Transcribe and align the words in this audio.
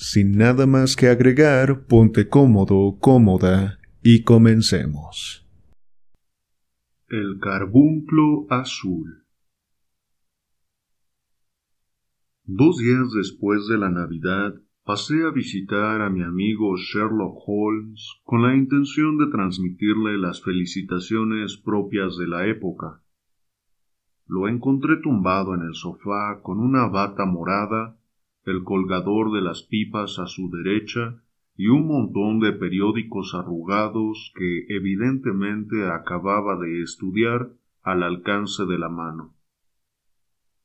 Sin 0.00 0.38
nada 0.38 0.64
más 0.68 0.94
que 0.94 1.08
agregar, 1.08 1.84
ponte 1.86 2.28
cómodo, 2.28 2.98
cómoda 3.00 3.80
y 4.00 4.22
comencemos. 4.22 5.44
El 7.08 7.40
carbunclo 7.40 8.46
azul. 8.48 9.24
Dos 12.44 12.78
días 12.78 13.10
después 13.12 13.66
de 13.66 13.76
la 13.76 13.90
Navidad, 13.90 14.54
pasé 14.84 15.24
a 15.24 15.32
visitar 15.32 16.00
a 16.00 16.10
mi 16.10 16.22
amigo 16.22 16.76
Sherlock 16.76 17.42
Holmes 17.44 18.20
con 18.22 18.42
la 18.42 18.54
intención 18.54 19.18
de 19.18 19.26
transmitirle 19.32 20.16
las 20.16 20.40
felicitaciones 20.44 21.56
propias 21.56 22.16
de 22.16 22.28
la 22.28 22.46
época. 22.46 23.02
Lo 24.26 24.46
encontré 24.46 24.98
tumbado 25.02 25.56
en 25.56 25.62
el 25.62 25.74
sofá 25.74 26.40
con 26.40 26.60
una 26.60 26.86
bata 26.86 27.26
morada 27.26 27.97
el 28.50 28.64
colgador 28.64 29.32
de 29.32 29.42
las 29.42 29.62
pipas 29.62 30.18
a 30.18 30.26
su 30.26 30.50
derecha 30.50 31.22
y 31.56 31.68
un 31.68 31.86
montón 31.88 32.38
de 32.40 32.52
periódicos 32.52 33.34
arrugados 33.34 34.32
que 34.36 34.66
evidentemente 34.68 35.86
acababa 35.86 36.56
de 36.56 36.82
estudiar 36.82 37.50
al 37.82 38.02
alcance 38.02 38.64
de 38.64 38.78
la 38.78 38.88
mano. 38.88 39.34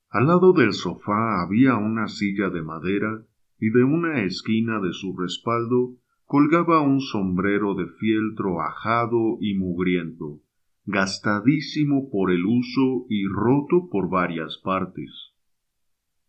Al 0.10 0.28
lado 0.28 0.54
del 0.54 0.74
sofá 0.74 1.42
había 1.42 1.76
una 1.76 2.08
silla 2.08 2.50
de 2.52 2.62
madera 2.62 3.26
y 3.60 3.72
de 3.72 3.84
una 3.84 4.24
esquina 4.24 4.80
de 4.80 4.94
su 4.94 5.18
respaldo 5.18 5.96
colgaba 6.26 6.82
un 6.82 7.02
sombrero 7.02 7.74
de 7.74 7.88
fieltro 7.88 8.62
ajado 8.62 9.38
y 9.42 9.56
mugriento, 9.56 10.42
gastadísimo 10.86 12.10
por 12.12 12.32
el 12.32 12.46
uso 12.46 13.06
y 13.10 13.26
roto 13.28 13.90
por 13.90 14.10
varias 14.10 14.60
partes. 14.64 15.33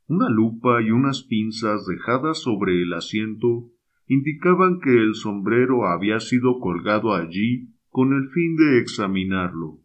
Una 0.07 0.29
lupa 0.29 0.83
y 0.83 0.91
unas 0.91 1.23
pinzas 1.23 1.87
dejadas 1.87 2.43
sobre 2.43 2.83
el 2.83 2.93
asiento 2.93 3.71
indicaban 4.07 4.81
que 4.81 4.91
el 4.91 5.15
sombrero 5.15 5.87
había 5.87 6.21
sido 6.21 6.61
colgado 6.61 7.15
allí 7.15 7.71
con 7.89 8.13
el 8.13 8.29
fin 8.29 8.57
de 8.57 8.81
examinarlo. 8.81 9.81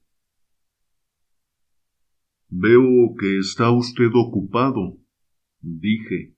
Veo 2.50 3.16
que 3.18 3.38
está 3.38 3.72
usted 3.72 4.10
ocupado, 4.14 4.98
dije. 5.62 6.36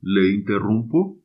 ¿Le 0.00 0.32
interrumpo? 0.34 1.22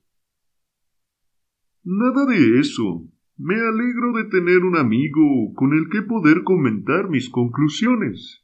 Nada 1.84 2.26
de 2.26 2.60
eso. 2.60 3.10
Me 3.36 3.56
alegro 3.56 4.14
de 4.14 4.30
tener 4.30 4.64
un 4.64 4.78
amigo 4.78 5.54
con 5.56 5.74
el 5.74 5.90
que 5.90 6.04
poder 6.04 6.44
comentar 6.44 7.10
mis 7.10 7.30
conclusiones. 7.30 8.43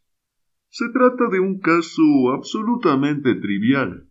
Se 0.71 0.85
trata 0.89 1.27
de 1.31 1.39
un 1.39 1.59
caso 1.59 2.31
absolutamente 2.31 3.33
trivial. 3.35 4.07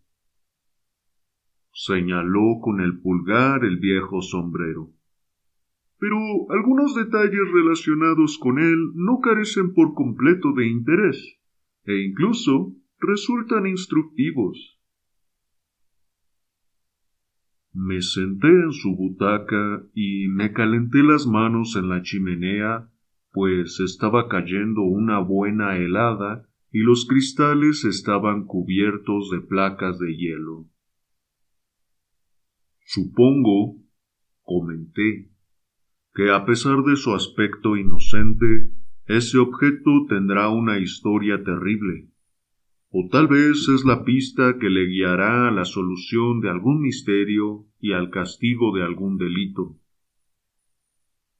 Señaló 1.72 2.58
con 2.60 2.80
el 2.80 3.00
pulgar 3.00 3.64
el 3.64 3.76
viejo 3.78 4.20
sombrero. 4.22 4.90
Pero 6.00 6.16
algunos 6.50 6.96
detalles 6.96 7.50
relacionados 7.52 8.38
con 8.38 8.58
él 8.58 8.90
no 8.94 9.20
carecen 9.20 9.72
por 9.72 9.94
completo 9.94 10.52
de 10.52 10.66
interés, 10.66 11.38
e 11.84 12.02
incluso 12.02 12.74
resultan 12.98 13.66
instructivos. 13.68 14.80
Me 17.72 18.02
senté 18.02 18.48
en 18.48 18.72
su 18.72 18.96
butaca 18.96 19.84
y 19.94 20.26
me 20.26 20.52
calenté 20.52 21.04
las 21.04 21.28
manos 21.28 21.76
en 21.76 21.88
la 21.88 22.02
chimenea, 22.02 22.90
pues 23.30 23.78
estaba 23.78 24.28
cayendo 24.28 24.82
una 24.82 25.20
buena 25.20 25.76
helada 25.76 26.47
y 26.70 26.80
los 26.80 27.06
cristales 27.06 27.84
estaban 27.84 28.44
cubiertos 28.44 29.30
de 29.30 29.40
placas 29.40 29.98
de 29.98 30.14
hielo. 30.16 30.66
Supongo, 32.84 33.76
comenté, 34.42 35.30
que 36.14 36.30
a 36.30 36.44
pesar 36.44 36.82
de 36.82 36.96
su 36.96 37.14
aspecto 37.14 37.76
inocente, 37.76 38.70
ese 39.06 39.38
objeto 39.38 40.06
tendrá 40.08 40.48
una 40.48 40.78
historia 40.78 41.42
terrible, 41.42 42.08
o 42.90 43.08
tal 43.10 43.28
vez 43.28 43.68
es 43.68 43.84
la 43.84 44.04
pista 44.04 44.58
que 44.58 44.68
le 44.68 44.86
guiará 44.86 45.48
a 45.48 45.50
la 45.50 45.64
solución 45.64 46.40
de 46.40 46.50
algún 46.50 46.80
misterio 46.80 47.66
y 47.78 47.92
al 47.92 48.10
castigo 48.10 48.74
de 48.76 48.82
algún 48.82 49.16
delito. 49.16 49.76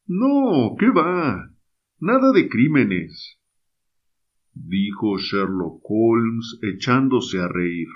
No, 0.07 0.77
¿qué 0.79 0.91
va? 0.91 1.51
Nada 1.99 2.33
de 2.33 2.49
crímenes 2.49 3.39
dijo 4.55 5.19
Sherlock 5.19 5.81
Holmes 5.85 6.59
echándose 6.63 7.41
a 7.41 7.49
reír. 7.49 7.89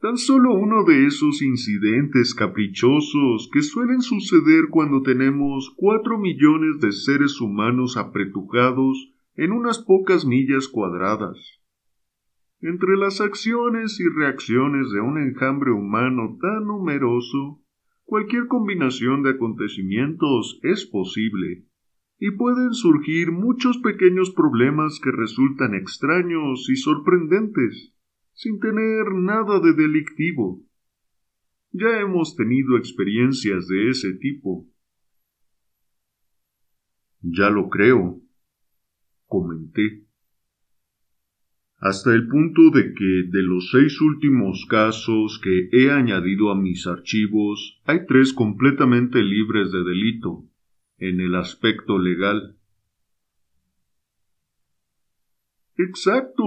Tan 0.00 0.16
solo 0.16 0.54
uno 0.54 0.84
de 0.84 1.06
esos 1.06 1.42
incidentes 1.42 2.34
caprichosos 2.34 3.48
que 3.52 3.62
suelen 3.62 4.02
suceder 4.02 4.64
cuando 4.68 5.02
tenemos 5.02 5.72
cuatro 5.76 6.18
millones 6.18 6.80
de 6.80 6.90
seres 6.90 7.40
humanos 7.40 7.96
apretujados 7.96 9.12
en 9.36 9.52
unas 9.52 9.78
pocas 9.78 10.26
millas 10.26 10.66
cuadradas. 10.66 11.38
Entre 12.60 12.96
las 12.96 13.20
acciones 13.20 14.00
y 14.00 14.08
reacciones 14.08 14.90
de 14.90 15.00
un 15.00 15.18
enjambre 15.18 15.70
humano 15.70 16.36
tan 16.40 16.66
numeroso, 16.66 17.60
cualquier 18.04 18.48
combinación 18.48 19.22
de 19.22 19.30
acontecimientos 19.30 20.58
es 20.62 20.84
posible 20.84 21.64
y 22.24 22.30
pueden 22.30 22.72
surgir 22.72 23.32
muchos 23.32 23.78
pequeños 23.78 24.30
problemas 24.30 25.00
que 25.02 25.10
resultan 25.10 25.74
extraños 25.74 26.70
y 26.70 26.76
sorprendentes, 26.76 27.96
sin 28.32 28.60
tener 28.60 29.12
nada 29.12 29.58
de 29.58 29.72
delictivo. 29.72 30.62
Ya 31.72 31.98
hemos 31.98 32.36
tenido 32.36 32.76
experiencias 32.76 33.66
de 33.66 33.88
ese 33.90 34.12
tipo. 34.12 34.68
Ya 37.22 37.50
lo 37.50 37.68
creo, 37.68 38.20
comenté. 39.26 40.06
Hasta 41.78 42.14
el 42.14 42.28
punto 42.28 42.70
de 42.70 42.94
que 42.94 43.24
de 43.32 43.42
los 43.42 43.72
seis 43.72 44.00
últimos 44.00 44.64
casos 44.70 45.40
que 45.42 45.70
he 45.72 45.90
añadido 45.90 46.52
a 46.52 46.54
mis 46.54 46.86
archivos, 46.86 47.82
hay 47.84 48.06
tres 48.06 48.32
completamente 48.32 49.20
libres 49.24 49.72
de 49.72 49.82
delito 49.82 50.51
en 51.02 51.20
el 51.20 51.34
aspecto 51.34 51.98
legal. 51.98 52.56
Exacto. 55.76 56.44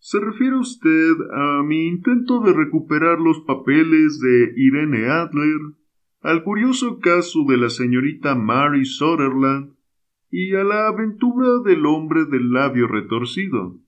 ¿Se 0.00 0.18
refiere 0.18 0.56
usted 0.56 1.14
a 1.32 1.62
mi 1.62 1.86
intento 1.86 2.40
de 2.40 2.52
recuperar 2.52 3.20
los 3.20 3.40
papeles 3.40 4.18
de 4.18 4.52
Irene 4.56 5.08
Adler, 5.08 5.60
al 6.20 6.42
curioso 6.42 6.98
caso 6.98 7.44
de 7.48 7.58
la 7.58 7.70
señorita 7.70 8.34
Mary 8.34 8.84
Sutherland 8.84 9.74
y 10.30 10.54
a 10.54 10.64
la 10.64 10.88
aventura 10.88 11.60
del 11.64 11.86
hombre 11.86 12.24
del 12.24 12.50
labio 12.50 12.88
retorcido? 12.88 13.78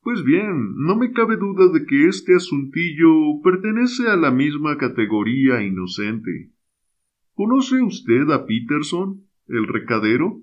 Pues 0.00 0.24
bien, 0.24 0.76
no 0.76 0.96
me 0.96 1.12
cabe 1.12 1.36
duda 1.36 1.68
de 1.68 1.84
que 1.84 2.08
este 2.08 2.34
asuntillo 2.34 3.42
pertenece 3.44 4.08
a 4.08 4.16
la 4.16 4.30
misma 4.30 4.78
categoría 4.78 5.62
inocente. 5.62 6.52
¿Conoce 7.34 7.82
usted 7.82 8.30
a 8.30 8.44
Peterson, 8.46 9.26
el 9.46 9.66
recadero? 9.66 10.42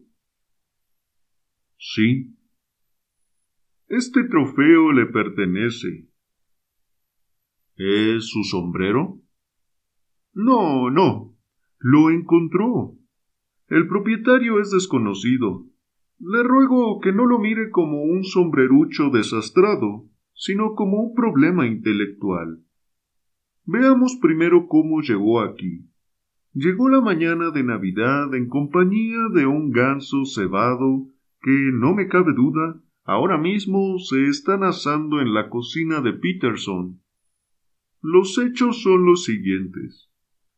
Sí. 1.78 2.36
Este 3.88 4.24
trofeo 4.24 4.92
le 4.92 5.06
pertenece. 5.06 6.10
¿Es 7.76 8.28
su 8.28 8.44
sombrero? 8.44 9.22
No, 10.34 10.90
no. 10.90 11.38
Lo 11.80 12.10
encontró. 12.10 12.98
El 13.68 13.88
propietario 13.88 14.60
es 14.60 14.72
desconocido. 14.72 15.66
Le 16.20 16.44
ruego 16.44 17.00
que 17.00 17.14
no 17.14 17.26
lo 17.26 17.40
mire 17.40 17.70
como 17.70 18.04
un 18.04 18.24
sombrerucho 18.24 19.10
desastrado, 19.12 20.10
sino 20.34 20.74
como 20.74 21.02
un 21.02 21.14
problema 21.14 21.68
intelectual. 21.68 22.64
Veamos 23.66 24.18
primero 24.20 24.68
cómo 24.68 25.02
llegó 25.02 25.42
aquí. 25.42 25.86
Llegó 26.54 26.90
la 26.90 27.00
mañana 27.00 27.52
de 27.52 27.64
Navidad 27.64 28.34
en 28.34 28.48
compañía 28.48 29.20
de 29.36 29.46
un 29.46 29.72
ganso 29.72 30.26
cebado 30.26 31.08
que, 31.42 31.52
no 31.74 31.94
me 31.94 32.08
cabe 32.08 32.34
duda, 32.34 32.82
ahora 33.04 33.38
mismo 33.38 34.00
se 34.00 34.28
están 34.28 34.64
asando 34.64 35.22
en 35.22 35.34
la 35.34 35.50
cocina 35.50 36.02
de 36.02 36.14
Peterson. 36.14 37.02
Los 38.02 38.38
hechos 38.40 38.82
son 38.82 39.06
los 39.06 39.26
siguientes. 39.26 40.10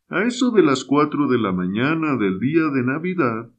A 0.08 0.24
eso 0.24 0.52
de 0.52 0.64
las 0.64 0.86
cuatro 0.86 1.28
de 1.28 1.38
la 1.38 1.52
mañana 1.52 2.16
del 2.16 2.40
día 2.40 2.70
de 2.70 2.84
Navidad, 2.84 3.52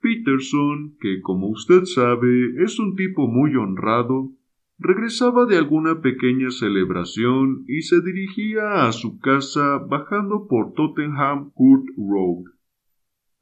Peterson, 0.00 0.96
que 1.00 1.20
como 1.20 1.48
usted 1.48 1.84
sabe 1.84 2.62
es 2.64 2.80
un 2.80 2.96
tipo 2.96 3.28
muy 3.28 3.54
honrado, 3.54 4.32
regresaba 4.78 5.46
de 5.46 5.56
alguna 5.56 6.00
pequeña 6.00 6.50
celebración 6.50 7.64
y 7.66 7.82
se 7.82 8.00
dirigía 8.02 8.86
a 8.86 8.92
su 8.92 9.18
casa 9.18 9.78
bajando 9.78 10.46
por 10.48 10.74
Tottenham 10.74 11.50
Court 11.52 11.86
Road. 11.96 12.44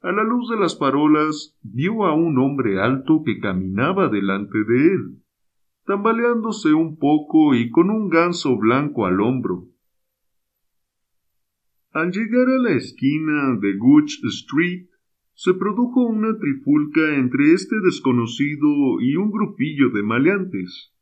A 0.01 0.11
la 0.11 0.23
luz 0.23 0.49
de 0.49 0.57
las 0.57 0.77
farolas 0.77 1.57
vio 1.61 2.05
a 2.05 2.13
un 2.13 2.37
hombre 2.37 2.79
alto 2.79 3.23
que 3.25 3.39
caminaba 3.39 4.07
delante 4.07 4.63
de 4.63 4.93
él, 4.93 5.23
tambaleándose 5.85 6.73
un 6.73 6.97
poco 6.97 7.53
y 7.53 7.69
con 7.69 7.89
un 7.89 8.09
ganso 8.09 8.57
blanco 8.57 9.05
al 9.05 9.19
hombro. 9.19 9.65
Al 11.91 12.11
llegar 12.11 12.47
a 12.49 12.59
la 12.59 12.71
esquina 12.71 13.57
de 13.59 13.77
Gooch 13.77 14.19
Street, 14.23 14.87
se 15.33 15.53
produjo 15.53 16.01
una 16.01 16.37
trifulca 16.37 17.15
entre 17.15 17.53
este 17.53 17.75
desconocido 17.81 19.01
y 19.01 19.15
un 19.15 19.31
grupillo 19.31 19.89
de 19.89 20.03
maleantes. 20.03 20.94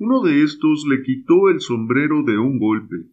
Uno 0.00 0.22
de 0.22 0.42
estos 0.42 0.86
le 0.88 1.02
quitó 1.02 1.50
el 1.50 1.60
sombrero 1.60 2.22
de 2.22 2.38
un 2.38 2.58
golpe. 2.58 3.04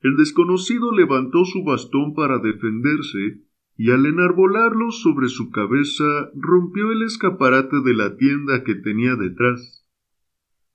El 0.00 0.16
desconocido 0.16 0.90
levantó 0.90 1.44
su 1.44 1.62
bastón 1.62 2.14
para 2.14 2.38
defenderse 2.38 3.42
y 3.76 3.90
al 3.90 4.06
enarbolarlo 4.06 4.92
sobre 4.92 5.28
su 5.28 5.50
cabeza 5.50 6.30
rompió 6.34 6.90
el 6.90 7.02
escaparate 7.02 7.82
de 7.84 7.92
la 7.92 8.16
tienda 8.16 8.64
que 8.64 8.76
tenía 8.76 9.14
detrás. 9.14 9.86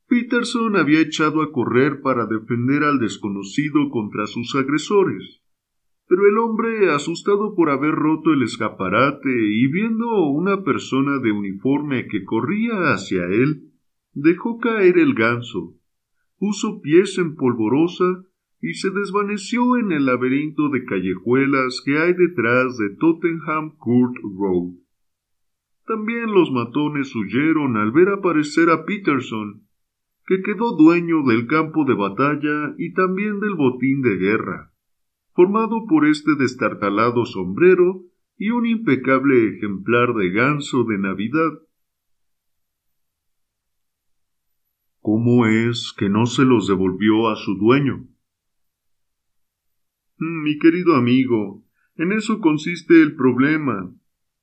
Peterson 0.07 0.75
había 0.75 0.99
echado 0.99 1.41
a 1.41 1.51
correr 1.51 2.01
para 2.01 2.27
defender 2.27 2.83
al 2.83 2.99
desconocido 2.99 3.89
contra 3.89 4.27
sus 4.27 4.53
agresores, 4.53 5.41
pero 6.07 6.27
el 6.27 6.38
hombre, 6.38 6.91
asustado 6.91 7.55
por 7.55 7.71
haber 7.71 7.95
roto 7.95 8.31
el 8.31 8.43
escaparate 8.43 9.31
y 9.31 9.65
viendo 9.71 10.27
una 10.27 10.63
persona 10.63 11.17
de 11.17 11.31
uniforme 11.31 12.05
que 12.05 12.25
corría 12.25 12.93
hacia 12.93 13.25
él, 13.25 13.70
dejó 14.13 14.59
caer 14.59 14.97
el 14.97 15.13
ganso, 15.13 15.75
puso 16.37 16.81
pies 16.81 17.17
en 17.17 17.35
polvorosa 17.35 18.23
y 18.61 18.73
se 18.73 18.91
desvaneció 18.91 19.77
en 19.77 19.91
el 19.91 20.05
laberinto 20.05 20.69
de 20.69 20.85
callejuelas 20.85 21.81
que 21.83 21.97
hay 21.97 22.13
detrás 22.13 22.77
de 22.77 22.89
Tottenham 22.95 23.75
Court 23.77 24.15
Road. 24.37 24.75
También 25.85 26.31
los 26.31 26.51
matones 26.51 27.15
huyeron 27.15 27.75
al 27.77 27.91
ver 27.91 28.09
aparecer 28.09 28.69
a 28.69 28.85
Peterson, 28.85 29.67
que 30.25 30.41
quedó 30.41 30.75
dueño 30.75 31.23
del 31.23 31.47
campo 31.47 31.85
de 31.85 31.95
batalla 31.95 32.75
y 32.77 32.93
también 32.93 33.39
del 33.39 33.55
botín 33.55 34.01
de 34.01 34.17
guerra, 34.17 34.73
formado 35.33 35.85
por 35.87 36.05
este 36.05 36.35
destartalado 36.35 37.25
sombrero 37.25 38.03
y 38.37 38.51
un 38.51 38.65
impecable 38.65 39.55
ejemplar 39.55 40.13
de 40.13 40.29
ganso 40.29 40.83
de 40.83 40.99
Navidad 40.99 41.51
¿Cómo 45.01 45.48
es 45.48 45.94
que 45.98 46.09
no 46.09 46.27
se 46.27 46.45
los 46.45 46.68
devolvió 46.68 47.30
a 47.30 47.36
su 47.36 47.56
dueño? 47.56 48.07
Mm, 50.18 50.44
mi 50.44 50.59
querido 50.59 50.95
amigo, 50.95 51.65
en 51.95 52.12
eso 52.12 52.39
consiste 52.39 53.01
el 53.01 53.15
problema. 53.15 53.92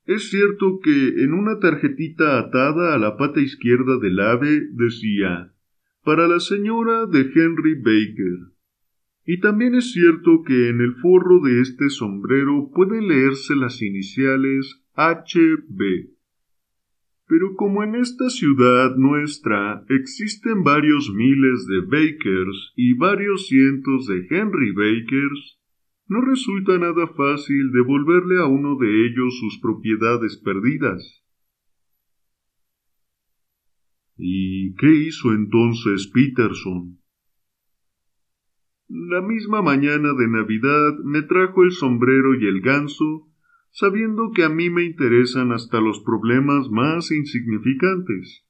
Es 0.05 0.29
cierto 0.29 0.79
que 0.83 1.23
en 1.23 1.33
una 1.33 1.59
tarjetita 1.59 2.39
atada 2.39 2.93
a 2.93 2.97
la 2.97 3.15
pata 3.15 3.39
izquierda 3.39 3.97
del 3.99 4.19
ave 4.19 4.67
decía 4.71 5.53
para 6.03 6.27
la 6.27 6.39
señora 6.39 7.05
de 7.05 7.21
Henry 7.21 7.75
Baker. 7.75 8.53
Y 9.25 9.39
también 9.39 9.75
es 9.75 9.91
cierto 9.91 10.43
que 10.45 10.69
en 10.69 10.81
el 10.81 10.95
forro 10.95 11.39
de 11.39 11.61
este 11.61 11.89
sombrero 11.89 12.71
pueden 12.73 13.07
leerse 13.07 13.55
las 13.55 13.81
iniciales 13.81 14.83
HB. 14.95 16.18
Pero 17.29 17.55
como 17.55 17.83
en 17.83 17.93
esta 17.93 18.27
ciudad 18.31 18.95
nuestra 18.97 19.85
existen 19.87 20.63
varios 20.63 21.13
miles 21.13 21.67
de 21.67 21.81
Bakers 21.81 22.73
y 22.75 22.93
varios 22.95 23.45
cientos 23.47 24.07
de 24.07 24.25
Henry 24.31 24.71
Bakers, 24.71 25.59
no 26.07 26.21
resulta 26.21 26.79
nada 26.79 27.05
fácil 27.15 27.71
devolverle 27.71 28.41
a 28.41 28.47
uno 28.47 28.77
de 28.77 29.05
ellos 29.05 29.37
sus 29.39 29.59
propiedades 29.59 30.37
perdidas. 30.37 31.23
¿Y 34.17 34.73
qué 34.77 34.91
hizo 34.91 35.31
entonces 35.31 36.07
Peterson? 36.07 36.97
La 38.87 39.21
misma 39.21 39.61
mañana 39.61 40.13
de 40.13 40.27
Navidad 40.27 40.97
me 41.03 41.21
trajo 41.21 41.63
el 41.63 41.73
sombrero 41.73 42.33
y 42.41 42.47
el 42.47 42.61
ganso 42.61 43.28
sabiendo 43.71 44.31
que 44.33 44.43
a 44.43 44.49
mí 44.49 44.69
me 44.69 44.83
interesan 44.83 45.51
hasta 45.51 45.79
los 45.79 45.99
problemas 46.01 46.69
más 46.69 47.11
insignificantes. 47.11 48.45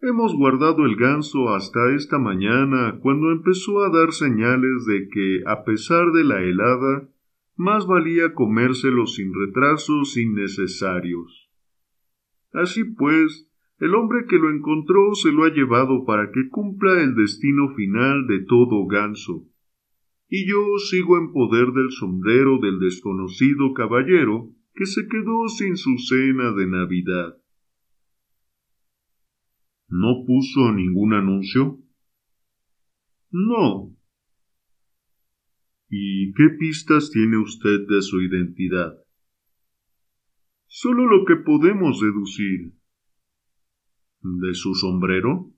Hemos 0.00 0.34
guardado 0.34 0.86
el 0.86 0.96
ganso 0.96 1.54
hasta 1.54 1.94
esta 1.94 2.18
mañana, 2.18 2.98
cuando 3.02 3.32
empezó 3.32 3.84
a 3.84 3.90
dar 3.90 4.12
señales 4.12 4.86
de 4.86 5.08
que, 5.08 5.42
a 5.46 5.62
pesar 5.64 6.12
de 6.12 6.24
la 6.24 6.42
helada, 6.42 7.08
más 7.56 7.86
valía 7.86 8.32
comérselo 8.32 9.06
sin 9.06 9.34
retrasos 9.34 10.16
innecesarios. 10.16 11.50
Así 12.52 12.84
pues, 12.84 13.46
el 13.78 13.94
hombre 13.94 14.24
que 14.26 14.38
lo 14.38 14.50
encontró 14.50 15.14
se 15.14 15.32
lo 15.32 15.44
ha 15.44 15.50
llevado 15.50 16.06
para 16.06 16.32
que 16.32 16.48
cumpla 16.48 17.02
el 17.02 17.14
destino 17.14 17.74
final 17.74 18.26
de 18.26 18.40
todo 18.40 18.86
ganso 18.86 19.49
y 20.30 20.48
yo 20.48 20.78
sigo 20.78 21.18
en 21.18 21.32
poder 21.32 21.72
del 21.72 21.90
sombrero 21.90 22.58
del 22.62 22.78
desconocido 22.78 23.74
caballero 23.74 24.54
que 24.72 24.86
se 24.86 25.08
quedó 25.08 25.48
sin 25.48 25.76
su 25.76 25.98
cena 25.98 26.52
de 26.52 26.68
Navidad. 26.68 27.36
¿No 29.88 30.24
puso 30.24 30.72
ningún 30.72 31.14
anuncio? 31.14 31.80
No. 33.32 33.92
¿Y 35.88 36.32
qué 36.34 36.50
pistas 36.60 37.10
tiene 37.10 37.36
usted 37.36 37.88
de 37.88 38.00
su 38.00 38.22
identidad? 38.22 38.94
Solo 40.68 41.06
lo 41.06 41.24
que 41.24 41.34
podemos 41.34 42.00
deducir. 42.00 42.72
¿De 44.20 44.54
su 44.54 44.76
sombrero? 44.76 45.52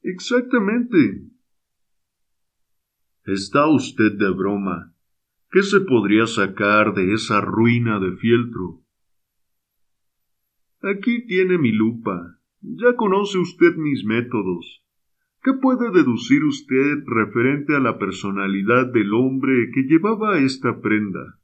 Exactamente. 0.00 1.33
Está 3.24 3.66
usted 3.68 4.12
de 4.18 4.30
broma. 4.30 4.92
¿Qué 5.50 5.62
se 5.62 5.80
podría 5.80 6.26
sacar 6.26 6.92
de 6.92 7.14
esa 7.14 7.40
ruina 7.40 7.98
de 7.98 8.12
fieltro? 8.16 8.82
Aquí 10.82 11.24
tiene 11.26 11.56
mi 11.56 11.72
lupa. 11.72 12.38
Ya 12.60 12.96
conoce 12.96 13.38
usted 13.38 13.76
mis 13.76 14.04
métodos. 14.04 14.84
¿Qué 15.42 15.54
puede 15.54 15.90
deducir 15.90 16.44
usted 16.44 17.04
referente 17.06 17.74
a 17.74 17.80
la 17.80 17.98
personalidad 17.98 18.92
del 18.92 19.14
hombre 19.14 19.70
que 19.72 19.84
llevaba 19.84 20.38
esta 20.38 20.82
prenda? 20.82 21.38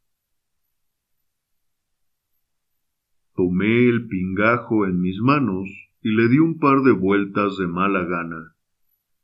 Tomé 3.34 3.88
el 3.88 4.06
pingajo 4.06 4.86
en 4.86 5.00
mis 5.00 5.18
manos 5.20 5.70
y 6.02 6.10
le 6.10 6.28
di 6.28 6.40
un 6.40 6.58
par 6.58 6.82
de 6.82 6.92
vueltas 6.92 7.56
de 7.56 7.66
mala 7.66 8.04
gana. 8.04 8.54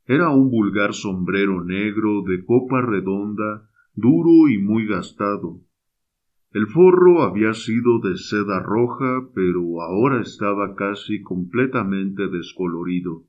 Era 0.07 0.29
un 0.29 0.49
vulgar 0.49 0.93
sombrero 0.93 1.65
negro 1.65 2.23
de 2.23 2.45
copa 2.45 2.81
redonda, 2.81 3.69
duro 3.93 4.47
y 4.47 4.57
muy 4.57 4.87
gastado. 4.87 5.59
El 6.51 6.67
forro 6.67 7.23
había 7.23 7.53
sido 7.53 7.99
de 7.99 8.15
seda 8.17 8.61
roja, 8.61 9.27
pero 9.35 9.81
ahora 9.81 10.21
estaba 10.21 10.75
casi 10.75 11.21
completamente 11.21 12.29
descolorido. 12.29 13.25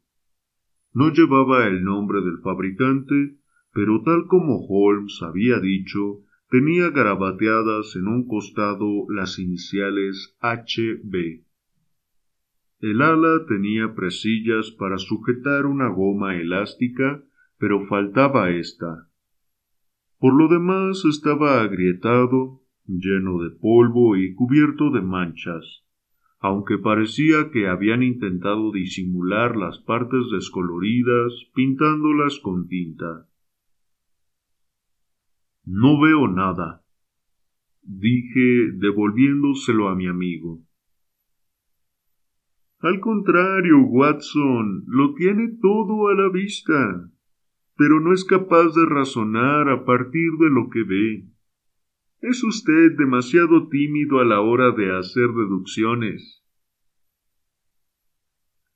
No 0.95 1.13
llevaba 1.13 1.67
el 1.67 1.83
nombre 1.83 2.21
del 2.21 2.39
fabricante, 2.39 3.37
pero 3.73 4.03
tal 4.05 4.27
como 4.29 4.65
Holmes 4.69 5.21
había 5.23 5.59
dicho, 5.59 6.21
tenía 6.49 6.91
garabateadas 6.91 7.97
en 7.97 8.07
un 8.07 8.29
costado 8.29 9.05
las 9.11 9.41
iniciales 9.41 10.37
HB. 10.41 11.48
El 12.81 13.03
ala 13.03 13.45
tenía 13.49 13.95
presillas 13.95 14.71
para 14.71 14.99
sujetar 14.99 15.67
una 15.67 15.89
goma 15.89 16.37
elástica, 16.37 17.25
pero 17.59 17.87
faltaba 17.87 18.51
ésta. 18.51 19.09
Por 20.19 20.35
lo 20.35 20.49
demás 20.49 21.05
estaba 21.05 21.61
agrietado, 21.61 22.63
lleno 22.87 23.43
de 23.43 23.51
polvo 23.51 24.17
y 24.17 24.33
cubierto 24.35 24.91
de 24.91 25.03
manchas, 25.03 25.85
aunque 26.39 26.79
parecía 26.79 27.51
que 27.51 27.67
habían 27.67 28.05
intentado 28.05 28.71
disimular 28.71 29.57
las 29.57 29.81
partes 29.81 30.31
descoloridas 30.33 31.33
pintándolas 31.55 32.39
con 32.39 32.69
tinta. 32.69 33.29
No 35.65 36.01
veo 36.01 36.29
nada, 36.29 36.85
dije 37.83 38.71
devolviéndoselo 38.75 39.89
a 39.89 39.97
mi 39.97 40.07
amigo. 40.07 40.68
Al 42.81 43.01
contrario, 43.01 43.81
Watson, 43.81 44.85
lo 44.87 45.15
tiene 45.15 45.49
todo 45.61 46.09
a 46.09 46.15
la 46.15 46.29
vista. 46.29 47.11
pero 47.79 48.01
no 48.01 48.13
es 48.13 48.25
capaz 48.25 48.75
de 48.75 48.85
razonar 48.87 49.69
a 49.69 49.85
partir 49.85 50.33
de 50.41 50.51
lo 50.51 50.69
que 50.69 50.83
ve. 50.83 51.29
Es 52.21 52.43
usted 52.43 52.97
demasiado 52.99 53.69
tímido 53.69 54.19
a 54.19 54.25
la 54.25 54.41
hora 54.41 54.73
de 54.73 54.97
hacer 54.99 55.29
deducciones. 55.29 56.45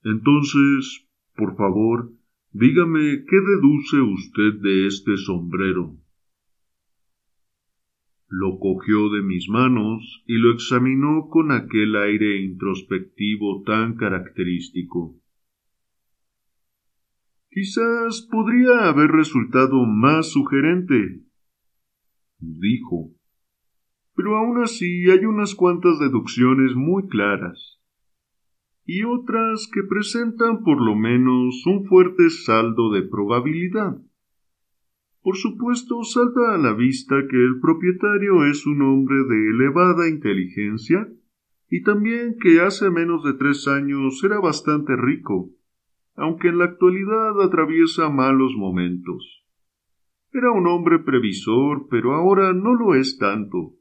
Entonces, 0.05 1.09
por 1.35 1.57
favor, 1.57 2.13
dígame 2.53 3.25
qué 3.27 3.37
deduce 3.41 4.01
usted 4.01 4.61
de 4.61 4.87
este 4.87 5.17
sombrero. 5.17 5.97
Lo 8.35 8.59
cogió 8.59 9.11
de 9.11 9.21
mis 9.21 9.51
manos 9.51 10.25
y 10.27 10.39
lo 10.39 10.53
examinó 10.53 11.29
con 11.29 11.53
aquel 11.53 11.95
aire 11.97 12.41
introspectivo 12.41 13.63
tan 13.63 13.95
característico. 13.97 15.15
Quizás 17.51 18.27
podría 18.31 18.89
haber 18.89 19.11
resultado 19.11 19.85
más 19.85 20.33
sugerente, 20.33 21.21
dijo. 22.39 23.11
Pero 24.15 24.39
aún 24.39 24.63
así 24.63 25.11
hay 25.11 25.27
unas 25.27 25.55
cuantas 25.55 25.99
deducciones 25.99 26.75
muy 26.75 27.09
claras 27.09 27.83
y 28.87 29.05
otras 29.05 29.69
que 29.71 29.83
presentan 29.83 30.65
por 30.65 30.81
lo 30.81 30.97
menos 30.97 31.67
un 31.67 31.85
fuerte 31.85 32.31
saldo 32.31 32.91
de 32.93 33.03
probabilidad. 33.03 33.99
Por 35.23 35.37
supuesto, 35.37 36.03
salta 36.05 36.55
a 36.55 36.59
la 36.59 36.75
vista 36.75 37.15
que 37.29 37.37
el 37.37 37.61
propietario 37.61 38.45
es 38.47 38.67
un 38.67 38.83
hombre 38.83 39.17
de 39.29 39.51
elevada 39.51 40.09
inteligencia 40.09 41.09
y 41.71 41.83
también 41.83 42.37
que 42.41 42.61
hace 42.61 42.91
menos 42.91 43.25
de 43.25 43.35
tres 43.35 43.67
años 43.69 44.23
era 44.25 44.41
bastante 44.41 44.95
rico 44.97 45.53
aunque 46.15 46.49
en 46.49 46.59
la 46.59 46.65
actualidad 46.65 47.41
atraviesa 47.43 48.11
malos 48.11 48.53
momentos. 48.57 49.45
Era 50.33 50.51
un 50.51 50.67
hombre 50.67 50.99
previsor, 50.99 51.87
pero 51.91 52.15
ahora 52.15 52.53
no 52.53 52.75
lo 52.75 52.95
es 52.95 53.19
tanto, 53.19 53.75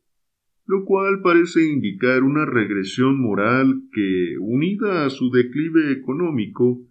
lo 0.66 0.86
cual 0.86 1.22
parece 1.22 1.70
indicar 1.70 2.24
una 2.24 2.46
regresión 2.46 3.20
moral 3.22 3.84
que, 3.92 4.38
unida 4.40 5.06
a 5.06 5.10
su 5.10 5.30
declive 5.30 5.92
económico, 5.92 6.82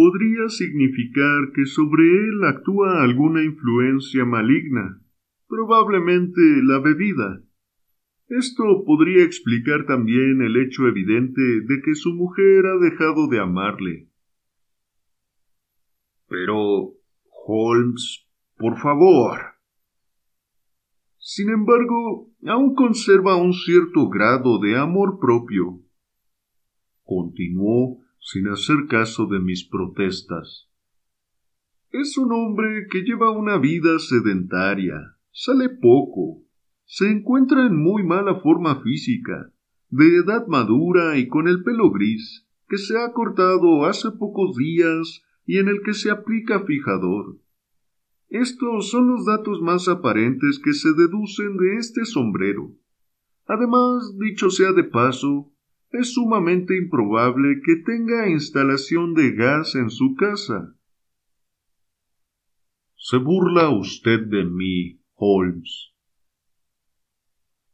podría 0.00 0.48
significar 0.48 1.52
que 1.54 1.66
sobre 1.66 2.04
él 2.04 2.42
actúa 2.44 3.02
alguna 3.02 3.44
influencia 3.44 4.24
maligna, 4.24 4.98
probablemente 5.46 6.40
la 6.62 6.78
bebida. 6.78 7.42
Esto 8.28 8.82
podría 8.86 9.22
explicar 9.24 9.84
también 9.84 10.40
el 10.40 10.56
hecho 10.56 10.88
evidente 10.88 11.42
de 11.42 11.82
que 11.84 11.94
su 11.94 12.14
mujer 12.14 12.64
ha 12.64 12.78
dejado 12.78 13.28
de 13.28 13.40
amarle. 13.40 14.08
Pero, 16.28 16.94
Holmes, 17.46 18.26
por 18.56 18.78
favor. 18.78 19.38
Sin 21.18 21.50
embargo, 21.50 22.30
aún 22.46 22.74
conserva 22.74 23.36
un 23.36 23.52
cierto 23.52 24.08
grado 24.08 24.60
de 24.60 24.78
amor 24.78 25.18
propio. 25.20 25.82
Continuó 27.04 27.99
sin 28.20 28.48
hacer 28.48 28.86
caso 28.88 29.26
de 29.26 29.40
mis 29.40 29.68
protestas. 29.68 30.68
Es 31.90 32.16
un 32.16 32.32
hombre 32.32 32.86
que 32.90 33.02
lleva 33.02 33.30
una 33.30 33.58
vida 33.58 33.98
sedentaria, 33.98 35.16
sale 35.32 35.68
poco, 35.68 36.44
se 36.84 37.10
encuentra 37.10 37.66
en 37.66 37.76
muy 37.76 38.04
mala 38.04 38.36
forma 38.36 38.80
física, 38.82 39.52
de 39.88 40.18
edad 40.18 40.46
madura 40.46 41.18
y 41.18 41.26
con 41.26 41.48
el 41.48 41.64
pelo 41.64 41.90
gris, 41.90 42.46
que 42.68 42.78
se 42.78 42.96
ha 42.96 43.12
cortado 43.12 43.84
hace 43.86 44.12
pocos 44.12 44.56
días 44.56 45.22
y 45.44 45.58
en 45.58 45.68
el 45.68 45.82
que 45.82 45.94
se 45.94 46.10
aplica 46.10 46.60
fijador. 46.60 47.38
Estos 48.28 48.90
son 48.90 49.08
los 49.08 49.26
datos 49.26 49.60
más 49.60 49.88
aparentes 49.88 50.60
que 50.60 50.72
se 50.72 50.92
deducen 50.92 51.56
de 51.56 51.76
este 51.78 52.04
sombrero. 52.04 52.70
Además, 53.46 54.16
dicho 54.16 54.50
sea 54.50 54.72
de 54.72 54.84
paso, 54.84 55.52
es 55.90 56.14
sumamente 56.14 56.76
improbable 56.76 57.60
que 57.64 57.76
tenga 57.76 58.28
instalación 58.28 59.14
de 59.14 59.32
gas 59.32 59.74
en 59.74 59.90
su 59.90 60.14
casa. 60.14 60.74
Se 62.96 63.16
burla 63.16 63.70
usted 63.70 64.26
de 64.26 64.44
mí, 64.44 65.00
Holmes. 65.14 65.92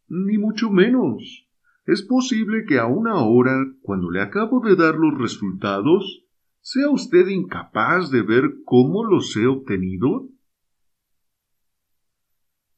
Ni 0.08 0.38
mucho 0.38 0.70
menos. 0.70 1.48
Es 1.84 2.02
posible 2.02 2.64
que 2.66 2.78
aún 2.78 3.06
ahora, 3.08 3.54
cuando 3.80 4.10
le 4.10 4.20
acabo 4.20 4.60
de 4.60 4.76
dar 4.76 4.94
los 4.96 5.18
resultados, 5.18 6.26
¿Sea 6.68 6.90
usted 6.90 7.28
incapaz 7.28 8.10
de 8.10 8.22
ver 8.22 8.42
cómo 8.64 9.04
los 9.04 9.36
he 9.36 9.46
obtenido? 9.46 10.28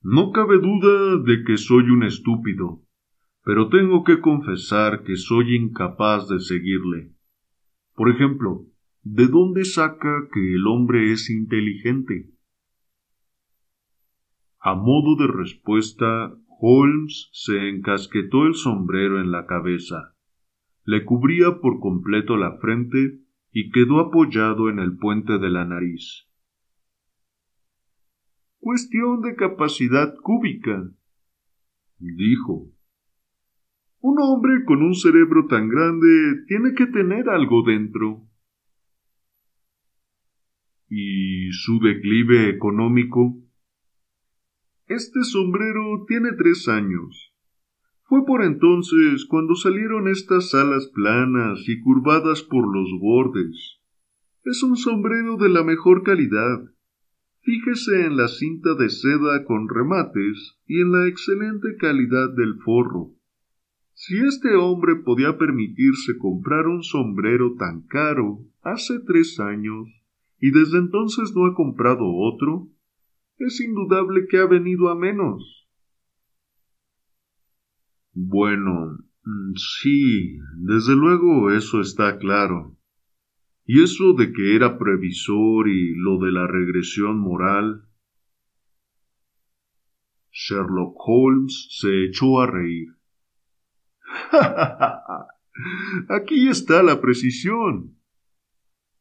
No 0.02 0.30
cabe 0.30 0.58
duda 0.58 1.22
de 1.24 1.42
que 1.42 1.56
soy 1.56 1.84
un 1.88 2.02
estúpido, 2.02 2.82
pero 3.48 3.70
tengo 3.70 4.04
que 4.04 4.20
confesar 4.20 5.04
que 5.04 5.16
soy 5.16 5.56
incapaz 5.56 6.28
de 6.28 6.38
seguirle. 6.38 7.14
Por 7.94 8.10
ejemplo, 8.10 8.66
¿de 9.02 9.26
dónde 9.26 9.64
saca 9.64 10.28
que 10.30 10.52
el 10.52 10.66
hombre 10.66 11.12
es 11.12 11.30
inteligente? 11.30 12.28
A 14.60 14.74
modo 14.74 15.16
de 15.16 15.32
respuesta, 15.32 16.36
Holmes 16.60 17.30
se 17.32 17.70
encasquetó 17.70 18.44
el 18.44 18.52
sombrero 18.52 19.18
en 19.18 19.30
la 19.30 19.46
cabeza. 19.46 20.14
Le 20.84 21.06
cubría 21.06 21.58
por 21.62 21.80
completo 21.80 22.36
la 22.36 22.58
frente 22.58 23.22
y 23.50 23.70
quedó 23.70 24.00
apoyado 24.00 24.68
en 24.68 24.78
el 24.78 24.98
puente 24.98 25.38
de 25.38 25.48
la 25.48 25.64
nariz. 25.64 26.28
Cuestión 28.58 29.22
de 29.22 29.36
capacidad 29.36 30.14
cúbica, 30.22 30.90
dijo. 31.96 32.74
Un 34.00 34.16
hombre 34.20 34.64
con 34.64 34.82
un 34.82 34.94
cerebro 34.94 35.46
tan 35.48 35.68
grande 35.68 36.44
tiene 36.46 36.74
que 36.74 36.86
tener 36.86 37.28
algo 37.28 37.64
dentro. 37.66 38.22
¿Y 40.88 41.50
su 41.50 41.80
declive 41.80 42.48
económico? 42.48 43.42
Este 44.86 45.24
sombrero 45.24 46.04
tiene 46.06 46.32
tres 46.32 46.68
años. 46.68 47.34
Fue 48.04 48.24
por 48.24 48.42
entonces 48.42 49.26
cuando 49.26 49.54
salieron 49.56 50.08
estas 50.08 50.54
alas 50.54 50.86
planas 50.94 51.68
y 51.68 51.80
curvadas 51.80 52.42
por 52.42 52.72
los 52.72 52.88
bordes. 53.00 53.80
Es 54.44 54.62
un 54.62 54.76
sombrero 54.76 55.36
de 55.36 55.48
la 55.48 55.64
mejor 55.64 56.04
calidad. 56.04 56.62
Fíjese 57.40 58.06
en 58.06 58.16
la 58.16 58.28
cinta 58.28 58.74
de 58.76 58.88
seda 58.88 59.44
con 59.44 59.68
remates 59.68 60.58
y 60.66 60.80
en 60.80 60.92
la 60.92 61.08
excelente 61.08 61.76
calidad 61.78 62.30
del 62.34 62.54
forro. 62.64 63.17
Si 64.00 64.16
este 64.16 64.54
hombre 64.54 64.94
podía 64.94 65.36
permitirse 65.38 66.18
comprar 66.18 66.68
un 66.68 66.84
sombrero 66.84 67.56
tan 67.56 67.82
caro 67.82 68.46
hace 68.62 69.00
tres 69.00 69.40
años 69.40 69.88
y 70.38 70.52
desde 70.52 70.78
entonces 70.78 71.32
no 71.34 71.46
ha 71.46 71.54
comprado 71.56 72.04
otro, 72.06 72.68
es 73.38 73.60
indudable 73.60 74.28
que 74.30 74.38
ha 74.38 74.46
venido 74.46 74.88
a 74.88 74.94
menos. 74.94 75.68
Bueno, 78.12 78.98
mm, 79.24 79.54
sí, 79.56 80.38
desde 80.58 80.94
luego 80.94 81.50
eso 81.50 81.80
está 81.80 82.18
claro. 82.18 82.76
Y 83.64 83.82
eso 83.82 84.12
de 84.12 84.32
que 84.32 84.54
era 84.54 84.78
previsor 84.78 85.66
y 85.68 85.96
lo 85.96 86.18
de 86.18 86.30
la 86.30 86.46
regresión 86.46 87.18
moral. 87.18 87.82
Sherlock 90.30 90.94
Holmes 91.04 91.66
se 91.80 92.04
echó 92.04 92.40
a 92.40 92.46
reír. 92.46 92.97
Aquí 96.08 96.48
está 96.48 96.82
la 96.82 97.00
precisión, 97.00 97.96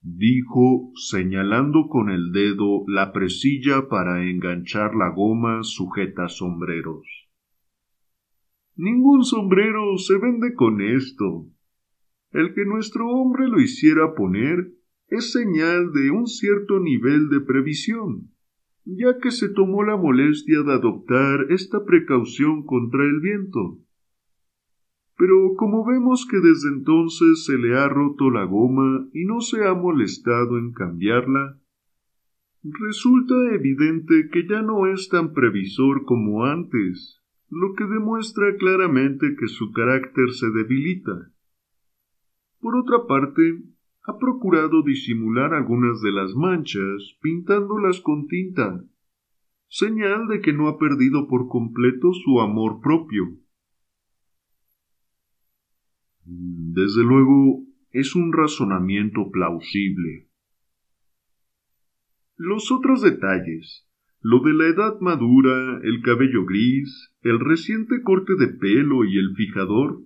dijo 0.01 0.91
señalando 0.95 1.87
con 1.89 2.09
el 2.09 2.31
dedo 2.31 2.83
la 2.87 3.13
presilla 3.13 3.87
para 3.87 4.23
enganchar 4.23 4.95
la 4.95 5.09
goma 5.09 5.63
sujeta 5.63 6.29
sombreros. 6.29 7.05
Ningún 8.75 9.23
sombrero 9.23 9.97
se 9.97 10.17
vende 10.17 10.53
con 10.53 10.81
esto. 10.81 11.47
El 12.31 12.53
que 12.53 12.65
nuestro 12.65 13.09
hombre 13.09 13.47
lo 13.47 13.59
hiciera 13.59 14.13
poner 14.13 14.71
es 15.07 15.31
señal 15.31 15.93
de 15.93 16.11
un 16.11 16.27
cierto 16.27 16.79
nivel 16.79 17.29
de 17.29 17.41
previsión, 17.41 18.31
ya 18.85 19.17
que 19.21 19.31
se 19.31 19.49
tomó 19.49 19.83
la 19.83 19.97
molestia 19.97 20.61
de 20.63 20.73
adoptar 20.73 21.47
esta 21.49 21.83
precaución 21.85 22.65
contra 22.65 23.03
el 23.03 23.19
viento. 23.19 23.79
Pero 25.17 25.55
como 25.55 25.85
vemos 25.85 26.27
que 26.29 26.37
desde 26.37 26.69
entonces 26.69 27.45
se 27.45 27.57
le 27.57 27.75
ha 27.77 27.89
roto 27.89 28.29
la 28.29 28.43
goma 28.45 29.07
y 29.13 29.25
no 29.25 29.41
se 29.41 29.65
ha 29.65 29.73
molestado 29.73 30.59
en 30.59 30.73
cambiarla, 30.73 31.59
resulta 32.63 33.33
evidente 33.53 34.29
que 34.31 34.47
ya 34.47 34.61
no 34.61 34.85
es 34.85 35.09
tan 35.09 35.33
previsor 35.33 36.05
como 36.05 36.45
antes 36.45 37.21
lo 37.49 37.73
que 37.73 37.85
demuestra 37.85 38.55
claramente 38.57 39.35
que 39.39 39.47
su 39.47 39.71
carácter 39.71 40.31
se 40.31 40.49
debilita. 40.51 41.31
Por 42.59 42.75
otra 42.75 43.05
parte, 43.07 43.63
ha 44.03 44.17
procurado 44.17 44.83
disimular 44.83 45.53
algunas 45.53 46.01
de 46.01 46.11
las 46.11 46.35
manchas 46.35 47.17
pintándolas 47.21 48.01
con 48.01 48.27
tinta, 48.27 48.83
señal 49.67 50.27
de 50.27 50.41
que 50.41 50.53
no 50.53 50.67
ha 50.67 50.77
perdido 50.77 51.27
por 51.27 51.47
completo 51.47 52.13
su 52.13 52.39
amor 52.41 52.81
propio. 52.81 53.37
Desde 56.29 57.03
luego, 57.03 57.63
es 57.91 58.13
un 58.13 58.33
razonamiento 58.33 59.31
plausible. 59.31 60.27
Los 62.35 62.69
otros 62.69 63.01
detalles, 63.01 63.87
lo 64.19 64.41
de 64.41 64.53
la 64.53 64.67
edad 64.67 64.99
madura, 64.99 65.79
el 65.83 66.01
cabello 66.01 66.45
gris, 66.45 67.13
el 67.21 67.39
reciente 67.39 68.01
corte 68.01 68.35
de 68.35 68.49
pelo 68.49 69.05
y 69.05 69.17
el 69.17 69.35
fijador, 69.35 70.01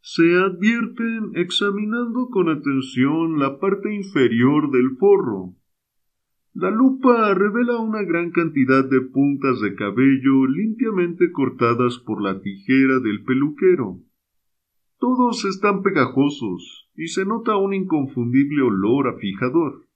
se 0.00 0.34
advierten 0.34 1.30
examinando 1.36 2.28
con 2.30 2.48
atención 2.48 3.38
la 3.38 3.60
parte 3.60 3.94
inferior 3.94 4.72
del 4.72 4.96
forro. 4.98 5.54
La 6.54 6.72
lupa 6.72 7.32
revela 7.34 7.78
una 7.78 8.02
gran 8.02 8.32
cantidad 8.32 8.84
de 8.90 9.00
puntas 9.00 9.60
de 9.60 9.76
cabello 9.76 10.44
limpiamente 10.48 11.30
cortadas 11.30 12.00
por 12.00 12.20
la 12.20 12.40
tijera 12.40 12.98
del 12.98 13.22
peluquero. 13.22 14.00
Todos 15.02 15.44
están 15.46 15.82
pegajosos 15.82 16.88
y 16.94 17.08
se 17.08 17.24
nota 17.24 17.56
un 17.56 17.74
inconfundible 17.74 18.62
olor 18.62 19.08
a 19.08 19.18
fijador. 19.18 19.88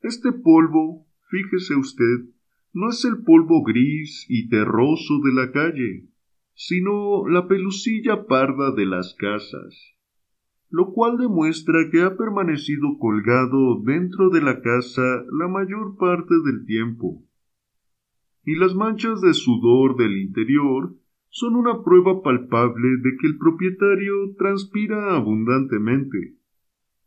Este 0.00 0.30
polvo, 0.30 1.08
fíjese 1.28 1.74
usted, 1.74 2.30
no 2.72 2.90
es 2.90 3.04
el 3.04 3.24
polvo 3.24 3.64
gris 3.64 4.24
y 4.28 4.48
terroso 4.48 5.18
de 5.24 5.34
la 5.34 5.50
calle, 5.50 6.06
sino 6.54 7.26
la 7.26 7.48
pelusilla 7.48 8.26
parda 8.28 8.70
de 8.70 8.86
las 8.86 9.16
casas, 9.18 9.96
lo 10.68 10.92
cual 10.92 11.18
demuestra 11.18 11.90
que 11.90 12.02
ha 12.02 12.16
permanecido 12.16 12.98
colgado 13.00 13.82
dentro 13.82 14.30
de 14.30 14.40
la 14.40 14.62
casa 14.62 15.24
la 15.32 15.48
mayor 15.48 15.96
parte 15.96 16.36
del 16.44 16.64
tiempo. 16.64 17.24
Y 18.44 18.54
las 18.54 18.72
manchas 18.76 19.20
de 19.20 19.34
sudor 19.34 19.96
del 19.96 20.16
interior 20.16 20.94
son 21.28 21.56
una 21.56 21.82
prueba 21.82 22.22
palpable 22.22 22.96
de 23.02 23.16
que 23.20 23.26
el 23.26 23.38
propietario 23.38 24.34
transpira 24.38 25.14
abundantemente 25.14 26.36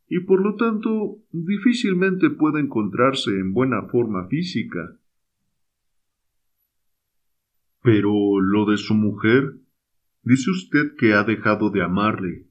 y 0.10 0.22
por 0.22 0.44
lo 0.44 0.56
tanto 0.56 1.20
difícilmente 1.32 2.32
puede 2.32 2.60
encontrarse 2.60 3.30
en 3.30 3.54
buena 3.54 3.84
forma 3.84 4.28
física. 4.28 4.98
Pero 7.82 8.42
lo 8.42 8.66
de 8.66 8.78
su 8.78 8.96
mujer, 8.96 9.60
dice 10.24 10.50
usted 10.50 10.96
que 10.98 11.14
ha 11.14 11.24
dejado 11.24 11.70
de 11.70 11.84
amarle. 11.84 12.48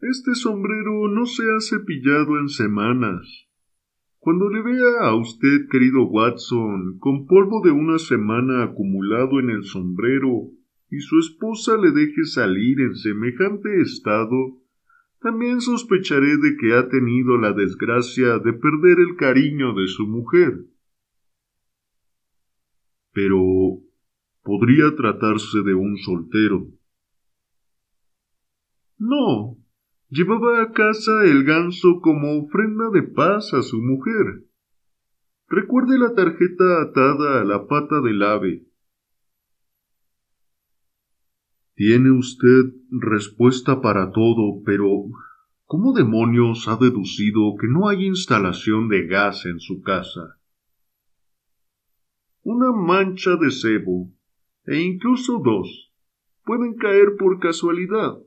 Este 0.00 0.34
sombrero 0.34 1.08
no 1.08 1.26
se 1.26 1.42
ha 1.42 1.60
cepillado 1.60 2.38
en 2.38 2.48
semanas, 2.48 3.48
cuando 4.24 4.48
le 4.48 4.62
vea 4.62 5.06
a 5.06 5.14
usted, 5.14 5.68
querido 5.70 6.04
Watson, 6.04 6.98
con 6.98 7.26
polvo 7.26 7.60
de 7.62 7.72
una 7.72 7.98
semana 7.98 8.62
acumulado 8.62 9.38
en 9.38 9.50
el 9.50 9.64
sombrero, 9.64 10.48
y 10.90 11.00
su 11.00 11.18
esposa 11.18 11.76
le 11.76 11.90
deje 11.90 12.24
salir 12.24 12.80
en 12.80 12.94
semejante 12.94 13.82
estado, 13.82 14.62
también 15.20 15.60
sospecharé 15.60 16.38
de 16.38 16.56
que 16.56 16.72
ha 16.72 16.88
tenido 16.88 17.36
la 17.36 17.52
desgracia 17.52 18.38
de 18.38 18.54
perder 18.54 18.98
el 18.98 19.16
cariño 19.16 19.74
de 19.74 19.88
su 19.88 20.06
mujer. 20.06 20.54
Pero 23.12 23.42
podría 24.42 24.96
tratarse 24.96 25.60
de 25.60 25.74
un 25.74 25.98
soltero. 25.98 26.68
No, 28.96 29.58
Llevaba 30.10 30.62
a 30.62 30.72
casa 30.72 31.24
el 31.24 31.44
ganso 31.44 32.00
como 32.00 32.38
ofrenda 32.44 32.90
de 32.90 33.02
paz 33.02 33.54
a 33.54 33.62
su 33.62 33.80
mujer. 33.80 34.44
Recuerde 35.48 35.98
la 35.98 36.14
tarjeta 36.14 36.82
atada 36.82 37.40
a 37.40 37.44
la 37.44 37.66
pata 37.66 38.00
del 38.00 38.22
ave. 38.22 38.66
Tiene 41.74 42.12
usted 42.12 42.72
respuesta 42.90 43.80
para 43.80 44.12
todo, 44.12 44.62
pero 44.64 44.86
¿cómo 45.64 45.92
demonios 45.92 46.68
ha 46.68 46.76
deducido 46.76 47.56
que 47.60 47.66
no 47.66 47.88
hay 47.88 48.06
instalación 48.06 48.88
de 48.88 49.06
gas 49.06 49.46
en 49.46 49.58
su 49.58 49.80
casa? 49.82 50.38
Una 52.42 52.72
mancha 52.72 53.36
de 53.36 53.50
cebo, 53.50 54.12
e 54.66 54.80
incluso 54.80 55.40
dos, 55.42 55.92
pueden 56.44 56.74
caer 56.74 57.16
por 57.18 57.40
casualidad 57.40 58.18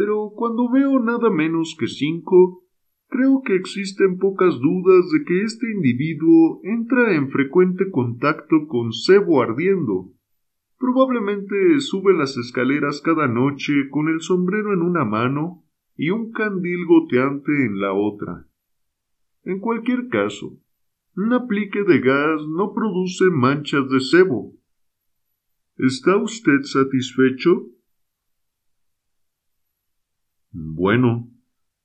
pero 0.00 0.32
cuando 0.34 0.70
veo 0.70 0.98
nada 0.98 1.28
menos 1.28 1.76
que 1.78 1.86
cinco, 1.86 2.64
creo 3.10 3.42
que 3.44 3.54
existen 3.54 4.16
pocas 4.16 4.58
dudas 4.58 5.10
de 5.12 5.24
que 5.26 5.42
este 5.42 5.70
individuo 5.70 6.58
entra 6.64 7.14
en 7.14 7.28
frecuente 7.28 7.90
contacto 7.90 8.66
con 8.66 8.94
cebo 8.94 9.42
ardiendo. 9.42 10.10
Probablemente 10.78 11.80
sube 11.80 12.14
las 12.14 12.34
escaleras 12.38 13.02
cada 13.02 13.28
noche 13.28 13.90
con 13.90 14.08
el 14.08 14.22
sombrero 14.22 14.72
en 14.72 14.80
una 14.80 15.04
mano 15.04 15.66
y 15.98 16.08
un 16.08 16.32
candil 16.32 16.86
goteante 16.86 17.66
en 17.66 17.78
la 17.78 17.92
otra. 17.92 18.46
En 19.44 19.60
cualquier 19.60 20.08
caso, 20.08 20.58
un 21.14 21.34
aplique 21.34 21.84
de 21.84 22.00
gas 22.00 22.40
no 22.48 22.72
produce 22.72 23.26
manchas 23.28 23.86
de 23.90 24.00
cebo. 24.00 24.54
¿Está 25.76 26.16
usted 26.16 26.62
satisfecho? 26.62 27.66
Bueno, 30.52 31.30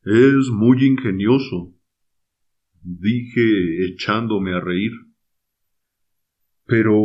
es 0.04 0.50
muy 0.52 0.84
ingenioso, 0.86 1.74
dije 2.82 3.86
echándome 3.86 4.54
a 4.54 4.60
reír. 4.60 4.92
Pero, 6.68 6.96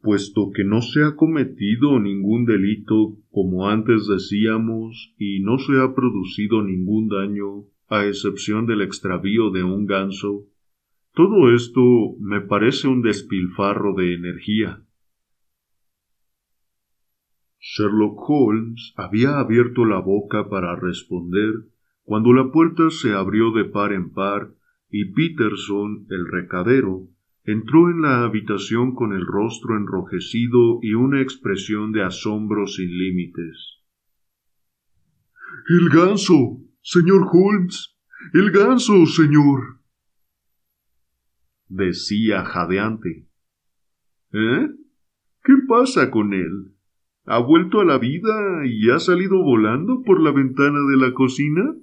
puesto 0.00 0.50
que 0.54 0.62
no 0.62 0.80
se 0.80 1.02
ha 1.02 1.16
cometido 1.16 1.98
ningún 1.98 2.44
delito, 2.44 3.16
como 3.30 3.68
antes 3.68 4.06
decíamos, 4.06 5.12
y 5.18 5.40
no 5.40 5.58
se 5.58 5.72
ha 5.80 5.92
producido 5.92 6.62
ningún 6.62 7.08
daño, 7.08 7.64
a 7.88 8.06
excepción 8.06 8.66
del 8.66 8.82
extravío 8.82 9.50
de 9.50 9.64
un 9.64 9.86
ganso, 9.86 10.44
todo 11.14 11.52
esto 11.52 11.80
me 12.20 12.42
parece 12.42 12.86
un 12.86 13.02
despilfarro 13.02 13.94
de 13.94 14.14
energía. 14.14 14.84
Sherlock 17.60 18.18
Holmes 18.28 18.94
había 18.96 19.38
abierto 19.38 19.84
la 19.84 20.00
boca 20.00 20.48
para 20.48 20.76
responder 20.76 21.52
cuando 22.02 22.32
la 22.32 22.50
puerta 22.50 22.90
se 22.90 23.12
abrió 23.12 23.50
de 23.52 23.64
par 23.64 23.92
en 23.92 24.12
par 24.12 24.54
y 24.90 25.12
Peterson, 25.12 26.06
el 26.08 26.26
recadero, 26.26 27.08
entró 27.44 27.90
en 27.90 28.00
la 28.00 28.24
habitación 28.24 28.94
con 28.94 29.12
el 29.12 29.26
rostro 29.26 29.76
enrojecido 29.76 30.78
y 30.82 30.94
una 30.94 31.20
expresión 31.20 31.92
de 31.92 32.02
asombro 32.02 32.66
sin 32.66 32.96
límites. 32.96 33.82
El 35.68 35.90
ganso, 35.90 36.62
señor 36.80 37.28
Holmes. 37.30 37.94
El 38.32 38.50
ganso, 38.50 39.04
señor. 39.06 39.80
decía 41.68 42.44
jadeante. 42.44 43.28
¿Eh? 44.32 44.68
¿Qué 45.44 45.52
pasa 45.68 46.10
con 46.10 46.32
él? 46.32 46.77
¿Ha 47.30 47.40
vuelto 47.40 47.82
a 47.82 47.84
la 47.84 47.98
vida 47.98 48.64
y 48.64 48.88
ha 48.88 48.98
salido 48.98 49.42
volando 49.42 50.02
por 50.02 50.18
la 50.18 50.32
ventana 50.32 50.78
de 50.90 50.96
la 50.96 51.12
cocina? 51.12 51.74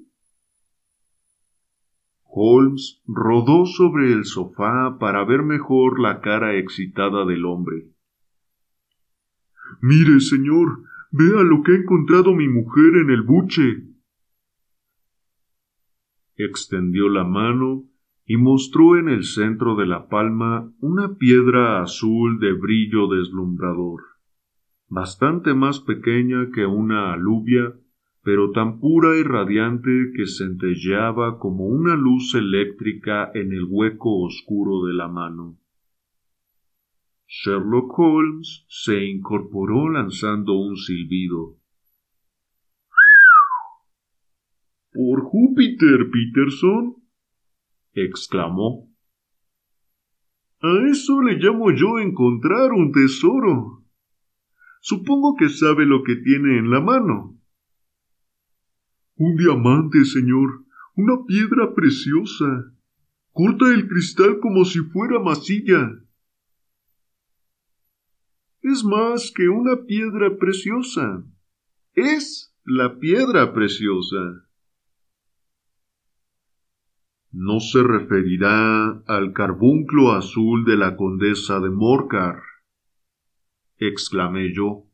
Holmes 2.24 3.04
rodó 3.06 3.68
sobre 3.68 4.12
el 4.12 4.26
sofá 4.26 4.98
para 5.00 5.24
ver 5.24 5.44
mejor 5.44 6.00
la 6.00 6.20
cara 6.20 6.56
excitada 6.56 7.26
del 7.26 7.46
hombre. 7.46 7.92
Mire, 9.82 10.20
señor, 10.20 10.82
vea 11.12 11.44
lo 11.44 11.62
que 11.62 11.74
ha 11.74 11.76
encontrado 11.76 12.34
mi 12.34 12.48
mujer 12.48 12.96
en 13.04 13.12
el 13.12 13.22
buche. 13.22 13.84
Extendió 16.38 17.08
la 17.08 17.24
mano 17.24 17.84
y 18.26 18.38
mostró 18.38 18.98
en 18.98 19.10
el 19.10 19.24
centro 19.24 19.76
de 19.76 19.86
la 19.86 20.08
palma 20.08 20.74
una 20.80 21.20
piedra 21.20 21.84
azul 21.84 22.40
de 22.40 22.54
brillo 22.54 23.08
deslumbrador 23.10 24.15
bastante 24.88 25.54
más 25.54 25.80
pequeña 25.80 26.50
que 26.54 26.66
una 26.66 27.14
alubia, 27.14 27.74
pero 28.24 28.52
tan 28.52 28.80
pura 28.80 29.18
y 29.18 29.24
radiante 29.24 30.12
que 30.16 30.26
centelleaba 30.26 31.38
como 31.38 31.66
una 31.66 31.96
luz 31.96 32.34
eléctrica 32.36 33.30
en 33.34 33.54
el 33.54 33.66
hueco 33.70 34.24
oscuro 34.24 34.86
de 34.86 34.94
la 34.94 35.08
mano. 35.08 35.60
Sherlock 37.28 37.98
Holmes 37.98 38.66
se 38.68 39.06
incorporó 39.06 39.90
lanzando 39.90 40.54
un 40.54 40.76
silbido. 40.78 41.58
Por 44.92 45.24
Júpiter, 45.24 46.10
Peterson. 46.10 46.96
exclamó. 47.94 48.88
A 50.62 50.90
eso 50.90 51.22
le 51.22 51.34
llamo 51.34 51.72
yo 51.72 52.00
encontrar 52.00 52.72
un 52.72 52.92
tesoro. 52.92 53.85
Supongo 54.88 55.36
que 55.36 55.50
sabe 55.50 55.84
lo 55.88 56.04
que 56.04 56.16
tiene 56.16 56.60
en 56.60 56.70
la 56.70 56.80
mano. 56.80 57.36
Un 59.16 59.36
diamante, 59.36 60.06
señor. 60.06 60.64
Una 60.96 61.26
piedra 61.26 61.74
preciosa. 61.74 62.72
Corta 63.32 63.74
el 63.74 63.88
cristal 63.88 64.40
como 64.40 64.64
si 64.64 64.82
fuera 64.82 65.18
masilla. 65.20 66.04
Es 68.62 68.84
más 68.84 69.32
que 69.36 69.50
una 69.50 69.88
piedra 69.88 70.38
preciosa. 70.38 71.24
Es 71.96 72.56
la 72.64 73.00
piedra 73.00 73.56
preciosa. 73.56 74.48
No 77.32 77.60
se 77.60 77.82
referirá 77.82 79.02
al 79.08 79.34
carbunclo 79.34 80.12
azul 80.12 80.64
de 80.64 80.78
la 80.78 80.96
condesa 80.96 81.60
de 81.60 81.72
Morcar, 81.72 82.40
exclamé 83.78 84.54
yo. 84.54 84.86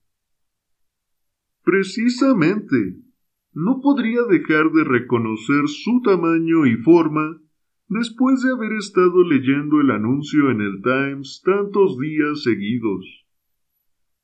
Precisamente, 1.63 2.97
no 3.53 3.81
podría 3.81 4.23
dejar 4.23 4.71
de 4.71 4.83
reconocer 4.83 5.67
su 5.67 6.01
tamaño 6.03 6.65
y 6.65 6.77
forma 6.77 7.41
después 7.87 8.41
de 8.41 8.51
haber 8.51 8.73
estado 8.73 9.23
leyendo 9.27 9.81
el 9.81 9.91
anuncio 9.91 10.49
en 10.49 10.61
el 10.61 10.81
Times 10.81 11.41
tantos 11.43 11.99
días 11.99 12.41
seguidos. 12.43 13.25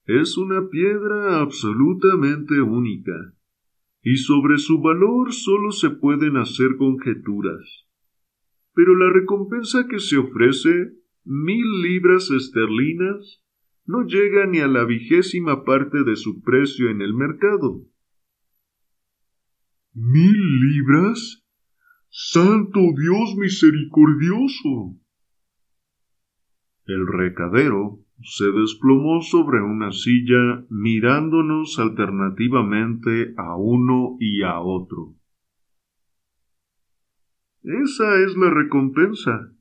Es 0.06 0.38
una 0.38 0.70
piedra 0.70 1.41
absolutamente 1.41 2.62
única, 2.62 3.34
y 4.02 4.15
sobre 4.15 4.58
su 4.58 4.80
valor 4.82 5.34
solo 5.34 5.72
se 5.72 5.89
pueden 5.89 6.38
hacer 6.38 6.78
conjeturas. 6.78 7.86
Pero 8.74 8.96
la 8.96 9.12
recompensa 9.12 9.86
que 9.89 10.00
se 10.00 10.17
ofrece, 10.17 10.93
mil 11.26 11.82
libras 11.82 12.32
esterlinas, 12.32 13.43
no 13.88 14.04
llega 14.04 14.45
ni 14.45 14.60
a 14.60 14.67
la 14.67 14.84
vigésima 14.84 15.63
parte 15.63 16.04
de 16.04 16.15
su 16.15 16.41
precio 16.43 16.89
en 16.89 17.02
el 17.02 17.13
mercado. 17.13 17.82
¿Mil 19.93 20.60
libras? 20.60 21.43
Santo 22.10 22.80
Dios 22.97 23.36
misericordioso. 23.38 25.00
El 26.86 27.08
recadero 27.08 28.00
se 28.21 28.52
desplomó 28.52 29.21
sobre 29.21 29.62
una 29.62 29.91
silla 29.91 30.65
mirándonos 30.69 31.80
alternativamente 31.80 33.34
a 33.38 33.56
uno 33.56 34.17
y 34.19 34.41
a 34.43 34.60
otro. 34.60 35.15
Esa 37.63 38.21
es 38.23 38.36
la 38.36 38.50
recompensa. 38.50 39.52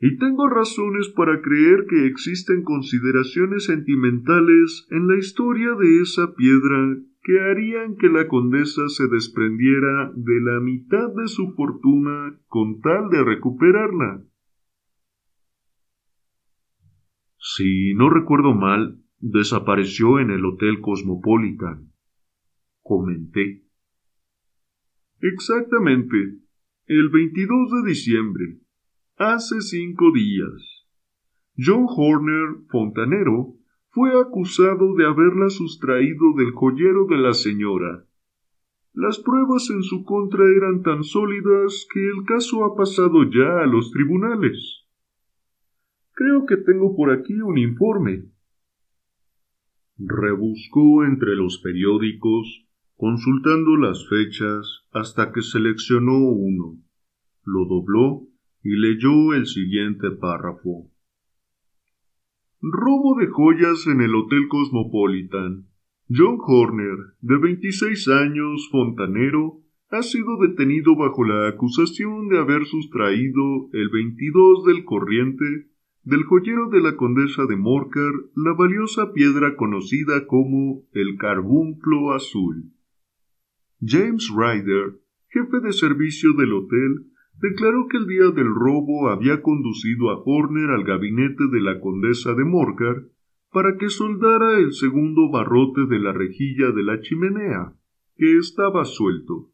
Y 0.00 0.16
tengo 0.16 0.48
razones 0.48 1.08
para 1.14 1.42
creer 1.42 1.84
que 1.86 2.06
existen 2.06 2.62
consideraciones 2.62 3.66
sentimentales 3.66 4.86
en 4.90 5.06
la 5.06 5.18
historia 5.18 5.74
de 5.74 6.00
esa 6.00 6.34
piedra 6.34 6.96
que 7.22 7.38
harían 7.38 7.96
que 7.96 8.08
la 8.08 8.26
condesa 8.26 8.88
se 8.88 9.08
desprendiera 9.08 10.10
de 10.16 10.40
la 10.40 10.60
mitad 10.60 11.14
de 11.14 11.28
su 11.28 11.52
fortuna 11.52 12.40
con 12.46 12.80
tal 12.80 13.10
de 13.10 13.22
recuperarla. 13.22 14.24
Si 17.36 17.92
no 17.94 18.08
recuerdo 18.08 18.54
mal, 18.54 19.02
desapareció 19.18 20.18
en 20.18 20.30
el 20.30 20.46
Hotel 20.46 20.80
Cosmopolitan. 20.80 21.92
Comenté. 22.80 23.64
Exactamente, 25.20 26.38
el 26.86 27.10
22 27.10 27.70
de 27.82 27.88
diciembre, 27.90 28.60
hace 29.20 29.60
cinco 29.60 30.12
días. 30.12 30.86
John 31.58 31.84
Horner, 31.94 32.64
fontanero, 32.70 33.54
fue 33.90 34.18
acusado 34.18 34.94
de 34.94 35.04
haberla 35.04 35.50
sustraído 35.50 36.32
del 36.38 36.52
joyero 36.52 37.04
de 37.04 37.18
la 37.18 37.34
señora. 37.34 38.06
Las 38.94 39.18
pruebas 39.18 39.68
en 39.68 39.82
su 39.82 40.04
contra 40.04 40.42
eran 40.56 40.82
tan 40.82 41.04
sólidas 41.04 41.86
que 41.92 42.00
el 42.00 42.24
caso 42.24 42.64
ha 42.64 42.74
pasado 42.74 43.24
ya 43.24 43.62
a 43.62 43.66
los 43.66 43.90
tribunales. 43.90 44.86
Creo 46.12 46.46
que 46.46 46.56
tengo 46.56 46.96
por 46.96 47.12
aquí 47.12 47.34
un 47.42 47.58
informe. 47.58 48.24
Rebuscó 49.98 51.04
entre 51.04 51.36
los 51.36 51.58
periódicos, 51.58 52.66
consultando 52.96 53.76
las 53.76 54.08
fechas, 54.08 54.86
hasta 54.92 55.30
que 55.30 55.42
seleccionó 55.42 56.16
uno, 56.16 56.78
lo 57.44 57.66
dobló 57.66 58.29
y 58.62 58.76
leyó 58.76 59.34
el 59.34 59.46
siguiente 59.46 60.10
párrafo. 60.10 60.90
Robo 62.60 63.18
de 63.18 63.26
joyas 63.28 63.86
en 63.86 64.00
el 64.02 64.14
Hotel 64.14 64.48
Cosmopolitan. 64.48 65.66
John 66.08 66.38
Horner, 66.40 67.14
de 67.20 67.38
26 67.38 68.08
años, 68.08 68.68
fontanero, 68.70 69.62
ha 69.90 70.02
sido 70.02 70.36
detenido 70.38 70.94
bajo 70.96 71.24
la 71.24 71.48
acusación 71.48 72.28
de 72.28 72.38
haber 72.38 72.66
sustraído 72.66 73.70
el 73.72 73.88
22 73.88 74.64
del 74.66 74.84
corriente 74.84 75.70
del 76.02 76.24
joyero 76.24 76.68
de 76.70 76.80
la 76.80 76.96
condesa 76.96 77.44
de 77.46 77.56
Morcar 77.56 78.12
la 78.34 78.52
valiosa 78.54 79.12
piedra 79.12 79.56
conocida 79.56 80.26
como 80.26 80.84
el 80.92 81.16
carbunclo 81.18 82.12
azul. 82.12 82.72
James 83.80 84.30
Ryder, 84.34 85.00
jefe 85.28 85.60
de 85.60 85.72
servicio 85.72 86.32
del 86.34 86.52
hotel, 86.52 87.09
declaró 87.40 87.88
que 87.88 87.96
el 87.96 88.06
día 88.06 88.30
del 88.30 88.54
robo 88.54 89.08
había 89.08 89.42
conducido 89.42 90.10
a 90.10 90.22
Horner 90.24 90.70
al 90.70 90.84
gabinete 90.84 91.44
de 91.50 91.60
la 91.60 91.80
condesa 91.80 92.34
de 92.34 92.44
Morcar 92.44 93.04
para 93.52 93.76
que 93.78 93.88
soldara 93.88 94.58
el 94.58 94.72
segundo 94.72 95.30
barrote 95.30 95.86
de 95.86 95.98
la 95.98 96.12
rejilla 96.12 96.70
de 96.70 96.82
la 96.82 97.00
chimenea, 97.00 97.72
que 98.16 98.38
estaba 98.38 98.84
suelto. 98.84 99.50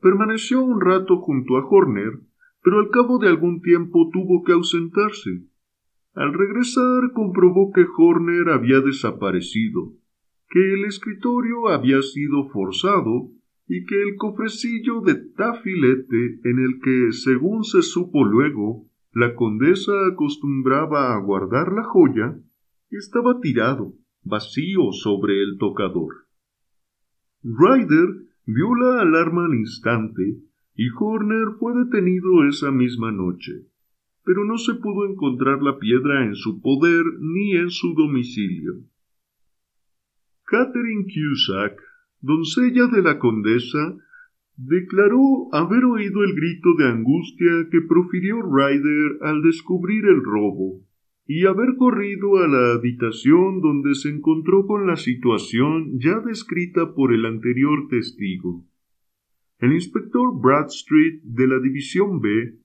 Permaneció 0.00 0.62
un 0.62 0.80
rato 0.80 1.16
junto 1.18 1.56
a 1.56 1.66
Horner 1.66 2.20
pero 2.62 2.78
al 2.78 2.90
cabo 2.90 3.18
de 3.18 3.28
algún 3.28 3.62
tiempo 3.62 4.10
tuvo 4.12 4.42
que 4.44 4.52
ausentarse. 4.52 5.44
Al 6.14 6.34
regresar 6.34 7.12
comprobó 7.14 7.72
que 7.72 7.86
Horner 7.96 8.50
había 8.50 8.80
desaparecido, 8.80 9.94
que 10.48 10.74
el 10.74 10.84
escritorio 10.84 11.68
había 11.68 12.02
sido 12.02 12.48
forzado 12.48 13.30
y 13.72 13.84
que 13.86 14.02
el 14.02 14.16
cofrecillo 14.16 15.00
de 15.00 15.14
tafilete 15.14 16.40
en 16.42 16.58
el 16.58 16.80
que, 16.82 17.12
según 17.12 17.62
se 17.62 17.82
supo 17.82 18.24
luego, 18.24 18.88
la 19.12 19.36
condesa 19.36 19.92
acostumbraba 20.08 21.14
a 21.14 21.20
guardar 21.20 21.70
la 21.70 21.84
joya, 21.84 22.36
estaba 22.90 23.38
tirado, 23.38 23.94
vacío 24.24 24.90
sobre 24.90 25.40
el 25.40 25.56
tocador. 25.56 26.26
Ryder 27.44 28.08
vio 28.44 28.74
la 28.74 29.02
alarma 29.02 29.44
al 29.44 29.54
instante 29.54 30.38
y 30.74 30.88
Horner 30.98 31.54
fue 31.60 31.72
detenido 31.84 32.48
esa 32.48 32.72
misma 32.72 33.12
noche, 33.12 33.52
pero 34.24 34.44
no 34.44 34.58
se 34.58 34.74
pudo 34.74 35.08
encontrar 35.08 35.62
la 35.62 35.78
piedra 35.78 36.24
en 36.24 36.34
su 36.34 36.60
poder 36.60 37.04
ni 37.20 37.52
en 37.52 37.70
su 37.70 37.94
domicilio. 37.94 38.80
Catherine 40.44 41.04
Cusack, 41.04 41.89
doncella 42.20 42.86
de 42.86 43.02
la 43.02 43.18
condesa, 43.18 43.96
declaró 44.56 45.48
haber 45.52 45.84
oído 45.84 46.22
el 46.22 46.34
grito 46.34 46.74
de 46.78 46.88
angustia 46.88 47.68
que 47.70 47.80
profirió 47.80 48.42
Ryder 48.42 49.18
al 49.22 49.42
descubrir 49.42 50.04
el 50.04 50.22
robo 50.22 50.82
y 51.26 51.46
haber 51.46 51.76
corrido 51.76 52.38
a 52.38 52.48
la 52.48 52.72
habitación 52.74 53.60
donde 53.60 53.94
se 53.94 54.10
encontró 54.10 54.66
con 54.66 54.86
la 54.86 54.96
situación 54.96 55.98
ya 55.98 56.18
descrita 56.18 56.92
por 56.94 57.14
el 57.14 57.24
anterior 57.24 57.86
testigo. 57.88 58.66
El 59.60 59.72
inspector 59.72 60.40
Bradstreet 60.40 61.22
de 61.22 61.46
la 61.46 61.60
División 61.60 62.20
B 62.20 62.58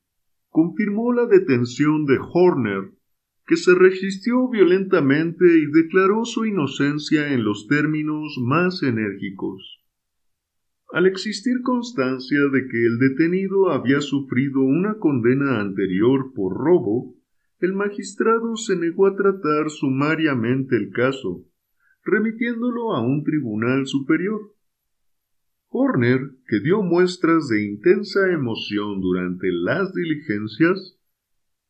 confirmó 0.49 1.13
la 1.13 1.27
detención 1.27 2.05
de 2.05 2.17
Horner, 2.17 2.94
que 3.45 3.57
se 3.57 3.75
resistió 3.75 4.49
violentamente 4.49 5.45
y 5.45 5.67
declaró 5.67 6.25
su 6.25 6.45
inocencia 6.45 7.31
en 7.31 7.43
los 7.43 7.67
términos 7.67 8.37
más 8.41 8.81
enérgicos. 8.81 9.83
Al 10.91 11.05
existir 11.05 11.61
constancia 11.61 12.39
de 12.51 12.67
que 12.67 12.85
el 12.85 12.97
detenido 12.97 13.69
había 13.69 14.01
sufrido 14.01 14.61
una 14.61 14.95
condena 14.95 15.59
anterior 15.59 16.31
por 16.33 16.57
robo, 16.57 17.15
el 17.59 17.73
magistrado 17.73 18.55
se 18.55 18.75
negó 18.75 19.07
a 19.07 19.15
tratar 19.15 19.69
sumariamente 19.69 20.75
el 20.75 20.91
caso, 20.91 21.45
remitiéndolo 22.03 22.93
a 22.93 23.01
un 23.01 23.23
tribunal 23.23 23.87
superior. 23.87 24.53
Horner, 25.69 26.31
que 26.47 26.59
dio 26.61 26.81
muestras 26.81 27.47
de 27.49 27.65
intensa 27.65 28.31
emoción 28.31 29.01
durante 29.01 29.47
las 29.51 29.93
diligencias, 29.93 30.94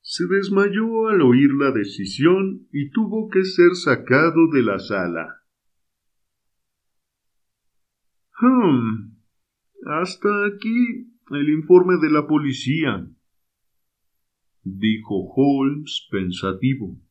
se 0.07 0.23
desmayó 0.27 1.07
al 1.07 1.19
oír 1.21 1.51
la 1.55 1.71
decisión 1.71 2.67
y 2.71 2.91
tuvo 2.91 3.27
que 3.27 3.43
ser 3.43 3.73
sacado 3.73 4.51
de 4.53 4.61
la 4.61 4.77
sala. 4.77 5.41
Hum. 8.39 9.17
Hasta 9.87 10.29
aquí 10.45 11.11
el 11.31 11.49
informe 11.49 11.97
de 11.99 12.11
la 12.11 12.27
policía, 12.27 13.09
dijo 14.63 15.25
Holmes 15.35 16.07
pensativo. 16.11 17.01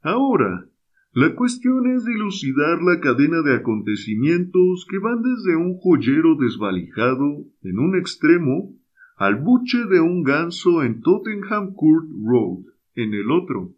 Ahora, 0.00 0.66
La 1.12 1.34
cuestión 1.34 1.90
es 1.92 2.04
dilucidar 2.04 2.80
la 2.82 3.00
cadena 3.00 3.42
de 3.42 3.56
acontecimientos 3.56 4.86
que 4.88 4.98
van 4.98 5.20
desde 5.20 5.56
un 5.56 5.76
joyero 5.76 6.36
desvalijado 6.36 7.46
en 7.62 7.80
un 7.80 7.98
extremo 7.98 8.79
al 9.20 9.36
buche 9.36 9.84
de 9.84 10.00
un 10.00 10.22
ganso 10.22 10.82
en 10.82 11.02
Tottenham 11.02 11.74
Court 11.74 12.08
Road 12.24 12.64
en 12.94 13.12
el 13.12 13.30
otro. 13.30 13.74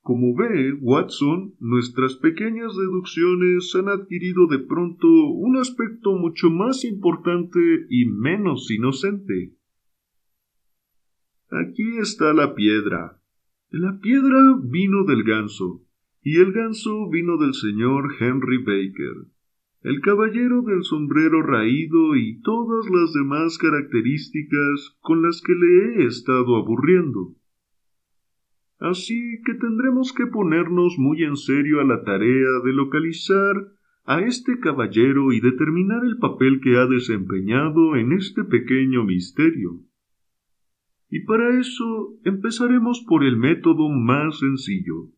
Como 0.00 0.36
ve, 0.36 0.74
Watson, 0.80 1.54
nuestras 1.58 2.14
pequeñas 2.14 2.76
deducciones 2.76 3.74
han 3.74 3.88
adquirido 3.88 4.46
de 4.46 4.60
pronto 4.60 5.08
un 5.08 5.56
aspecto 5.56 6.12
mucho 6.12 6.50
más 6.50 6.84
importante 6.84 7.58
y 7.90 8.06
menos 8.06 8.70
inocente. 8.70 9.56
Aquí 11.50 11.98
está 11.98 12.32
la 12.32 12.54
piedra. 12.54 13.20
La 13.70 13.98
piedra 13.98 14.38
vino 14.62 15.04
del 15.04 15.24
ganso, 15.24 15.82
y 16.22 16.38
el 16.38 16.52
ganso 16.52 17.10
vino 17.10 17.38
del 17.38 17.54
señor 17.54 18.14
Henry 18.20 18.58
Baker, 18.58 19.26
el 19.82 20.00
caballero 20.00 20.62
del 20.62 20.84
sombrero 20.84 21.42
raído 21.42 22.14
y 22.14 22.40
todas 22.42 22.88
las 22.90 23.12
demás 23.12 23.58
características 23.58 24.96
con 25.00 25.22
las 25.22 25.42
que 25.42 25.54
le 25.54 26.02
he 26.02 26.06
estado 26.06 26.56
aburriendo. 26.56 27.34
Así 28.78 29.40
que 29.44 29.54
tendremos 29.54 30.12
que 30.12 30.26
ponernos 30.26 30.98
muy 30.98 31.22
en 31.22 31.36
serio 31.36 31.80
a 31.80 31.84
la 31.84 32.02
tarea 32.04 32.60
de 32.64 32.72
localizar 32.72 33.54
a 34.04 34.20
este 34.20 34.58
caballero 34.58 35.32
y 35.32 35.40
determinar 35.40 36.04
el 36.04 36.18
papel 36.18 36.60
que 36.60 36.76
ha 36.76 36.86
desempeñado 36.86 37.96
en 37.96 38.12
este 38.12 38.44
pequeño 38.44 39.04
misterio. 39.04 39.80
Y 41.08 41.20
para 41.24 41.60
eso 41.60 42.18
empezaremos 42.24 43.04
por 43.06 43.22
el 43.22 43.36
método 43.36 43.88
más 43.88 44.38
sencillo, 44.38 45.10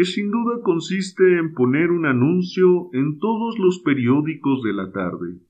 que 0.00 0.06
sin 0.06 0.30
duda 0.30 0.62
consiste 0.62 1.36
en 1.38 1.52
poner 1.52 1.90
un 1.90 2.06
anuncio 2.06 2.88
en 2.94 3.18
todos 3.18 3.58
los 3.58 3.80
periódicos 3.80 4.62
de 4.62 4.72
la 4.72 4.90
tarde. 4.92 5.42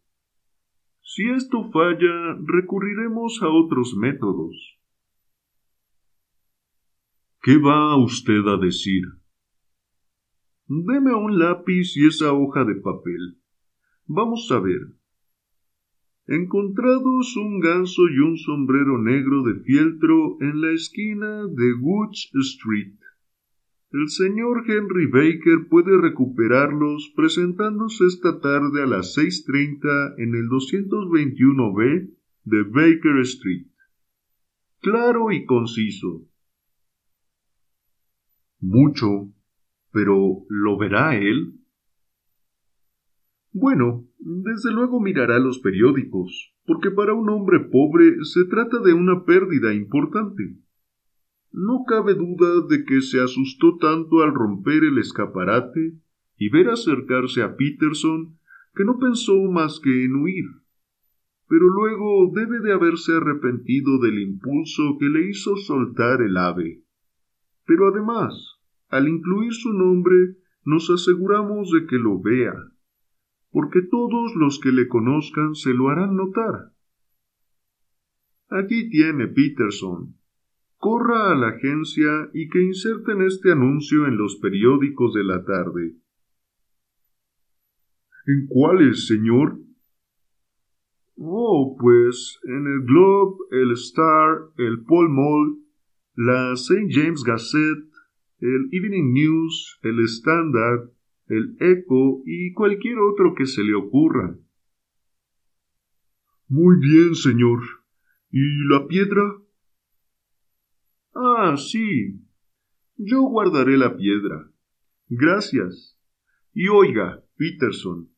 Si 1.02 1.22
esto 1.30 1.70
falla, 1.70 2.36
recurriremos 2.44 3.40
a 3.44 3.48
otros 3.48 3.94
métodos. 3.96 4.56
¿Qué 7.40 7.58
va 7.58 7.94
usted 7.96 8.44
a 8.48 8.56
decir? 8.56 9.04
Deme 10.66 11.14
un 11.14 11.38
lápiz 11.38 11.96
y 11.96 12.08
esa 12.08 12.32
hoja 12.32 12.64
de 12.64 12.74
papel. 12.74 13.38
Vamos 14.06 14.50
a 14.50 14.58
ver. 14.58 14.80
Encontrados 16.26 17.36
un 17.36 17.60
ganso 17.60 18.02
y 18.08 18.18
un 18.18 18.36
sombrero 18.36 19.00
negro 19.00 19.44
de 19.44 19.60
fieltro 19.60 20.38
en 20.40 20.60
la 20.60 20.72
esquina 20.72 21.46
de 21.46 21.72
Woods 21.74 22.32
Street. 22.34 23.00
El 23.92 24.08
señor 24.08 24.64
Henry 24.68 25.06
Baker 25.06 25.68
puede 25.68 26.00
recuperarlos 26.00 27.12
presentándose 27.16 28.06
esta 28.06 28.40
tarde 28.40 28.82
a 28.82 28.86
las 28.86 29.16
6.30 29.16 30.14
en 30.18 30.34
el 30.34 30.48
221B 30.48 32.14
de 32.44 32.62
Baker 32.62 33.18
Street. 33.20 33.66
Claro 34.80 35.32
y 35.32 35.44
conciso 35.44 36.30
mucho, 38.60 39.32
pero 39.90 40.44
¿lo 40.48 40.78
verá 40.78 41.16
él? 41.16 41.54
Bueno, 43.52 44.06
desde 44.18 44.70
luego 44.72 45.00
mirará 45.00 45.38
los 45.38 45.58
periódicos, 45.58 46.54
porque 46.64 46.90
para 46.90 47.14
un 47.14 47.28
hombre 47.30 47.60
pobre 47.60 48.22
se 48.22 48.44
trata 48.44 48.78
de 48.80 48.92
una 48.92 49.24
pérdida 49.24 49.74
importante. 49.74 50.56
No 51.52 51.84
cabe 51.86 52.14
duda 52.14 52.66
de 52.68 52.84
que 52.84 53.00
se 53.00 53.20
asustó 53.20 53.76
tanto 53.78 54.22
al 54.22 54.32
romper 54.32 54.84
el 54.84 54.98
escaparate 54.98 55.94
y 56.36 56.48
ver 56.48 56.68
acercarse 56.68 57.42
a 57.42 57.56
Peterson 57.56 58.38
que 58.74 58.84
no 58.84 58.98
pensó 58.98 59.36
más 59.50 59.80
que 59.80 60.04
en 60.04 60.16
huir. 60.16 60.44
Pero 61.48 61.66
luego 61.66 62.30
debe 62.32 62.60
de 62.60 62.72
haberse 62.72 63.12
arrepentido 63.12 63.98
del 63.98 64.20
impulso 64.20 64.96
que 65.00 65.06
le 65.06 65.28
hizo 65.28 65.56
soltar 65.56 66.22
el 66.22 66.36
ave. 66.36 66.84
Pero 67.66 67.88
además, 67.88 68.60
al 68.88 69.08
incluir 69.08 69.52
su 69.52 69.72
nombre, 69.72 70.36
nos 70.64 70.88
aseguramos 70.90 71.72
de 71.72 71.86
que 71.86 71.96
lo 71.96 72.20
vea, 72.20 72.54
porque 73.50 73.82
todos 73.82 74.34
los 74.36 74.60
que 74.60 74.70
le 74.70 74.86
conozcan 74.86 75.54
se 75.54 75.74
lo 75.74 75.88
harán 75.88 76.14
notar. 76.14 76.72
Aquí 78.48 78.88
tiene 78.90 79.26
Peterson. 79.26 80.19
Corra 80.80 81.32
a 81.32 81.34
la 81.34 81.48
agencia 81.48 82.30
y 82.32 82.48
que 82.48 82.62
inserten 82.62 83.20
este 83.20 83.52
anuncio 83.52 84.06
en 84.06 84.16
los 84.16 84.36
periódicos 84.36 85.12
de 85.12 85.24
la 85.24 85.44
tarde. 85.44 85.94
¿En 88.26 88.46
cuáles, 88.48 89.06
señor? 89.06 89.58
Oh, 91.16 91.76
pues 91.78 92.40
en 92.44 92.66
el 92.66 92.80
Globe, 92.86 93.36
el 93.50 93.72
Star, 93.72 94.38
el 94.56 94.82
Pall 94.84 95.10
Mall, 95.10 95.58
la 96.14 96.54
St. 96.54 96.86
James 96.88 97.24
Gazette, 97.24 97.92
el 98.38 98.70
Evening 98.72 99.12
News, 99.12 99.80
el 99.82 100.00
Standard, 100.04 100.92
el 101.26 101.58
Echo 101.60 102.22
y 102.24 102.54
cualquier 102.54 103.00
otro 103.00 103.34
que 103.34 103.44
se 103.44 103.62
le 103.62 103.74
ocurra. 103.74 104.34
Muy 106.48 106.76
bien, 106.80 107.14
señor. 107.14 107.60
¿Y 108.30 108.64
la 108.70 108.86
piedra? 108.88 109.22
Ah, 111.14 111.56
sí. 111.56 112.20
Yo 112.96 113.22
guardaré 113.22 113.76
la 113.76 113.96
piedra. 113.96 114.50
Gracias. 115.08 115.98
Y 116.52 116.68
oiga, 116.68 117.22
Peterson, 117.36 118.10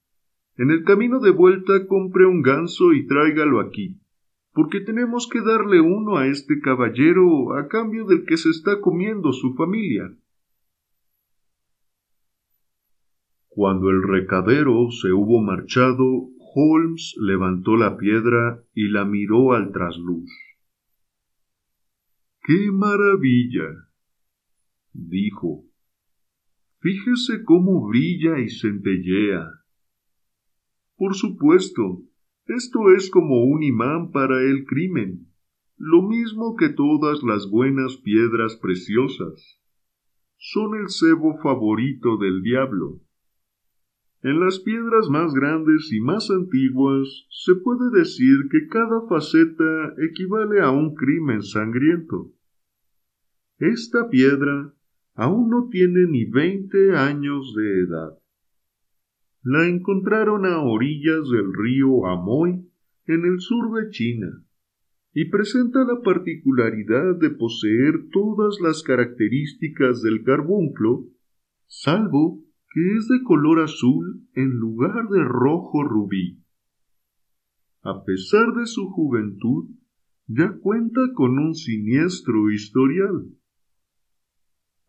en 0.56 0.70
el 0.70 0.84
camino 0.84 1.20
de 1.20 1.30
vuelta 1.30 1.86
compre 1.86 2.26
un 2.26 2.42
ganso 2.42 2.92
y 2.92 3.06
tráigalo 3.06 3.60
aquí 3.60 4.02
porque 4.52 4.80
tenemos 4.80 5.28
que 5.28 5.40
darle 5.40 5.80
uno 5.80 6.18
a 6.18 6.26
este 6.26 6.60
caballero 6.60 7.56
a 7.56 7.68
cambio 7.68 8.04
del 8.04 8.24
que 8.26 8.36
se 8.36 8.50
está 8.50 8.80
comiendo 8.80 9.32
su 9.32 9.54
familia. 9.54 10.14
Cuando 13.48 13.90
el 13.90 14.02
recadero 14.02 14.90
se 14.90 15.12
hubo 15.12 15.40
marchado, 15.42 16.28
Holmes 16.54 17.14
levantó 17.18 17.76
la 17.76 17.96
piedra 17.96 18.62
y 18.74 18.88
la 18.88 19.04
miró 19.04 19.52
al 19.54 19.72
trasluz. 19.72 20.30
¡Qué 22.44 22.70
maravilla! 22.72 23.88
dijo. 24.92 25.64
Fíjese 26.80 27.44
cómo 27.44 27.86
brilla 27.86 28.40
y 28.40 28.50
centellea. 28.50 29.48
Por 30.96 31.14
supuesto, 31.14 32.02
esto 32.46 32.92
es 32.96 33.10
como 33.10 33.44
un 33.44 33.62
imán 33.62 34.10
para 34.10 34.42
el 34.42 34.64
crimen, 34.64 35.28
lo 35.76 36.02
mismo 36.02 36.56
que 36.56 36.68
todas 36.68 37.22
las 37.22 37.48
buenas 37.48 37.96
piedras 37.98 38.56
preciosas. 38.56 39.60
Son 40.36 40.74
el 40.74 40.88
cebo 40.88 41.38
favorito 41.40 42.16
del 42.16 42.42
diablo. 42.42 43.00
En 44.22 44.38
las 44.38 44.60
piedras 44.60 45.08
más 45.10 45.34
grandes 45.34 45.92
y 45.92 46.00
más 46.00 46.30
antiguas 46.30 47.26
se 47.28 47.56
puede 47.56 47.90
decir 47.90 48.48
que 48.50 48.68
cada 48.68 49.08
faceta 49.08 49.94
equivale 49.98 50.60
a 50.60 50.70
un 50.70 50.94
crimen 50.94 51.42
sangriento. 51.42 52.30
Esta 53.58 54.08
piedra 54.08 54.72
aún 55.14 55.50
no 55.50 55.68
tiene 55.70 56.06
ni 56.06 56.24
veinte 56.24 56.96
años 56.96 57.52
de 57.56 57.80
edad. 57.80 58.18
La 59.42 59.66
encontraron 59.66 60.46
a 60.46 60.60
orillas 60.62 61.28
del 61.28 61.52
río 61.52 62.06
Amoy, 62.06 62.64
en 63.06 63.24
el 63.24 63.40
sur 63.40 63.74
de 63.74 63.90
China, 63.90 64.44
y 65.12 65.30
presenta 65.30 65.84
la 65.84 66.00
particularidad 66.00 67.16
de 67.16 67.30
poseer 67.30 68.08
todas 68.12 68.58
las 68.62 68.84
características 68.84 70.00
del 70.02 70.22
carbunclo, 70.22 71.08
salvo 71.66 72.41
que 72.72 72.96
es 72.96 73.08
de 73.08 73.22
color 73.22 73.60
azul 73.60 74.26
en 74.34 74.50
lugar 74.50 75.08
de 75.08 75.22
rojo 75.24 75.82
rubí. 75.82 76.42
A 77.82 78.04
pesar 78.04 78.52
de 78.54 78.66
su 78.66 78.88
juventud, 78.90 79.70
ya 80.26 80.56
cuenta 80.60 81.00
con 81.14 81.38
un 81.38 81.54
siniestro 81.54 82.50
historial 82.50 83.32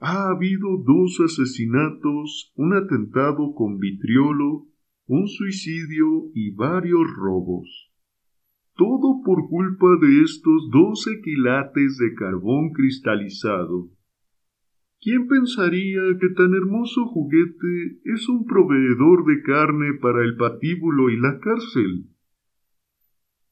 ha 0.05 0.31
habido 0.31 0.83
dos 0.85 1.21
asesinatos, 1.23 2.51
un 2.55 2.73
atentado 2.73 3.53
con 3.55 3.79
vitriolo, 3.79 4.67
un 5.07 5.29
suicidio 5.29 6.29
y 6.33 6.51
varios 6.51 7.07
robos. 7.15 7.89
Todo 8.75 9.21
por 9.23 9.47
culpa 9.47 9.87
de 10.01 10.23
estos 10.23 10.69
doce 10.71 11.21
quilates 11.23 11.97
de 11.99 12.15
carbón 12.15 12.73
cristalizado. 12.73 13.91
¿Quién 15.03 15.27
pensaría 15.27 16.01
que 16.17 16.29
tan 16.29 16.53
hermoso 16.53 17.05
juguete 17.07 17.99
es 18.05 18.29
un 18.29 18.45
proveedor 18.45 19.25
de 19.25 19.41
carne 19.41 19.95
para 20.01 20.23
el 20.23 20.37
patíbulo 20.37 21.09
y 21.09 21.19
la 21.19 21.39
cárcel? 21.41 22.05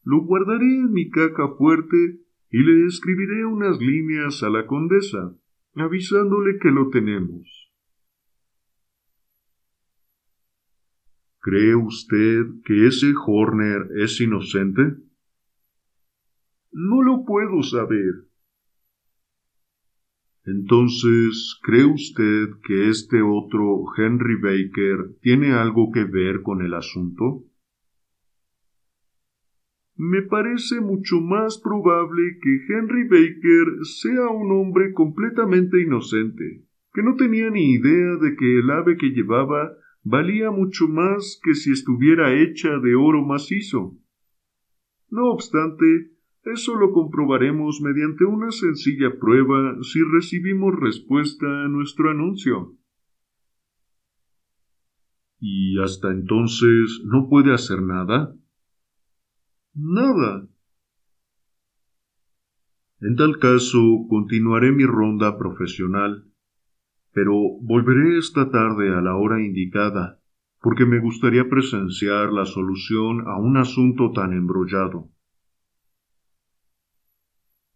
Lo 0.04 0.22
guardaré 0.22 0.78
en 0.78 0.94
mi 0.94 1.10
caja 1.10 1.50
fuerte 1.58 2.22
y 2.52 2.64
le 2.64 2.86
escribiré 2.86 3.46
unas 3.46 3.82
líneas 3.82 4.42
a 4.44 4.50
la 4.50 4.66
condesa, 4.66 5.36
avisándole 5.76 6.58
que 6.58 6.72
lo 6.72 6.90
tenemos. 6.90 7.70
¿Cree 11.42 11.76
usted 11.76 12.46
que 12.64 12.88
ese 12.88 13.14
Horner 13.26 13.90
es 13.98 14.22
inocente? 14.22 14.84
No 16.72 17.02
lo 17.02 17.26
puedo 17.26 17.62
saber. 17.62 18.31
Entonces, 20.46 21.60
¿cree 21.62 21.86
usted 21.86 22.50
que 22.64 22.90
este 22.90 23.22
otro 23.22 23.84
Henry 23.96 24.36
Baker 24.42 25.16
tiene 25.22 25.54
algo 25.54 25.92
que 25.92 26.04
ver 26.04 26.42
con 26.42 26.62
el 26.62 26.74
asunto? 26.74 27.44
Me 29.96 30.24
parece 30.24 30.82
mucho 30.82 31.22
más 31.22 31.60
probable 31.60 32.40
que 32.42 32.74
Henry 32.74 33.04
Baker 33.04 33.86
sea 33.86 34.30
un 34.30 34.52
hombre 34.52 34.94
completamente 34.94 35.80
inocente, 35.80 36.64
que 36.92 37.04
no 37.04 37.16
tenía 37.16 37.52
ni 37.52 37.74
idea 37.74 38.16
de 38.20 38.36
que 38.36 38.60
el 38.60 38.72
ave 38.72 38.98
que 38.98 39.12
llevaba 39.12 39.74
valía 40.04 40.50
mucho 40.50 40.88
más 40.88 41.40
que 41.44 41.54
si 41.54 41.72
estuviera 41.72 42.34
hecha 42.34 42.80
de 42.80 42.96
oro 42.96 43.24
macizo. 43.24 43.96
No 45.12 45.30
obstante, 45.30 46.10
eso 46.44 46.76
lo 46.76 46.92
comprobaremos 46.92 47.82
mediante 47.82 48.26
una 48.26 48.52
sencilla 48.52 49.18
prueba 49.20 49.78
si 49.84 50.00
recibimos 50.04 50.74
respuesta 50.80 51.46
a 51.46 51.68
nuestro 51.68 52.10
anuncio. 52.10 52.76
¿Y 55.40 55.80
hasta 55.80 56.12
entonces 56.12 57.02
no 57.06 57.28
puede 57.30 57.54
hacer 57.54 57.82
nada? 57.82 58.36
Nada. 59.74 60.48
En 63.00 63.16
tal 63.16 63.40
caso, 63.40 64.06
continuaré 64.10 64.72
mi 64.72 64.86
ronda 64.86 65.38
profesional, 65.38 66.26
pero 67.14 67.34
volveré 67.62 68.18
esta 68.20 68.52
tarde 68.52 68.96
a 68.96 69.02
la 69.02 69.16
hora 69.16 69.44
indicada, 69.44 70.20
porque 70.60 70.86
me 70.86 71.00
gustaría 71.00 71.50
presenciar 71.50 72.32
la 72.32 72.46
solución 72.46 73.28
a 73.28 73.38
un 73.38 73.58
asunto 73.58 74.12
tan 74.12 74.34
embrollado. 74.34 75.10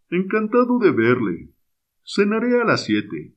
Encantado 0.09 0.79
de 0.79 0.91
verle. 0.91 1.49
Cenaré 2.03 2.61
a 2.61 2.65
las 2.65 2.85
siete. 2.85 3.35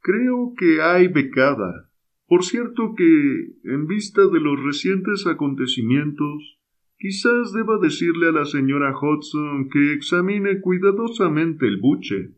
Creo 0.00 0.54
que 0.56 0.82
hay 0.82 1.08
becada. 1.08 1.90
Por 2.26 2.44
cierto 2.44 2.94
que, 2.96 3.52
en 3.64 3.86
vista 3.86 4.26
de 4.26 4.40
los 4.40 4.60
recientes 4.62 5.26
acontecimientos, 5.26 6.58
quizás 6.98 7.52
deba 7.52 7.78
decirle 7.78 8.28
a 8.28 8.32
la 8.32 8.44
señora 8.44 8.92
Hodgson 8.96 9.68
que 9.68 9.92
examine 9.92 10.60
cuidadosamente 10.60 11.68
el 11.68 11.76
buche. 11.76 12.34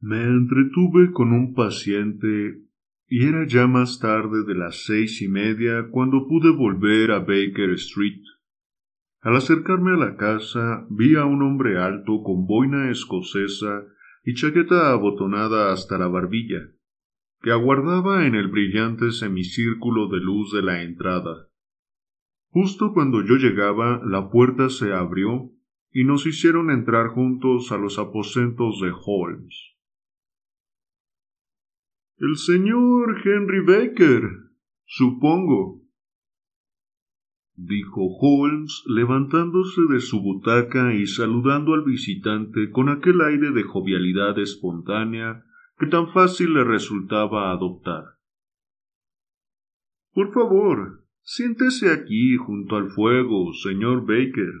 Me 0.00 0.22
entretuve 0.22 1.12
con 1.12 1.32
un 1.32 1.54
paciente 1.54 2.60
y 3.08 3.24
era 3.24 3.46
ya 3.46 3.66
más 3.66 3.98
tarde 3.98 4.44
de 4.44 4.54
las 4.54 4.84
seis 4.84 5.22
y 5.22 5.28
media 5.28 5.88
cuando 5.90 6.26
pude 6.28 6.50
volver 6.50 7.10
a 7.10 7.20
Baker 7.20 7.70
Street. 7.70 8.22
Al 9.20 9.36
acercarme 9.36 9.92
a 9.92 9.96
la 9.96 10.16
casa 10.16 10.86
vi 10.90 11.16
a 11.16 11.24
un 11.24 11.42
hombre 11.42 11.78
alto 11.78 12.22
con 12.22 12.46
boina 12.46 12.90
escocesa 12.90 13.84
y 14.24 14.34
chaqueta 14.34 14.92
abotonada 14.92 15.72
hasta 15.72 15.98
la 15.98 16.06
barbilla, 16.06 16.70
que 17.42 17.50
aguardaba 17.50 18.26
en 18.26 18.34
el 18.34 18.48
brillante 18.48 19.10
semicírculo 19.10 20.08
de 20.08 20.18
luz 20.18 20.52
de 20.52 20.62
la 20.62 20.82
entrada. 20.82 21.48
Justo 22.50 22.92
cuando 22.94 23.24
yo 23.24 23.36
llegaba, 23.36 24.00
la 24.04 24.30
puerta 24.30 24.68
se 24.68 24.92
abrió 24.92 25.50
y 25.90 26.04
nos 26.04 26.26
hicieron 26.26 26.70
entrar 26.70 27.08
juntos 27.08 27.72
a 27.72 27.78
los 27.78 27.98
aposentos 27.98 28.80
de 28.80 28.92
Holmes. 29.04 29.76
El 32.18 32.36
señor 32.36 33.20
Henry 33.24 33.60
Baker, 33.60 34.22
supongo, 34.84 35.82
dijo 37.58 38.06
Holmes 38.20 38.84
levantándose 38.86 39.82
de 39.90 39.98
su 39.98 40.22
butaca 40.22 40.94
y 40.94 41.06
saludando 41.08 41.74
al 41.74 41.82
visitante 41.82 42.70
con 42.70 42.88
aquel 42.88 43.20
aire 43.20 43.50
de 43.50 43.64
jovialidad 43.64 44.38
espontánea 44.38 45.44
que 45.76 45.86
tan 45.86 46.12
fácil 46.12 46.54
le 46.54 46.62
resultaba 46.62 47.50
adoptar. 47.50 48.04
Por 50.12 50.32
favor, 50.32 51.04
siéntese 51.22 51.90
aquí 51.90 52.36
junto 52.36 52.76
al 52.76 52.90
fuego, 52.90 53.52
señor 53.52 54.02
Baker. 54.02 54.52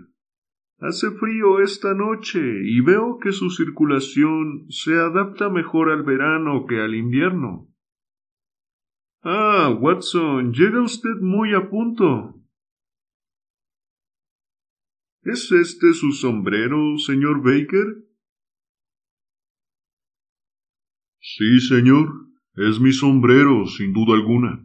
Hace 0.80 1.12
frío 1.12 1.60
esta 1.60 1.94
noche 1.94 2.40
y 2.64 2.80
veo 2.80 3.18
que 3.20 3.30
su 3.32 3.50
circulación 3.50 4.66
se 4.70 4.98
adapta 4.98 5.50
mejor 5.50 5.90
al 5.90 6.02
verano 6.02 6.66
que 6.66 6.80
al 6.80 6.94
invierno. 6.96 7.68
Ah, 9.22 9.76
Watson, 9.80 10.52
llega 10.52 10.82
usted 10.82 11.16
muy 11.20 11.54
a 11.54 11.68
punto. 11.68 12.38
¿Es 15.22 15.50
este 15.50 15.92
su 15.94 16.12
sombrero, 16.12 16.96
señor 16.98 17.42
Baker? 17.42 18.04
Sí, 21.20 21.60
señor, 21.60 22.28
es 22.54 22.80
mi 22.80 22.92
sombrero, 22.92 23.66
sin 23.66 23.92
duda 23.92 24.14
alguna. 24.14 24.64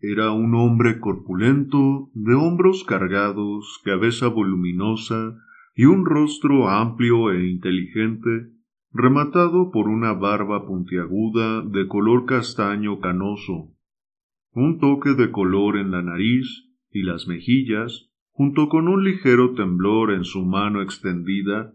Era 0.00 0.32
un 0.32 0.54
hombre 0.56 0.98
corpulento, 0.98 2.10
de 2.14 2.34
hombros 2.34 2.84
cargados, 2.84 3.80
cabeza 3.84 4.26
voluminosa 4.28 5.36
y 5.74 5.84
un 5.84 6.04
rostro 6.04 6.68
amplio 6.68 7.30
e 7.30 7.48
inteligente, 7.48 8.50
rematado 8.92 9.70
por 9.70 9.88
una 9.88 10.12
barba 10.12 10.66
puntiaguda 10.66 11.62
de 11.62 11.86
color 11.86 12.26
castaño 12.26 13.00
canoso, 13.00 13.72
un 14.50 14.78
toque 14.78 15.14
de 15.14 15.30
color 15.30 15.78
en 15.78 15.92
la 15.92 16.02
nariz 16.02 16.73
y 16.94 17.02
las 17.02 17.26
mejillas, 17.26 18.08
junto 18.30 18.68
con 18.68 18.88
un 18.88 19.04
ligero 19.04 19.54
temblor 19.54 20.12
en 20.12 20.24
su 20.24 20.44
mano 20.44 20.80
extendida, 20.80 21.74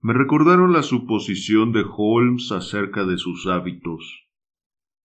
me 0.00 0.12
recordaron 0.12 0.72
la 0.72 0.82
suposición 0.82 1.72
de 1.72 1.84
Holmes 1.88 2.52
acerca 2.52 3.06
de 3.06 3.18
sus 3.18 3.46
hábitos. 3.46 4.28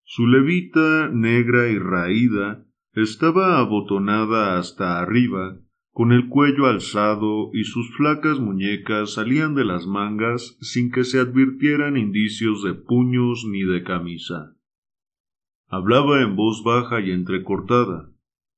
Su 0.03 0.27
levita 0.27 1.09
negra 1.09 1.69
y 1.69 1.77
raída 1.77 2.65
estaba 2.93 3.59
abotonada 3.59 4.57
hasta 4.57 4.99
arriba, 4.99 5.59
con 5.91 6.11
el 6.11 6.27
cuello 6.29 6.65
alzado 6.65 7.51
y 7.53 7.63
sus 7.63 7.95
flacas 7.95 8.39
muñecas 8.39 9.13
salían 9.13 9.53
de 9.53 9.65
las 9.65 9.85
mangas 9.85 10.57
sin 10.61 10.91
que 10.91 11.03
se 11.03 11.19
advirtieran 11.19 11.95
indicios 11.95 12.63
de 12.63 12.73
puños 12.73 13.45
ni 13.47 13.63
de 13.63 13.83
camisa. 13.83 14.55
Hablaba 15.67 16.21
en 16.21 16.35
voz 16.35 16.63
baja 16.63 17.01
y 17.01 17.11
entrecortada, 17.11 18.12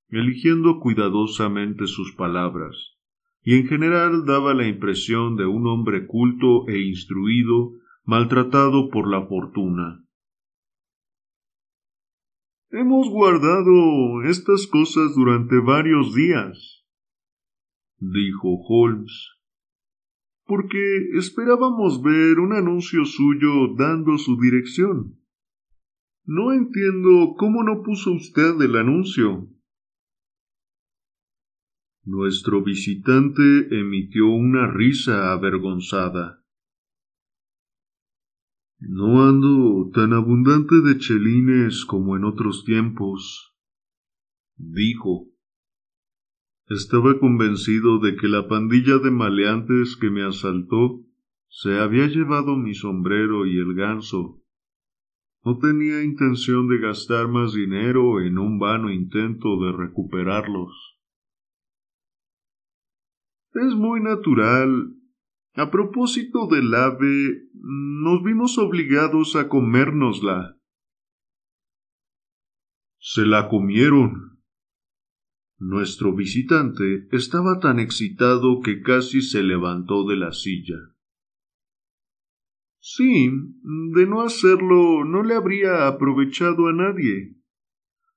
eligiendo 0.10 0.80
cuidadosamente 0.80 1.88
sus 1.88 2.14
palabras, 2.16 2.98
y 3.42 3.56
en 3.56 3.68
general 3.68 4.26
daba 4.26 4.54
la 4.54 4.68
impresión 4.68 5.36
de 5.36 5.46
un 5.46 5.68
hombre 5.68 6.08
culto 6.08 6.68
e 6.68 6.80
instruido, 6.80 7.74
maltratado 8.04 8.90
por 8.90 9.10
la 9.10 9.26
fortuna. 9.26 10.04
Hemos 12.70 13.10
guardado 13.10 14.24
estas 14.24 14.68
cosas 14.68 15.16
durante 15.16 15.60
varios 15.60 16.14
días, 16.14 16.84
dijo 18.00 18.60
Holmes, 18.68 19.36
porque 20.46 21.10
esperábamos 21.18 22.02
ver 22.04 22.40
un 22.40 22.54
anuncio 22.54 23.06
suyo 23.06 23.74
dando 23.78 24.18
su 24.18 24.38
dirección. 24.40 25.20
No 26.26 26.54
entiendo 26.54 27.36
cómo 27.38 27.64
no 27.64 27.82
puso 27.84 28.12
usted 28.12 28.60
el 28.62 28.76
anuncio. 28.76 29.48
Nuestro 32.08 32.64
visitante 32.64 33.42
emitió 33.72 34.28
una 34.28 34.72
risa 34.72 35.32
avergonzada. 35.32 36.40
No 38.80 39.28
ando 39.28 39.90
tan 39.92 40.14
abundante 40.14 40.82
de 40.82 41.00
chelines 41.00 41.84
como 41.84 42.16
en 42.16 42.26
otros 42.26 42.64
tiempos, 42.64 43.56
dijo. 44.56 45.32
Estaba 46.68 47.18
convencido 47.18 47.98
de 47.98 48.16
que 48.16 48.28
la 48.28 48.48
pandilla 48.48 49.00
de 49.00 49.10
maleantes 49.10 49.96
que 49.96 50.12
me 50.12 50.22
asaltó 50.24 51.02
se 51.48 51.80
había 51.80 52.06
llevado 52.06 52.56
mi 52.56 52.76
sombrero 52.76 53.48
y 53.48 53.58
el 53.58 53.74
ganso. 53.74 54.44
No 55.44 55.58
tenía 55.58 56.04
intención 56.04 56.68
de 56.68 56.78
gastar 56.78 57.28
más 57.30 57.54
dinero 57.54 58.22
en 58.22 58.38
un 58.38 58.60
vano 58.60 58.92
intento 58.92 59.60
de 59.60 59.72
recuperarlos. 59.72 60.95
Es 63.56 63.74
muy 63.74 64.02
natural. 64.02 64.94
A 65.54 65.72
propósito 65.72 66.48
del 66.48 66.74
ave, 66.74 67.48
nos 67.54 68.22
vimos 68.22 68.58
obligados 68.58 69.38
a 69.38 69.48
comérnosla. 69.48 70.58
Se 73.00 73.26
la 73.26 73.48
comieron. 73.48 74.42
Nuestro 75.58 76.14
visitante 76.14 77.08
estaba 77.14 77.62
tan 77.62 77.80
excitado 77.80 78.60
que 78.62 78.82
casi 78.82 79.22
se 79.22 79.42
levantó 79.42 80.06
de 80.06 80.18
la 80.18 80.34
silla. 80.34 80.76
Sí, 82.82 83.32
de 83.96 84.06
no 84.06 84.22
hacerlo 84.22 85.06
no 85.06 85.24
le 85.24 85.34
habría 85.34 85.88
aprovechado 85.88 86.68
a 86.68 86.74
nadie. 86.74 87.38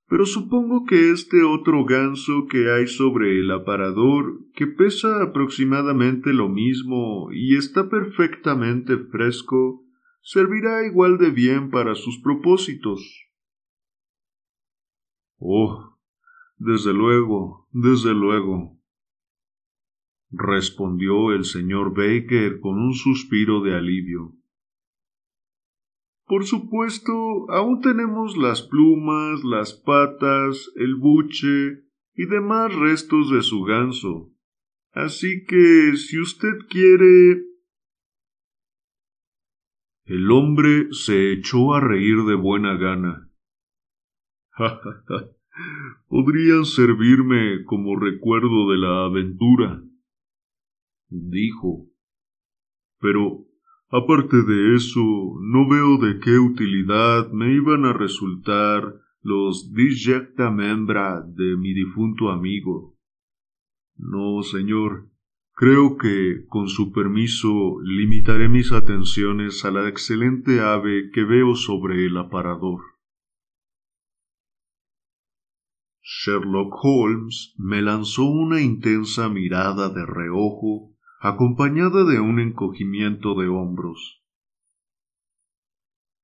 Pero 0.08 0.24
supongo 0.24 0.86
que 0.86 1.10
este 1.10 1.42
otro 1.42 1.84
ganso 1.84 2.46
que 2.50 2.72
hay 2.72 2.86
sobre 2.86 3.38
el 3.40 3.50
aparador, 3.50 4.40
que 4.54 4.66
pesa 4.66 5.22
aproximadamente 5.22 6.32
lo 6.32 6.48
mismo 6.48 7.30
y 7.30 7.56
está 7.56 7.90
perfectamente 7.90 8.96
fresco, 8.96 9.84
servirá 10.22 10.86
igual 10.86 11.18
de 11.18 11.30
bien 11.30 11.70
para 11.70 11.94
sus 11.94 12.18
propósitos. 12.20 13.28
Oh, 15.36 15.98
desde 16.56 16.94
luego, 16.94 17.68
desde 17.72 18.14
luego, 18.14 18.80
respondió 20.30 21.32
el 21.32 21.44
señor 21.44 21.94
Baker 21.94 22.60
con 22.60 22.78
un 22.78 22.94
suspiro 22.94 23.60
de 23.60 23.74
alivio. 23.74 24.37
Por 26.28 26.44
supuesto, 26.44 27.50
aún 27.50 27.80
tenemos 27.80 28.36
las 28.36 28.60
plumas, 28.60 29.42
las 29.44 29.72
patas, 29.72 30.70
el 30.76 30.94
buche 30.96 31.84
y 32.14 32.26
demás 32.26 32.74
restos 32.74 33.30
de 33.30 33.40
su 33.40 33.62
ganso. 33.62 34.30
Así 34.92 35.46
que, 35.46 35.96
si 35.96 36.20
usted 36.20 36.52
quiere. 36.68 37.44
El 40.04 40.30
hombre 40.30 40.92
se 40.92 41.32
echó 41.32 41.72
a 41.72 41.80
reír 41.80 42.18
de 42.24 42.34
buena 42.34 42.76
gana. 42.76 43.30
Podrían 46.08 46.66
servirme 46.66 47.64
como 47.64 47.98
recuerdo 47.98 48.70
de 48.70 48.76
la 48.76 49.06
aventura, 49.06 49.82
dijo. 51.08 51.86
Pero 53.00 53.47
Aparte 53.90 54.42
de 54.42 54.74
eso, 54.74 55.00
no 55.40 55.66
veo 55.66 55.96
de 55.96 56.20
qué 56.20 56.38
utilidad 56.38 57.32
me 57.32 57.54
iban 57.54 57.86
a 57.86 57.94
resultar 57.94 59.00
los 59.22 59.72
disjecta 59.72 60.50
membra 60.50 61.22
de 61.22 61.56
mi 61.56 61.72
difunto 61.72 62.30
amigo. 62.30 62.98
No, 63.96 64.42
señor, 64.42 65.08
creo 65.54 65.96
que, 65.96 66.44
con 66.48 66.68
su 66.68 66.92
permiso, 66.92 67.80
limitaré 67.82 68.50
mis 68.50 68.72
atenciones 68.72 69.64
a 69.64 69.70
la 69.70 69.88
excelente 69.88 70.60
ave 70.60 71.10
que 71.10 71.24
veo 71.24 71.54
sobre 71.54 72.04
el 72.04 72.18
aparador. 72.18 72.82
Sherlock 76.02 76.74
Holmes 76.82 77.54
me 77.56 77.80
lanzó 77.80 78.24
una 78.24 78.60
intensa 78.60 79.30
mirada 79.30 79.88
de 79.88 80.04
reojo 80.04 80.94
acompañada 81.20 82.04
de 82.04 82.20
un 82.20 82.38
encogimiento 82.38 83.34
de 83.34 83.48
hombros. 83.48 84.22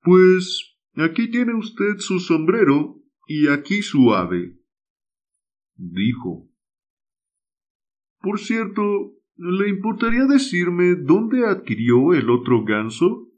Pues 0.03 0.77
aquí 0.95 1.31
tiene 1.31 1.55
usted 1.55 1.99
su 1.99 2.21
sombrero 2.21 2.97
y 3.27 3.49
aquí 3.49 3.83
su 3.83 4.15
ave, 4.15 4.59
dijo. 5.77 6.49
Por 8.21 8.39
cierto, 8.39 8.83
¿le 9.37 9.69
importaría 9.69 10.27
decirme 10.27 10.95
dónde 10.95 11.47
adquirió 11.47 12.15
el 12.15 12.31
otro 12.31 12.65
ganso? 12.65 13.29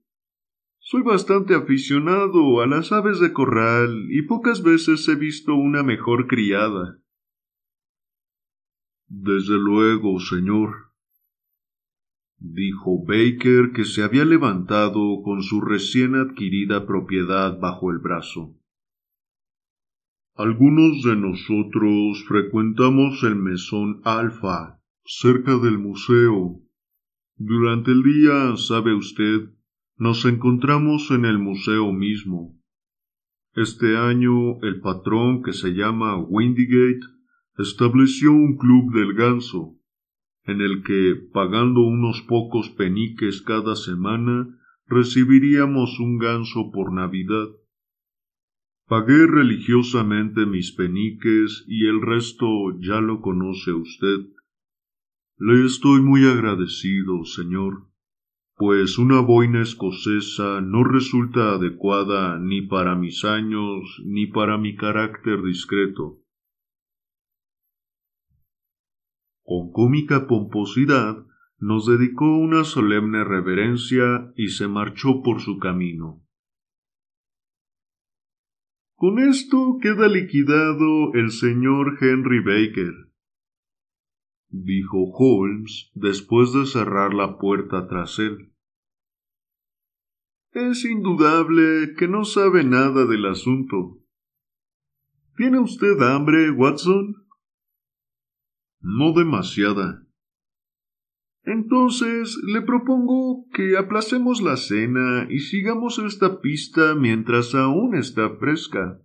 Soy 0.79 1.03
bastante 1.03 1.55
aficionado 1.55 2.61
a 2.61 2.67
las 2.67 2.93
aves 2.93 3.19
de 3.19 3.33
corral 3.33 4.07
y 4.11 4.23
pocas 4.23 4.63
veces 4.63 5.09
he 5.09 5.17
visto 5.17 5.55
una 5.55 5.83
mejor 5.83 6.29
criada. 6.29 7.01
Desde 9.09 9.57
luego, 9.57 10.21
señor, 10.21 10.86
dijo 12.39 13.05
Baker, 13.05 13.73
que 13.73 13.85
se 13.85 14.03
había 14.03 14.25
levantado 14.25 15.23
con 15.23 15.43
su 15.43 15.61
recién 15.61 16.15
adquirida 16.15 16.87
propiedad 16.87 17.59
bajo 17.59 17.91
el 17.91 17.99
brazo. 17.99 18.57
Algunos 20.35 21.03
de 21.03 21.17
nosotros 21.17 22.25
frecuentamos 22.29 23.23
el 23.23 23.37
mesón 23.37 24.03
Alfa, 24.05 24.81
cerca 25.05 25.57
del 25.57 25.79
museo. 25.79 26.61
Durante 27.37 27.91
el 27.93 28.03
día, 28.03 28.57
sabe 28.57 28.95
usted, 28.95 29.51
nos 29.97 30.27
encontramos 30.27 31.11
en 31.11 31.25
el 31.25 31.39
museo 31.39 31.91
mismo. 31.93 32.61
Este 33.55 33.97
año 33.97 34.61
el 34.61 34.81
patrón, 34.81 35.43
que 35.43 35.55
se 35.55 35.71
llama 35.71 36.19
Windygate, 36.19 37.01
estableció 37.57 38.33
un 38.33 38.59
club 38.59 38.93
del 38.93 39.15
ganso 39.15 39.77
en 40.47 40.61
el 40.61 40.83
que, 40.83 41.17
pagando 41.33 41.81
unos 41.83 42.23
pocos 42.23 42.71
peniques 42.71 43.43
cada 43.43 43.75
semana, 43.77 44.49
recibiríamos 44.87 45.99
un 45.99 46.19
ganso 46.19 46.71
por 46.73 46.93
Navidad. 46.93 47.49
Pagué 48.87 49.27
religiosamente 49.27 50.47
mis 50.47 50.73
peniques 50.73 51.65
y 51.67 51.87
el 51.87 52.01
resto 52.01 52.47
ya 52.79 53.01
lo 53.01 53.21
conoce 53.21 53.73
usted. 53.73 54.27
Le 55.39 55.67
estoy 55.67 56.01
muy 56.01 56.25
agradecido, 56.25 57.25
señor, 57.25 57.89
pues 58.55 58.97
una 58.97 59.21
boina 59.21 59.61
escocesa 59.61 60.61
no 60.61 60.85
resulta 60.85 61.55
adecuada 61.55 62.39
ni 62.39 62.63
para 62.63 62.95
mis 62.95 63.25
años 63.25 64.01
ni 64.05 64.27
para 64.29 64.57
mi 64.57 64.77
carácter 64.77 65.43
discreto. 65.43 66.21
Con 69.47 69.71
cómica 69.71 70.27
pomposidad 70.27 71.25
nos 71.61 71.87
dedicó 71.87 72.37
una 72.37 72.65
solemne 72.65 73.23
reverencia 73.23 74.33
y 74.35 74.49
se 74.49 74.67
marchó 74.67 75.23
por 75.23 75.41
su 75.41 75.59
camino. 75.59 76.21
Con 78.97 79.21
esto 79.21 79.79
queda 79.81 80.09
liquidado 80.09 81.15
el 81.15 81.31
señor 81.31 81.97
Henry 82.01 82.41
Baker, 82.41 82.93
dijo 84.49 85.13
Holmes 85.13 85.93
después 85.95 86.53
de 86.53 86.67
cerrar 86.67 87.15
la 87.15 87.39
puerta 87.39 87.87
tras 87.87 88.19
él. 88.19 88.53
Es 90.51 90.85
indudable 90.85 91.95
que 91.97 92.09
no 92.09 92.25
sabe 92.25 92.65
nada 92.65 93.07
del 93.07 93.27
asunto. 93.27 94.01
¿Tiene 95.37 95.61
usted 95.61 96.03
hambre, 96.03 96.51
Watson? 96.51 97.26
No 98.89 99.13
demasiada. 99.13 100.07
Entonces 101.43 102.39
le 102.47 102.63
propongo 102.63 103.45
que 103.53 103.77
aplacemos 103.77 104.41
la 104.41 104.57
cena 104.57 105.27
y 105.29 105.41
sigamos 105.41 105.99
esta 105.99 106.41
pista 106.41 106.95
mientras 106.95 107.57
aún 107.57 107.97
está 107.97 108.37
fresca. 108.37 109.01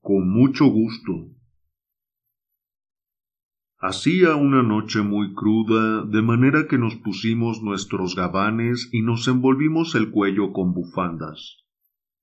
Con 0.00 0.30
mucho 0.30 0.66
gusto. 0.66 1.12
Hacía 3.78 4.36
una 4.36 4.62
noche 4.62 5.02
muy 5.02 5.34
cruda, 5.34 6.04
de 6.04 6.22
manera 6.22 6.68
que 6.68 6.78
nos 6.78 6.94
pusimos 6.94 7.64
nuestros 7.64 8.14
gabanes 8.14 8.90
y 8.92 9.02
nos 9.02 9.26
envolvimos 9.26 9.96
el 9.96 10.12
cuello 10.12 10.52
con 10.52 10.72
bufandas. 10.72 11.64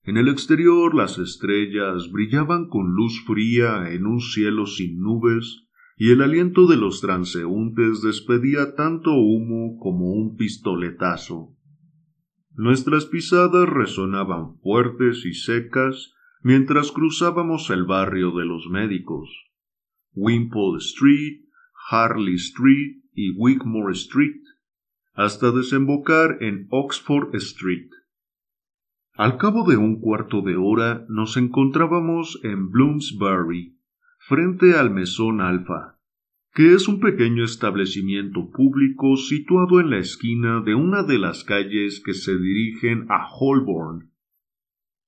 En 0.04 0.16
el 0.16 0.28
exterior 0.28 0.94
las 0.94 1.18
estrellas 1.18 2.10
brillaban 2.10 2.70
con 2.70 2.94
luz 2.94 3.22
fría 3.26 3.92
en 3.92 4.06
un 4.06 4.20
cielo 4.20 4.64
sin 4.64 5.00
nubes, 5.00 5.65
y 5.96 6.10
el 6.10 6.20
aliento 6.20 6.66
de 6.66 6.76
los 6.76 7.00
transeúntes 7.00 8.02
despedía 8.02 8.74
tanto 8.74 9.12
humo 9.12 9.78
como 9.78 10.12
un 10.12 10.36
pistoletazo. 10.36 11.56
Nuestras 12.52 13.06
pisadas 13.06 13.68
resonaban 13.68 14.58
fuertes 14.58 15.24
y 15.24 15.32
secas 15.32 16.12
mientras 16.42 16.92
cruzábamos 16.92 17.70
el 17.70 17.84
barrio 17.84 18.30
de 18.32 18.44
los 18.44 18.68
médicos. 18.68 19.30
Wimpole 20.14 20.78
Street, 20.78 21.44
Harley 21.90 22.34
Street 22.34 23.02
y 23.12 23.30
Wigmore 23.30 23.92
Street, 23.92 24.42
hasta 25.14 25.50
desembocar 25.50 26.38
en 26.42 26.66
Oxford 26.70 27.34
Street. 27.36 27.88
Al 29.14 29.38
cabo 29.38 29.66
de 29.68 29.78
un 29.78 29.98
cuarto 30.00 30.42
de 30.42 30.56
hora 30.56 31.06
nos 31.08 31.38
encontrábamos 31.38 32.38
en 32.42 32.70
Bloomsbury, 32.70 33.75
frente 34.28 34.74
al 34.74 34.90
Mesón 34.90 35.40
Alfa, 35.40 36.00
que 36.52 36.74
es 36.74 36.88
un 36.88 36.98
pequeño 36.98 37.44
establecimiento 37.44 38.50
público 38.50 39.16
situado 39.16 39.78
en 39.78 39.90
la 39.90 39.98
esquina 39.98 40.62
de 40.62 40.74
una 40.74 41.04
de 41.04 41.18
las 41.18 41.44
calles 41.44 42.02
que 42.04 42.12
se 42.12 42.36
dirigen 42.36 43.06
a 43.08 43.28
Holborn. 43.32 44.10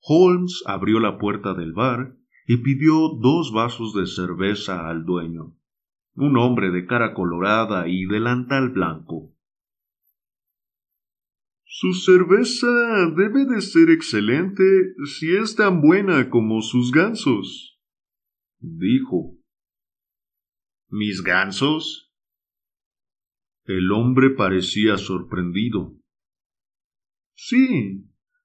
Holmes 0.02 0.62
abrió 0.66 1.00
la 1.00 1.18
puerta 1.18 1.54
del 1.54 1.72
bar 1.72 2.14
y 2.46 2.58
pidió 2.58 3.08
dos 3.20 3.52
vasos 3.52 3.92
de 3.92 4.06
cerveza 4.06 4.88
al 4.88 5.04
dueño, 5.04 5.56
un 6.14 6.36
hombre 6.36 6.70
de 6.70 6.86
cara 6.86 7.12
colorada 7.12 7.88
y 7.88 8.04
delantal 8.04 8.68
blanco. 8.68 9.34
Su 11.64 11.92
cerveza 11.92 13.10
debe 13.16 13.46
de 13.46 13.62
ser 13.62 13.90
excelente 13.90 14.94
si 15.06 15.34
es 15.34 15.56
tan 15.56 15.80
buena 15.80 16.30
como 16.30 16.62
sus 16.62 16.92
gansos, 16.92 17.77
dijo. 18.60 19.36
¿Mis 20.88 21.22
gansos? 21.22 22.12
El 23.64 23.92
hombre 23.92 24.30
parecía 24.30 24.96
sorprendido. 24.96 25.94
Sí. 27.34 28.04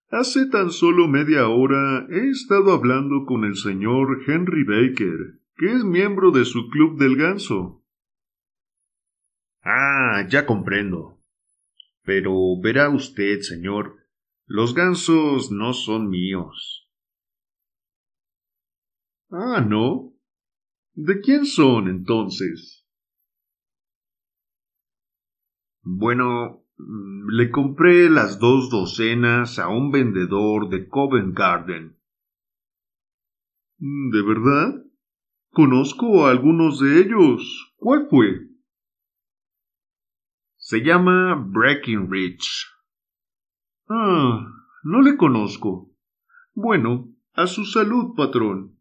Hace 0.09 0.47
tan 0.47 0.69
solo 0.69 1.07
media 1.07 1.47
hora 1.47 2.05
he 2.09 2.29
estado 2.29 2.73
hablando 2.73 3.25
con 3.25 3.45
el 3.45 3.55
señor 3.55 4.23
Henry 4.27 4.63
Baker, 4.63 5.39
que 5.55 5.71
es 5.73 5.83
miembro 5.83 6.31
de 6.31 6.45
su 6.45 6.69
club 6.69 6.99
del 6.99 7.15
ganso. 7.15 7.83
Ah, 9.63 10.27
ya 10.29 10.45
comprendo. 10.45 11.19
Pero 12.03 12.59
verá 12.61 12.89
usted, 12.89 13.39
señor, 13.39 13.95
los 14.45 14.75
gansos 14.75 15.51
no 15.51 15.73
son 15.73 16.09
míos. 16.09 16.82
Ah, 19.35 19.61
¿no? 19.61 20.13
¿De 20.93 21.19
quién 21.19 21.47
son 21.47 21.87
entonces? 21.87 22.85
Bueno, 25.81 26.63
mm, 26.77 27.29
le 27.31 27.49
compré 27.49 28.11
las 28.11 28.37
dos 28.37 28.69
docenas 28.69 29.57
a 29.57 29.69
un 29.69 29.89
vendedor 29.89 30.69
de 30.69 30.87
Covent 30.87 31.35
Garden. 31.35 31.97
¿De 33.79 34.21
verdad? 34.21 34.85
Conozco 35.49 36.27
a 36.27 36.29
algunos 36.29 36.79
de 36.79 36.99
ellos. 36.99 37.73
¿Cuál 37.77 38.05
fue? 38.11 38.49
Se 40.57 40.81
llama 40.81 41.43
Breckinridge. 41.43 42.67
Ah, 43.89 44.45
no 44.83 45.01
le 45.01 45.17
conozco. 45.17 45.89
Bueno, 46.53 47.09
a 47.33 47.47
su 47.47 47.65
salud, 47.65 48.13
patrón. 48.15 48.77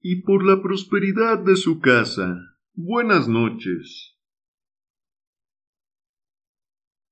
Y 0.00 0.22
por 0.22 0.44
la 0.44 0.62
prosperidad 0.62 1.40
de 1.40 1.56
su 1.56 1.80
casa. 1.80 2.38
Buenas 2.74 3.28
noches. 3.28 4.16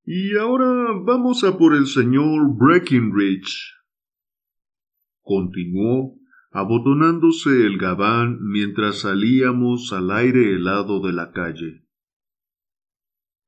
Y 0.05 0.37
ahora 0.37 0.93
vamos 1.05 1.43
a 1.43 1.59
por 1.59 1.75
el 1.75 1.89
señor 1.89 2.57
Breckinridge. 2.57 3.75
Continuó, 5.21 6.15
abotonándose 6.53 7.67
el 7.67 7.77
gabán 7.77 8.39
mientras 8.41 9.01
salíamos 9.01 9.93
al 9.93 10.13
aire 10.13 10.55
helado 10.55 11.01
de 11.01 11.13
la 11.13 11.33
calle. 11.33 11.83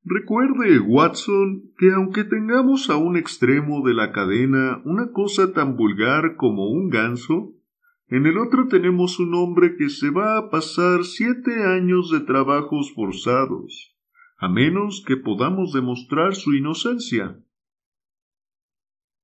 Recuerde, 0.03 0.79
Watson, 0.79 1.71
que 1.77 1.91
aunque 1.91 2.25
tengamos 2.25 2.89
a 2.89 2.97
un 2.97 3.15
extremo 3.15 3.87
de 3.87 3.93
la 3.93 4.11
cadena 4.11 4.81
una 4.83 5.11
cosa 5.13 5.53
tan 5.53 5.77
vulgar 5.77 6.35
como 6.35 6.69
un 6.69 6.89
ganso, 6.89 7.53
en 8.09 8.25
el 8.25 8.37
otro 8.39 8.67
tenemos 8.67 9.19
un 9.19 9.35
hombre 9.35 9.75
que 9.77 9.89
se 9.89 10.09
va 10.09 10.37
a 10.37 10.49
pasar 10.49 11.03
siete 11.03 11.63
años 11.63 12.09
de 12.09 12.21
trabajos 12.21 12.91
forzados, 12.93 13.95
a 14.37 14.49
menos 14.49 15.03
que 15.05 15.15
podamos 15.15 15.73
demostrar 15.73 16.33
su 16.33 16.53
inocencia. 16.53 17.39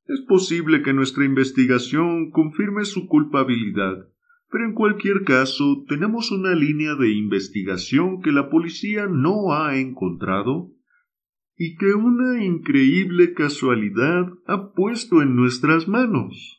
Es 0.07 0.21
posible 0.21 0.83
que 0.83 0.93
nuestra 0.93 1.25
investigación 1.25 2.29
confirme 2.29 2.85
su 2.85 3.07
culpabilidad, 3.07 4.07
pero 4.51 4.65
en 4.65 4.73
cualquier 4.75 5.23
caso 5.23 5.83
tenemos 5.87 6.31
una 6.31 6.53
línea 6.53 6.93
de 6.93 7.11
investigación 7.11 8.21
que 8.21 8.31
la 8.31 8.51
policía 8.51 9.07
no 9.07 9.53
ha 9.53 9.79
encontrado 9.79 10.71
y 11.57 11.75
que 11.75 11.93
una 11.93 12.43
increíble 12.43 13.33
casualidad 13.33 14.27
ha 14.45 14.73
puesto 14.73 15.23
en 15.23 15.35
nuestras 15.35 15.87
manos. 15.87 16.54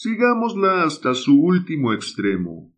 Sigámosla 0.00 0.84
hasta 0.84 1.12
su 1.12 1.42
último 1.42 1.92
extremo. 1.92 2.72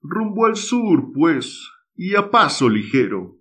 Rumbo 0.00 0.44
al 0.44 0.56
sur, 0.56 1.12
pues, 1.14 1.70
y 1.94 2.16
a 2.16 2.32
paso 2.32 2.68
ligero. 2.68 3.36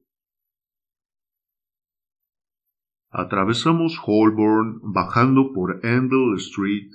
Atravesamos 3.09 3.99
Holborn 4.05 4.81
bajando 4.83 5.51
por 5.51 5.83
Endell 5.83 6.35
Street 6.35 6.91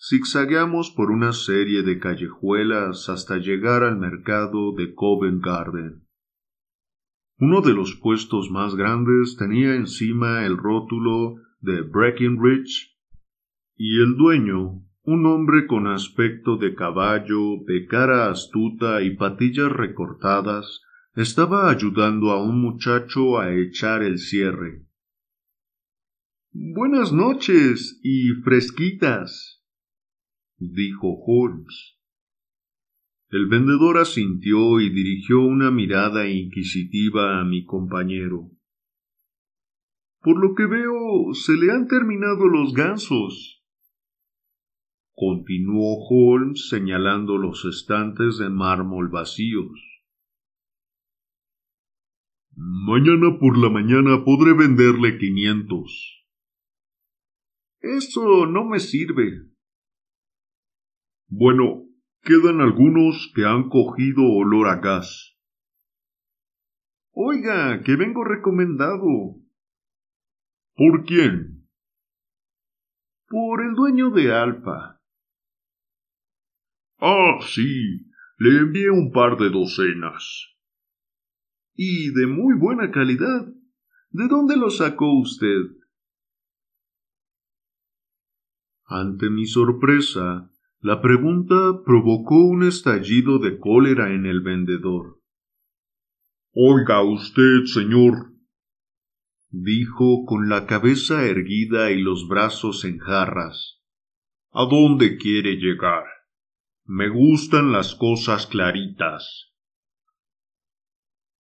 Zigzagueamos 0.00 0.90
por 0.90 1.10
una 1.10 1.34
serie 1.34 1.82
de 1.82 1.98
callejuelas 1.98 3.10
hasta 3.10 3.36
llegar 3.36 3.82
al 3.82 3.98
mercado 3.98 4.72
de 4.72 4.94
Covent 4.94 5.44
Garden. 5.44 6.08
Uno 7.40 7.60
de 7.60 7.74
los 7.74 7.94
puestos 7.94 8.50
más 8.50 8.74
grandes 8.74 9.36
tenía 9.36 9.74
encima 9.74 10.46
el 10.46 10.56
rótulo 10.56 11.34
de 11.60 11.82
Breckinridge 11.82 12.96
y 13.76 14.00
el 14.00 14.16
dueño, 14.16 14.87
un 15.10 15.24
hombre 15.24 15.66
con 15.66 15.86
aspecto 15.86 16.58
de 16.58 16.74
caballo, 16.74 17.64
de 17.66 17.86
cara 17.86 18.30
astuta 18.30 19.00
y 19.00 19.16
patillas 19.16 19.72
recortadas, 19.72 20.82
estaba 21.14 21.70
ayudando 21.70 22.30
a 22.30 22.42
un 22.42 22.60
muchacho 22.60 23.38
a 23.38 23.54
echar 23.54 24.02
el 24.02 24.18
cierre. 24.18 24.84
Buenas 26.52 27.14
noches 27.14 27.98
y 28.02 28.34
fresquitas, 28.44 29.64
dijo 30.58 31.16
Holmes. 31.26 31.96
El 33.30 33.46
vendedor 33.46 33.96
asintió 33.96 34.78
y 34.78 34.90
dirigió 34.90 35.40
una 35.40 35.70
mirada 35.70 36.28
inquisitiva 36.28 37.40
a 37.40 37.44
mi 37.46 37.64
compañero. 37.64 38.50
Por 40.20 40.38
lo 40.38 40.54
que 40.54 40.66
veo, 40.66 41.32
se 41.32 41.54
le 41.54 41.72
han 41.72 41.88
terminado 41.88 42.46
los 42.46 42.74
gansos. 42.74 43.57
Continuó 45.18 45.96
Holmes 46.08 46.68
señalando 46.68 47.38
los 47.38 47.64
estantes 47.64 48.38
de 48.38 48.50
mármol 48.50 49.08
vacíos. 49.08 49.80
Mañana 52.54 53.38
por 53.40 53.58
la 53.58 53.68
mañana 53.68 54.24
podré 54.24 54.52
venderle 54.52 55.18
quinientos. 55.18 56.24
Eso 57.80 58.46
no 58.46 58.64
me 58.64 58.78
sirve, 58.78 59.48
bueno, 61.30 61.84
quedan 62.22 62.62
algunos 62.62 63.30
que 63.34 63.44
han 63.44 63.68
cogido 63.68 64.22
olor 64.24 64.68
a 64.68 64.76
gas. 64.76 65.36
Oiga, 67.12 67.82
que 67.82 67.96
vengo 67.96 68.24
recomendado. 68.24 69.36
¿Por 70.74 71.04
quién? 71.04 71.68
Por 73.28 73.60
el 73.62 73.74
dueño 73.74 74.08
de 74.10 74.32
Alfa. 74.32 74.97
Ah, 77.00 77.38
sí, 77.42 78.10
le 78.38 78.58
envié 78.58 78.90
un 78.90 79.12
par 79.12 79.36
de 79.36 79.50
docenas. 79.50 80.48
Y 81.74 82.10
de 82.12 82.26
muy 82.26 82.56
buena 82.56 82.90
calidad. 82.90 83.46
¿De 84.10 84.26
dónde 84.26 84.56
lo 84.56 84.70
sacó 84.70 85.12
usted? 85.20 85.62
Ante 88.84 89.30
mi 89.30 89.46
sorpresa, 89.46 90.50
la 90.80 91.00
pregunta 91.00 91.54
provocó 91.84 92.46
un 92.46 92.64
estallido 92.64 93.38
de 93.38 93.58
cólera 93.58 94.12
en 94.12 94.26
el 94.26 94.40
vendedor. 94.40 95.20
Oiga 96.52 97.02
usted, 97.02 97.64
señor, 97.66 98.32
dijo 99.50 100.24
con 100.26 100.48
la 100.48 100.66
cabeza 100.66 101.26
erguida 101.26 101.92
y 101.92 102.00
los 102.00 102.26
brazos 102.26 102.84
en 102.84 102.98
jarras. 102.98 103.82
¿A 104.50 104.64
dónde 104.64 105.16
quiere 105.18 105.56
llegar? 105.56 106.17
Me 106.90 107.10
gustan 107.10 107.70
las 107.70 107.94
cosas 107.94 108.46
claritas. 108.46 109.52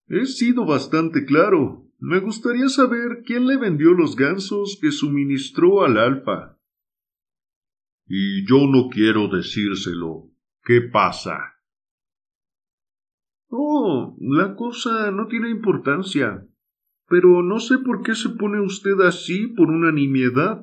He 0.08 0.26
sido 0.26 0.66
bastante 0.66 1.24
claro. 1.24 1.86
Me 2.00 2.20
gustaría 2.20 2.68
saber 2.68 3.24
quién 3.26 3.48
le 3.48 3.56
vendió 3.56 3.94
los 3.94 4.18
gansos 4.18 4.78
que 4.82 4.92
suministró 4.92 5.86
al 5.86 6.00
alfa. 6.00 6.60
Y 8.08 8.46
yo 8.46 8.68
no 8.68 8.90
quiero 8.90 9.30
decírselo. 9.30 10.30
¿Qué 10.66 10.82
pasa? 10.82 11.62
Oh, 13.48 14.18
la 14.20 14.54
cosa 14.54 15.12
no 15.12 15.28
tiene 15.28 15.50
importancia. 15.50 16.46
Pero 17.08 17.42
no 17.42 17.60
sé 17.60 17.78
por 17.78 18.02
qué 18.02 18.16
se 18.16 18.32
pone 18.32 18.60
usted 18.60 19.00
así 19.00 19.48
por 19.48 19.70
una 19.70 19.94
nimiedad. 19.94 20.62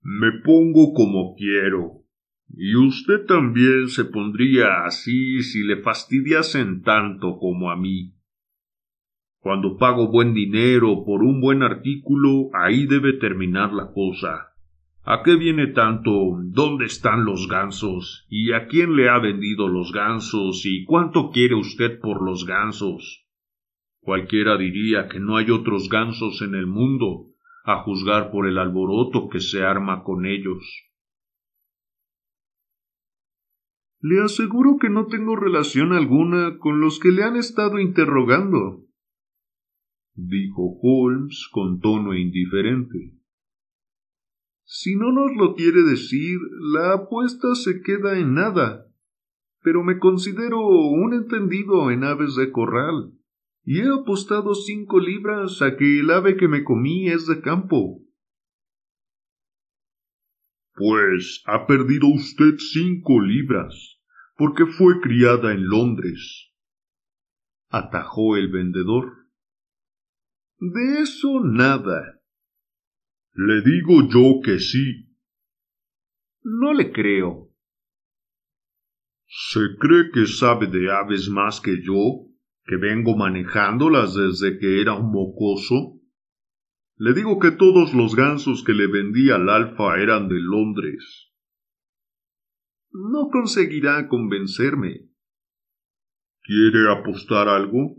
Me 0.00 0.32
pongo 0.44 0.94
como 0.94 1.36
quiero. 1.36 2.07
Y 2.50 2.76
usted 2.76 3.26
también 3.26 3.88
se 3.88 4.04
pondría 4.04 4.84
así 4.84 5.42
si 5.42 5.62
le 5.62 5.82
fastidiasen 5.82 6.82
tanto 6.82 7.38
como 7.38 7.70
a 7.70 7.76
mí. 7.76 8.14
Cuando 9.40 9.76
pago 9.76 10.08
buen 10.08 10.34
dinero 10.34 11.04
por 11.04 11.22
un 11.22 11.40
buen 11.40 11.62
artículo, 11.62 12.50
ahí 12.54 12.86
debe 12.86 13.14
terminar 13.14 13.72
la 13.72 13.92
cosa. 13.92 14.48
¿A 15.04 15.22
qué 15.22 15.36
viene 15.36 15.68
tanto 15.68 16.10
dónde 16.42 16.84
están 16.84 17.24
los 17.24 17.48
gansos? 17.48 18.26
¿Y 18.28 18.52
a 18.52 18.66
quién 18.66 18.94
le 18.94 19.08
ha 19.08 19.18
vendido 19.18 19.68
los 19.68 19.92
gansos? 19.92 20.66
¿Y 20.66 20.84
cuánto 20.84 21.30
quiere 21.30 21.54
usted 21.54 21.98
por 22.00 22.22
los 22.22 22.44
gansos? 22.44 23.24
Cualquiera 24.00 24.58
diría 24.58 25.08
que 25.08 25.20
no 25.20 25.36
hay 25.36 25.50
otros 25.50 25.88
gansos 25.88 26.42
en 26.42 26.54
el 26.54 26.66
mundo, 26.66 27.28
a 27.64 27.82
juzgar 27.82 28.30
por 28.30 28.46
el 28.46 28.58
alboroto 28.58 29.28
que 29.28 29.40
se 29.40 29.62
arma 29.62 30.02
con 30.02 30.26
ellos. 30.26 30.62
Le 34.00 34.20
aseguro 34.22 34.76
que 34.80 34.90
no 34.90 35.06
tengo 35.06 35.34
relación 35.34 35.92
alguna 35.92 36.58
con 36.58 36.80
los 36.80 37.00
que 37.00 37.10
le 37.10 37.24
han 37.24 37.36
estado 37.36 37.80
interrogando, 37.80 38.84
dijo 40.14 40.78
Holmes 40.82 41.48
con 41.50 41.80
tono 41.80 42.14
indiferente. 42.14 43.14
Si 44.64 44.96
no 44.96 45.12
nos 45.12 45.34
lo 45.36 45.54
quiere 45.54 45.82
decir, 45.82 46.38
la 46.60 46.92
apuesta 46.92 47.54
se 47.54 47.80
queda 47.80 48.18
en 48.18 48.34
nada. 48.34 48.86
Pero 49.62 49.82
me 49.82 49.98
considero 49.98 50.60
un 50.60 51.14
entendido 51.14 51.90
en 51.90 52.04
aves 52.04 52.36
de 52.36 52.52
corral, 52.52 53.12
y 53.64 53.80
he 53.80 53.88
apostado 53.88 54.54
cinco 54.54 55.00
libras 55.00 55.62
a 55.62 55.76
que 55.76 56.00
el 56.00 56.10
ave 56.10 56.36
que 56.36 56.48
me 56.48 56.64
comí 56.64 57.08
es 57.08 57.26
de 57.26 57.40
campo. 57.40 58.02
Pues 60.78 61.42
ha 61.46 61.66
perdido 61.66 62.06
usted 62.06 62.54
cinco 62.56 63.20
libras, 63.20 63.98
porque 64.36 64.64
fue 64.64 65.00
criada 65.00 65.52
en 65.52 65.68
Londres. 65.68 66.52
Atajó 67.68 68.36
el 68.36 68.48
vendedor. 68.48 69.26
De 70.60 71.00
eso 71.00 71.40
nada. 71.42 72.20
Le 73.34 73.62
digo 73.62 74.08
yo 74.08 74.40
que 74.44 74.60
sí. 74.60 75.08
No 76.44 76.72
le 76.72 76.92
creo. 76.92 77.52
¿Se 79.26 79.60
cree 79.80 80.12
que 80.12 80.26
sabe 80.26 80.68
de 80.68 80.92
aves 80.92 81.28
más 81.28 81.60
que 81.60 81.82
yo, 81.82 82.28
que 82.64 82.76
vengo 82.76 83.16
manejándolas 83.16 84.14
desde 84.14 84.60
que 84.60 84.80
era 84.80 84.94
un 84.94 85.10
mocoso? 85.10 85.97
Le 87.00 87.14
digo 87.14 87.38
que 87.38 87.52
todos 87.52 87.94
los 87.94 88.16
gansos 88.16 88.64
que 88.64 88.72
le 88.72 88.88
vendí 88.88 89.30
al 89.30 89.48
alfa 89.48 90.00
eran 90.00 90.28
de 90.28 90.40
Londres. 90.40 91.32
No 92.90 93.28
conseguirá 93.30 94.08
convencerme. 94.08 95.08
¿Quiere 96.42 96.90
apostar 96.90 97.48
algo? 97.48 97.94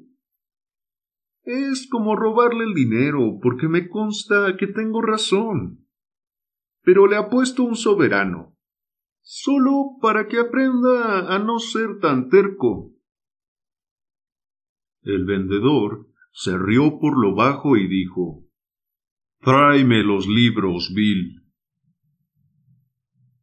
Es 1.44 1.88
como 1.90 2.18
robarle 2.18 2.66
el 2.66 2.74
dinero, 2.74 3.40
porque 3.42 3.70
me 3.70 3.88
consta 3.88 4.58
que 4.58 4.68
tengo 4.68 5.02
razón. 5.02 5.88
Pero 6.82 7.08
le 7.08 7.16
apuesto 7.16 7.64
un 7.64 7.78
soberano, 7.78 8.58
solo 9.22 9.98
para 10.02 10.28
que 10.28 10.40
aprenda 10.40 11.34
a 11.34 11.40
no 11.40 11.60
ser 11.60 12.00
tan 12.02 12.28
terco. 12.28 12.92
El 15.04 15.24
vendedor 15.24 16.10
se 16.34 16.58
rió 16.58 17.00
por 17.00 17.18
lo 17.18 17.34
bajo 17.34 17.78
y 17.78 17.88
dijo 17.88 18.49
Tráeme 19.42 20.04
los 20.04 20.28
libros, 20.28 20.94
Bill. 20.94 21.42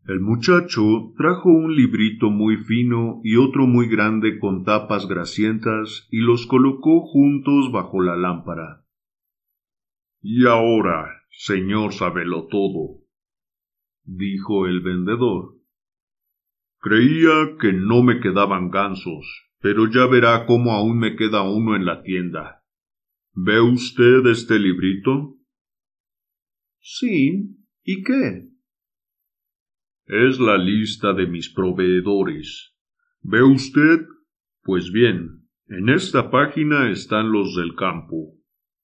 El 0.05 0.21
muchacho 0.21 0.83
trajo 1.17 1.49
un 1.49 1.75
librito 1.75 2.29
muy 2.29 2.59
fino 2.59 3.23
y 3.25 3.37
otro 3.37 3.67
muy 3.67 3.89
grande 3.89 4.39
con 4.39 4.63
tapas 4.63 5.09
grasientas 5.09 6.07
y 6.11 6.19
los 6.19 6.47
colocó 6.47 7.01
juntos 7.01 7.73
bajo 7.73 8.03
la 8.03 8.15
lámpara. 8.15 8.85
Y 10.21 10.47
ahora, 10.47 11.23
señor 11.31 11.95
sabelo 11.95 12.47
todo, 12.49 13.01
dijo 14.05 14.67
el 14.67 14.83
vendedor. 14.83 15.55
Creía 16.79 17.57
que 17.59 17.73
no 17.73 18.03
me 18.03 18.21
quedaban 18.21 18.69
gansos, 18.69 19.49
pero 19.61 19.91
ya 19.91 20.05
verá 20.05 20.45
cómo 20.45 20.73
aún 20.73 20.99
me 20.99 21.17
queda 21.17 21.41
uno 21.43 21.75
en 21.75 21.87
la 21.87 22.03
tienda. 22.03 22.63
¿Ve 23.33 23.63
usted 23.63 24.27
este 24.27 24.59
librito? 24.59 25.37
Sí. 26.89 27.57
¿Y 27.83 28.05
qué? 28.05 28.49
Es 30.07 30.39
la 30.39 30.57
lista 30.57 31.15
de 31.15 31.27
mis 31.27 31.53
proveedores. 31.53 32.77
¿Ve 33.23 33.43
usted? 33.43 34.07
Pues 34.63 34.93
bien, 34.93 35.49
en 35.67 35.89
esta 35.89 36.31
página 36.31 36.89
están 36.93 37.33
los 37.33 37.57
del 37.57 37.75
campo, 37.75 38.37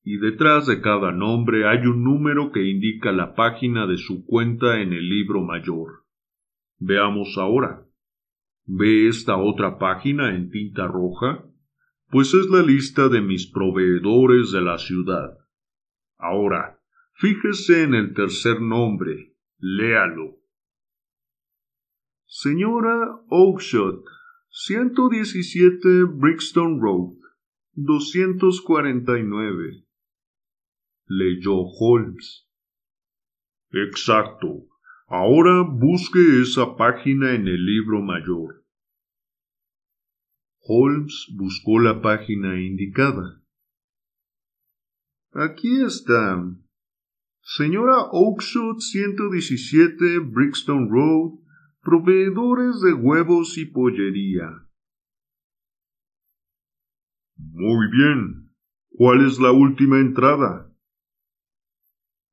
y 0.03 0.17
detrás 0.17 0.67
de 0.67 0.81
cada 0.81 1.13
nombre 1.13 1.69
hay 1.69 1.87
un 1.87 2.03
número 2.03 2.51
que 2.51 2.69
indica 2.69 3.13
la 3.13 3.37
página 3.37 3.87
de 3.87 3.99
su 3.99 4.27
cuenta 4.27 4.81
en 4.81 4.93
el 4.93 5.09
libro 5.09 5.45
mayor. 5.45 6.05
Veamos 6.81 7.39
ahora. 7.39 7.87
¿Ve 8.65 9.07
esta 9.07 9.37
otra 9.37 9.79
página 9.79 10.35
en 10.35 10.51
tinta 10.51 10.89
roja? 10.89 11.45
Pues 12.09 12.35
es 12.35 12.49
la 12.51 12.63
lista 12.63 13.09
de 13.09 13.21
mis 13.21 13.47
proveedores 13.47 14.51
de 14.51 14.61
la 14.61 14.79
ciudad. 14.79 15.39
Ahora, 16.19 16.82
Fíjese 17.23 17.85
en 17.85 17.95
el 17.95 18.15
tercer 18.15 18.61
nombre. 18.61 19.37
Léalo. 19.61 20.41
Señora 22.27 23.23
Oakshot, 23.29 24.05
117 24.51 26.03
Brixton 26.03 26.81
Road, 26.81 27.15
249. 27.75 29.87
Leyó 31.07 31.61
Holmes. 31.61 32.49
Exacto. 33.71 34.67
Ahora 35.07 35.63
busque 35.63 36.43
esa 36.43 36.75
página 36.75 37.37
en 37.37 37.47
el 37.47 37.65
libro 37.65 38.03
mayor. 38.03 38.65
Holmes 40.59 41.29
buscó 41.37 41.79
la 41.79 42.03
página 42.03 42.61
indicada. 42.61 43.41
Aquí 45.31 45.85
está, 45.85 46.53
Señora 47.45 48.07
Oakshot 48.13 48.81
117 48.81 50.21
Brixton 50.21 50.89
Road, 50.89 51.41
proveedores 51.83 52.81
de 52.83 52.93
huevos 52.93 53.59
y 53.59 53.67
pollería. 53.67 54.69
Muy 57.37 57.91
bien. 57.91 58.51
¿Cuál 58.91 59.27
es 59.27 59.41
la 59.41 59.51
última 59.51 59.99
entrada? 59.99 60.73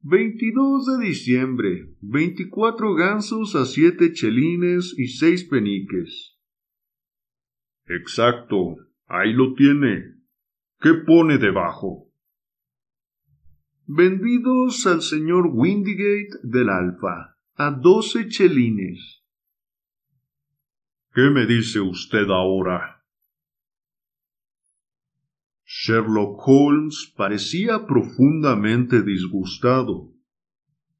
22 0.01 0.85
de 0.85 1.07
diciembre, 1.07 1.95
24 2.01 2.93
gansos 2.93 3.55
a 3.55 3.65
7 3.65 4.13
chelines 4.13 4.93
y 4.97 5.07
6 5.07 5.45
peniques. 5.45 6.39
Exacto, 7.87 8.75
ahí 9.07 9.33
lo 9.33 9.55
tiene. 9.55 10.19
¿Qué 10.79 10.93
pone 10.93 11.39
debajo? 11.39 12.08
Vendidos 13.91 14.85
al 14.85 15.01
señor 15.01 15.49
Windigate 15.51 16.37
del 16.43 16.69
Alfa 16.69 17.35
a 17.55 17.71
doce 17.71 18.27
chelines. 18.27 19.23
¿Qué 21.11 21.31
me 21.31 21.47
dice 21.47 21.81
usted 21.81 22.29
ahora? 22.29 23.03
Sherlock 25.65 26.39
Holmes 26.45 27.11
parecía 27.17 27.87
profundamente 27.87 29.01
disgustado. 29.01 30.13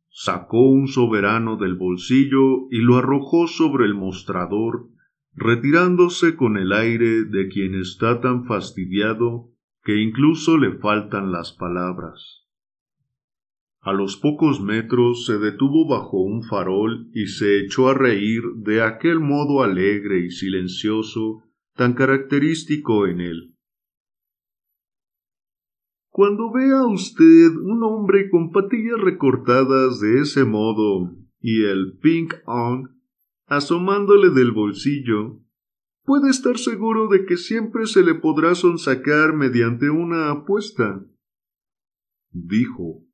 Sacó 0.10 0.68
un 0.68 0.88
soberano 0.88 1.58
del 1.58 1.76
bolsillo 1.76 2.72
y 2.72 2.80
lo 2.80 2.98
arrojó 2.98 3.48
sobre 3.48 3.86
el 3.86 3.94
mostrador, 3.94 4.90
retirándose 5.36 6.36
con 6.36 6.58
el 6.58 6.74
aire 6.74 7.26
de 7.26 7.50
quien 7.50 7.76
está 7.76 8.20
tan 8.20 8.46
fastidiado 8.46 9.52
que 9.84 10.02
incluso 10.02 10.58
le 10.58 10.80
faltan 10.80 11.32
las 11.32 11.54
palabras. 11.54 12.49
A 13.82 13.94
los 13.94 14.18
pocos 14.18 14.62
metros 14.62 15.26
se 15.26 15.38
detuvo 15.38 15.88
bajo 15.88 16.18
un 16.20 16.44
farol 16.44 17.10
y 17.14 17.28
se 17.28 17.60
echó 17.60 17.88
a 17.88 17.94
reír 17.94 18.44
de 18.58 18.82
aquel 18.82 19.22
modo 19.22 19.64
alegre 19.64 20.26
y 20.26 20.32
silencioso 20.32 21.44
tan 21.76 21.94
característico 21.94 23.08
en 23.08 23.22
él. 23.22 23.56
Cuando 26.10 26.52
vea 26.52 26.86
usted 26.86 27.52
un 27.56 27.82
hombre 27.84 28.30
con 28.30 28.52
patillas 28.52 29.00
recortadas 29.00 30.02
de 30.02 30.20
ese 30.20 30.44
modo 30.44 31.16
y 31.40 31.64
el 31.64 31.98
pink 32.02 32.34
on 32.46 33.00
asomándole 33.46 34.30
del 34.30 34.52
bolsillo, 34.52 35.40
puede 36.04 36.30
estar 36.30 36.58
seguro 36.58 37.08
de 37.08 37.26
que 37.26 37.38
siempre 37.38 37.86
se 37.86 38.04
le 38.04 38.16
podrá 38.16 38.56
sonsacar 38.56 39.34
mediante 39.34 39.90
una 39.90 40.32
apuesta, 40.32 41.06
dijo 42.32 43.09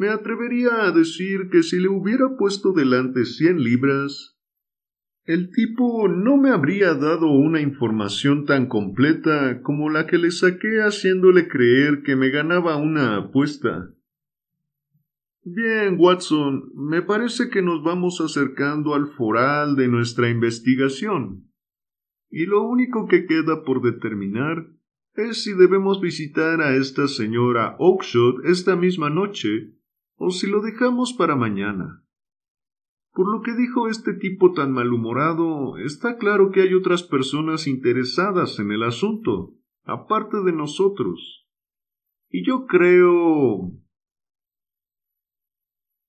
me 0.00 0.08
atrevería 0.08 0.86
a 0.86 0.92
decir 0.92 1.50
que 1.50 1.62
si 1.62 1.78
le 1.78 1.88
hubiera 1.88 2.34
puesto 2.38 2.72
delante 2.72 3.26
cien 3.26 3.62
libras, 3.62 4.34
el 5.26 5.50
tipo 5.50 6.08
no 6.08 6.38
me 6.38 6.48
habría 6.48 6.94
dado 6.94 7.30
una 7.30 7.60
información 7.60 8.46
tan 8.46 8.64
completa 8.64 9.60
como 9.60 9.90
la 9.90 10.06
que 10.06 10.16
le 10.16 10.30
saqué 10.30 10.80
haciéndole 10.80 11.48
creer 11.48 12.02
que 12.02 12.16
me 12.16 12.30
ganaba 12.30 12.76
una 12.76 13.18
apuesta. 13.18 13.90
Bien, 15.44 15.96
Watson, 15.98 16.70
me 16.74 17.02
parece 17.02 17.50
que 17.50 17.60
nos 17.60 17.82
vamos 17.84 18.22
acercando 18.22 18.94
al 18.94 19.06
foral 19.06 19.76
de 19.76 19.88
nuestra 19.88 20.30
investigación. 20.30 21.50
Y 22.30 22.46
lo 22.46 22.62
único 22.62 23.06
que 23.06 23.26
queda 23.26 23.64
por 23.64 23.82
determinar 23.82 24.66
es 25.16 25.44
si 25.44 25.52
debemos 25.52 26.00
visitar 26.00 26.62
a 26.62 26.74
esta 26.74 27.06
señora 27.06 27.76
Oakshot 27.78 28.46
esta 28.46 28.76
misma 28.76 29.10
noche 29.10 29.74
o 30.22 30.30
si 30.30 30.46
lo 30.46 30.60
dejamos 30.60 31.14
para 31.14 31.34
mañana. 31.34 32.04
Por 33.14 33.32
lo 33.32 33.40
que 33.40 33.54
dijo 33.54 33.88
este 33.88 34.12
tipo 34.12 34.52
tan 34.52 34.70
malhumorado, 34.70 35.78
está 35.78 36.18
claro 36.18 36.50
que 36.50 36.60
hay 36.60 36.74
otras 36.74 37.02
personas 37.02 37.66
interesadas 37.66 38.58
en 38.58 38.70
el 38.70 38.82
asunto, 38.82 39.54
aparte 39.82 40.42
de 40.44 40.52
nosotros. 40.52 41.48
Y 42.28 42.46
yo 42.46 42.66
creo. 42.66 43.72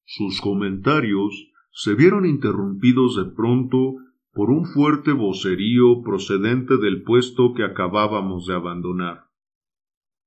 Sus 0.03 0.41
comentarios 0.41 1.49
se 1.71 1.95
vieron 1.95 2.25
interrumpidos 2.25 3.15
de 3.15 3.31
pronto 3.33 3.95
por 4.33 4.49
un 4.49 4.65
fuerte 4.65 5.13
vocerío 5.13 6.01
procedente 6.03 6.75
del 6.77 7.03
puesto 7.03 7.53
que 7.53 7.63
acabábamos 7.63 8.45
de 8.45 8.55
abandonar. 8.55 9.29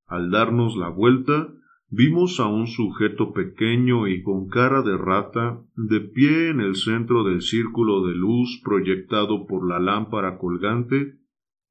Al 0.07 0.31
darnos 0.31 0.75
la 0.75 0.89
vuelta, 0.89 1.53
vimos 1.95 2.41
a 2.41 2.49
un 2.49 2.67
sujeto 2.67 3.33
pequeño 3.33 4.09
y 4.09 4.23
con 4.23 4.49
cara 4.49 4.83
de 4.83 4.97
rata 4.97 5.63
de 5.77 6.01
pie 6.01 6.49
en 6.49 6.61
el 6.61 6.75
centro 6.75 7.23
del 7.23 7.41
círculo 7.41 8.07
de 8.07 8.15
luz 8.15 8.61
proyectado 8.65 9.47
por 9.47 9.69
la 9.69 9.79
lámpara 9.79 10.39
colgante, 10.39 11.19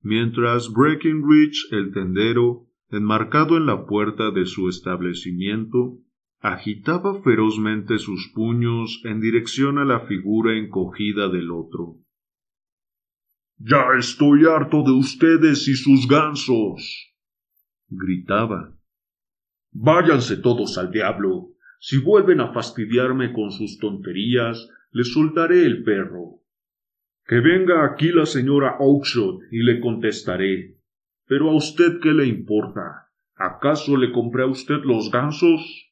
mientras 0.01 0.71
Breckenridge 0.71 1.67
el 1.71 1.91
tendero, 1.91 2.67
enmarcado 2.89 3.57
en 3.57 3.65
la 3.65 3.85
puerta 3.85 4.31
de 4.31 4.45
su 4.45 4.69
establecimiento, 4.69 5.99
agitaba 6.39 7.21
ferozmente 7.21 7.97
sus 7.97 8.31
puños 8.33 9.01
en 9.03 9.19
dirección 9.19 9.77
a 9.77 9.85
la 9.85 10.01
figura 10.01 10.57
encogida 10.57 11.27
del 11.27 11.51
otro. 11.51 11.97
Ya 13.57 13.83
estoy 13.97 14.45
harto 14.45 14.83
de 14.83 14.91
ustedes 14.91 15.67
y 15.67 15.75
sus 15.75 16.07
gansos. 16.07 17.13
gritaba. 17.89 18.73
Váyanse 19.73 20.37
todos 20.37 20.77
al 20.77 20.91
diablo. 20.91 21.49
Si 21.79 21.97
vuelven 21.97 22.39
a 22.39 22.53
fastidiarme 22.53 23.33
con 23.33 23.51
sus 23.51 23.79
tonterías, 23.79 24.69
les 24.91 25.11
soltaré 25.11 25.65
el 25.65 25.83
perro. 25.83 26.41
Que 27.25 27.39
venga 27.39 27.85
aquí 27.85 28.11
la 28.11 28.25
señora 28.25 28.77
Oakshot 28.79 29.41
y 29.51 29.63
le 29.63 29.79
contestaré. 29.79 30.77
Pero 31.25 31.49
a 31.49 31.55
usted 31.55 31.99
qué 32.01 32.11
le 32.11 32.27
importa? 32.27 33.09
¿Acaso 33.35 33.97
le 33.97 34.11
compré 34.11 34.43
a 34.43 34.47
usted 34.47 34.81
los 34.83 35.09
gansos? 35.11 35.91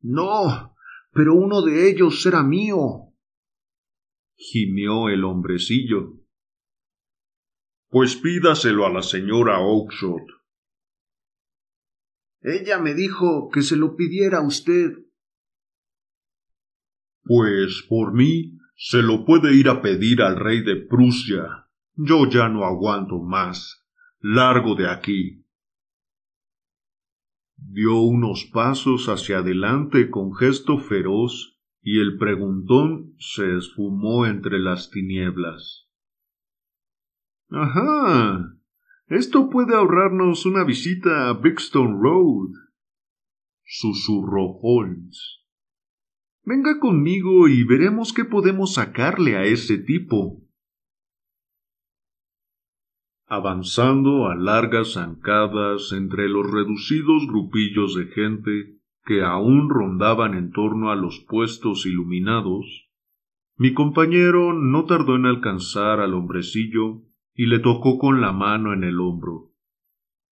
No, 0.00 0.76
pero 1.12 1.34
uno 1.34 1.62
de 1.62 1.88
ellos 1.88 2.24
era 2.26 2.42
mío 2.42 3.14
gimió 4.36 5.08
el 5.08 5.24
hombrecillo. 5.24 6.20
Pues 7.88 8.16
pídaselo 8.16 8.86
a 8.86 8.90
la 8.90 9.02
señora 9.02 9.60
Oakshot. 9.60 10.22
Ella 12.44 12.78
me 12.78 12.92
dijo 12.92 13.48
que 13.50 13.62
se 13.62 13.74
lo 13.74 13.96
pidiera 13.96 14.38
a 14.38 14.46
usted. 14.46 14.92
Pues 17.22 17.82
por 17.88 18.12
mí 18.12 18.58
se 18.76 19.02
lo 19.02 19.24
puede 19.24 19.56
ir 19.56 19.70
a 19.70 19.80
pedir 19.80 20.20
al 20.20 20.36
rey 20.36 20.62
de 20.62 20.76
Prusia. 20.76 21.70
Yo 21.94 22.28
ya 22.28 22.50
no 22.50 22.66
aguanto 22.66 23.18
más. 23.18 23.86
Largo 24.20 24.74
de 24.74 24.90
aquí. 24.90 25.46
Dio 27.56 28.00
unos 28.00 28.44
pasos 28.52 29.08
hacia 29.08 29.38
adelante 29.38 30.10
con 30.10 30.34
gesto 30.34 30.76
feroz 30.76 31.58
y 31.80 31.98
el 31.98 32.18
preguntón 32.18 33.14
se 33.18 33.56
esfumó 33.56 34.26
entre 34.26 34.58
las 34.58 34.90
tinieblas. 34.90 35.88
Ajá. 37.48 38.54
Esto 39.08 39.50
puede 39.50 39.74
ahorrarnos 39.74 40.46
una 40.46 40.64
visita 40.64 41.28
a 41.28 41.34
Brixton 41.34 42.00
Road. 42.00 42.52
susurró 43.62 44.58
Holmes. 44.62 45.42
Venga 46.42 46.78
conmigo 46.80 47.48
y 47.48 47.64
veremos 47.64 48.14
qué 48.14 48.24
podemos 48.24 48.74
sacarle 48.74 49.36
a 49.36 49.44
ese 49.44 49.76
tipo. 49.76 50.42
Avanzando 53.26 54.26
a 54.28 54.36
largas 54.36 54.94
zancadas 54.94 55.92
entre 55.92 56.28
los 56.30 56.50
reducidos 56.50 57.26
grupillos 57.26 57.94
de 57.94 58.06
gente, 58.06 58.78
que 59.04 59.22
aún 59.22 59.68
rondaban 59.68 60.34
en 60.34 60.50
torno 60.50 60.90
a 60.90 60.96
los 60.96 61.20
puestos 61.20 61.84
iluminados, 61.84 62.88
mi 63.56 63.74
compañero 63.74 64.54
no 64.54 64.86
tardó 64.86 65.16
en 65.16 65.26
alcanzar 65.26 66.00
al 66.00 66.14
hombrecillo 66.14 67.02
y 67.34 67.46
le 67.46 67.58
tocó 67.58 67.98
con 67.98 68.20
la 68.20 68.32
mano 68.32 68.72
en 68.72 68.84
el 68.84 69.00
hombro. 69.00 69.52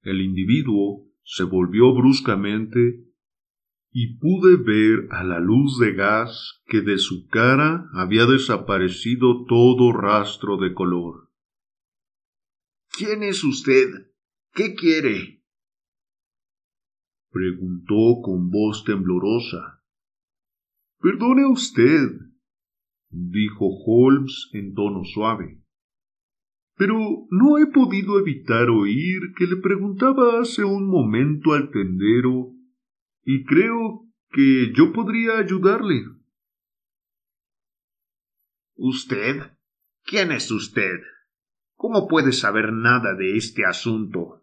El 0.02 0.20
individuo 0.20 1.06
se 1.24 1.44
volvió 1.44 1.92
bruscamente 1.94 3.04
y 3.90 4.16
pude 4.16 4.56
ver 4.56 5.08
a 5.10 5.22
la 5.22 5.38
luz 5.38 5.78
de 5.78 5.92
gas 5.92 6.62
que 6.66 6.80
de 6.80 6.98
su 6.98 7.26
cara 7.28 7.88
había 7.92 8.26
desaparecido 8.26 9.44
todo 9.44 9.92
rastro 9.92 10.56
de 10.56 10.72
color. 10.72 11.30
¿Quién 12.88 13.22
es 13.22 13.44
usted? 13.44 13.88
¿Qué 14.54 14.74
quiere? 14.74 15.42
preguntó 17.30 18.20
con 18.22 18.50
voz 18.50 18.84
temblorosa. 18.84 19.82
Perdone 21.00 21.46
usted, 21.46 22.10
dijo 23.08 23.68
Holmes 23.86 24.50
en 24.52 24.74
tono 24.74 25.02
suave. 25.04 25.61
Pero 26.76 26.94
no 27.30 27.58
he 27.58 27.66
podido 27.66 28.18
evitar 28.18 28.70
oír 28.70 29.34
que 29.36 29.46
le 29.46 29.56
preguntaba 29.56 30.40
hace 30.40 30.64
un 30.64 30.88
momento 30.88 31.52
al 31.52 31.70
tendero, 31.70 32.52
y 33.24 33.44
creo 33.44 34.08
que 34.30 34.72
yo 34.74 34.92
podría 34.92 35.38
ayudarle. 35.38 36.04
¿Usted? 38.74 39.52
¿Quién 40.04 40.32
es 40.32 40.50
usted? 40.50 41.00
¿Cómo 41.76 42.08
puede 42.08 42.32
saber 42.32 42.72
nada 42.72 43.14
de 43.14 43.36
este 43.36 43.64
asunto? 43.64 44.42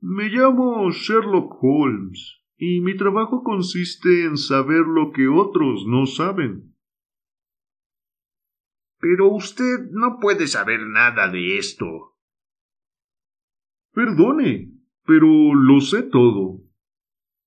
Me 0.00 0.28
llamo 0.28 0.90
Sherlock 0.90 1.56
Holmes 1.60 2.38
y 2.56 2.80
mi 2.80 2.96
trabajo 2.96 3.42
consiste 3.42 4.24
en 4.24 4.36
saber 4.36 4.86
lo 4.86 5.10
que 5.12 5.26
otros 5.26 5.84
no 5.86 6.06
saben. 6.06 6.74
Pero 9.00 9.28
usted 9.28 9.90
no 9.90 10.18
puede 10.20 10.46
saber 10.46 10.80
nada 10.86 11.28
de 11.28 11.58
esto. 11.58 12.16
Perdone, 13.92 14.72
pero 15.04 15.54
lo 15.54 15.80
sé 15.80 16.02
todo. 16.02 16.60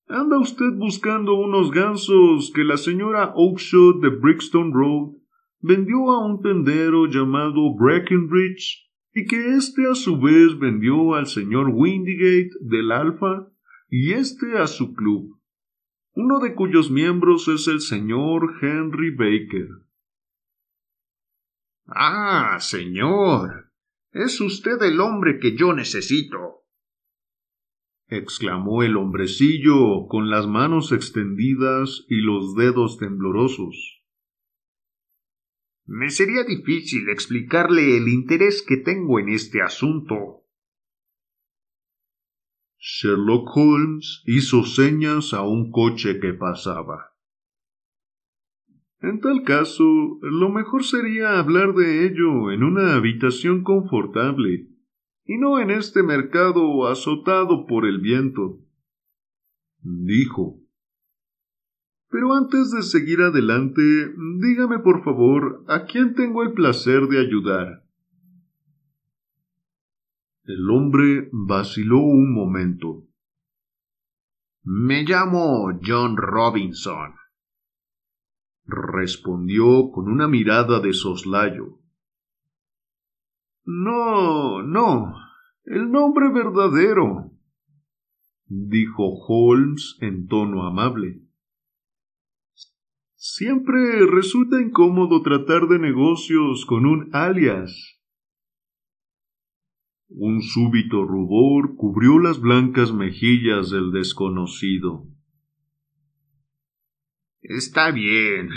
Anda 0.07 0.39
usted 0.39 0.73
buscando 0.75 1.35
unos 1.35 1.71
gansos 1.71 2.51
que 2.53 2.63
la 2.63 2.77
señora 2.77 3.33
Oakshot 3.35 4.01
de 4.01 4.09
Brixton 4.09 4.73
Road 4.73 5.13
vendió 5.61 6.11
a 6.11 6.25
un 6.25 6.41
tendero 6.41 7.05
llamado 7.05 7.73
Breckenridge 7.75 8.89
y 9.13 9.25
que 9.25 9.55
éste 9.55 9.87
a 9.89 9.95
su 9.95 10.19
vez 10.19 10.57
vendió 10.57 11.15
al 11.15 11.27
señor 11.27 11.69
Windigate 11.73 12.51
del 12.61 12.91
Alfa 12.91 13.47
y 13.89 14.13
éste 14.13 14.57
a 14.57 14.67
su 14.67 14.93
club, 14.93 15.37
uno 16.13 16.39
de 16.39 16.55
cuyos 16.55 16.91
miembros 16.91 17.47
es 17.47 17.67
el 17.67 17.81
señor 17.81 18.55
Henry 18.61 19.11
Baker. 19.11 19.67
Ah, 21.93 22.57
señor. 22.59 23.71
Es 24.11 24.39
usted 24.39 24.81
el 24.81 24.99
hombre 25.01 25.39
que 25.39 25.57
yo 25.57 25.73
necesito. 25.73 26.65
exclamó 28.07 28.83
el 28.83 28.97
hombrecillo 28.97 30.07
con 30.07 30.29
las 30.29 30.45
manos 30.45 30.91
extendidas 30.91 32.05
y 32.09 32.21
los 32.21 32.55
dedos 32.55 32.97
temblorosos. 32.97 34.03
Me 35.85 36.09
sería 36.09 36.43
difícil 36.43 37.09
explicarle 37.09 37.97
el 37.97 38.07
interés 38.09 38.63
que 38.67 38.77
tengo 38.77 39.19
en 39.19 39.29
este 39.29 39.61
asunto. 39.61 40.45
Sherlock 42.79 43.49
Holmes 43.55 44.23
hizo 44.25 44.63
señas 44.63 45.33
a 45.33 45.43
un 45.43 45.71
coche 45.71 46.19
que 46.19 46.33
pasaba. 46.33 47.10
En 49.01 49.19
tal 49.19 49.43
caso, 49.43 50.19
lo 50.21 50.49
mejor 50.49 50.83
sería 50.83 51.39
hablar 51.39 51.73
de 51.73 52.05
ello 52.05 52.51
en 52.51 52.63
una 52.63 52.95
habitación 52.95 53.63
confortable, 53.63 54.67
y 55.25 55.37
no 55.37 55.59
en 55.59 55.71
este 55.71 56.03
mercado 56.03 56.87
azotado 56.87 57.65
por 57.65 57.85
el 57.85 57.99
viento, 57.99 58.59
dijo, 59.81 60.61
pero 62.11 62.33
antes 62.33 62.71
de 62.71 62.83
seguir 62.83 63.21
adelante, 63.21 63.81
dígame 64.39 64.79
por 64.79 65.01
favor 65.03 65.63
a 65.69 65.85
quién 65.85 66.13
tengo 66.13 66.43
el 66.43 66.51
placer 66.51 67.07
de 67.07 67.19
ayudar. 67.19 67.85
El 70.43 70.69
hombre 70.69 71.29
vaciló 71.31 71.99
un 71.99 72.33
momento. 72.33 73.07
Me 74.63 75.03
llamo 75.03 75.71
John 75.81 76.17
Robinson, 76.17 77.13
respondió 78.71 79.91
con 79.91 80.07
una 80.07 80.27
mirada 80.27 80.79
de 80.79 80.93
soslayo. 80.93 81.79
No, 83.63 84.63
no, 84.63 85.13
el 85.65 85.91
nombre 85.91 86.31
verdadero, 86.31 87.31
dijo 88.47 89.03
Holmes 89.27 89.97
en 90.01 90.27
tono 90.27 90.65
amable. 90.65 91.21
Siempre 93.15 94.07
resulta 94.07 94.59
incómodo 94.59 95.21
tratar 95.21 95.67
de 95.67 95.77
negocios 95.77 96.65
con 96.65 96.87
un 96.87 97.09
alias. 97.13 98.01
Un 100.09 100.41
súbito 100.41 101.05
rubor 101.05 101.75
cubrió 101.75 102.17
las 102.17 102.41
blancas 102.41 102.91
mejillas 102.91 103.69
del 103.69 103.91
desconocido. 103.91 105.05
Está 107.41 107.91
bien. 107.91 108.49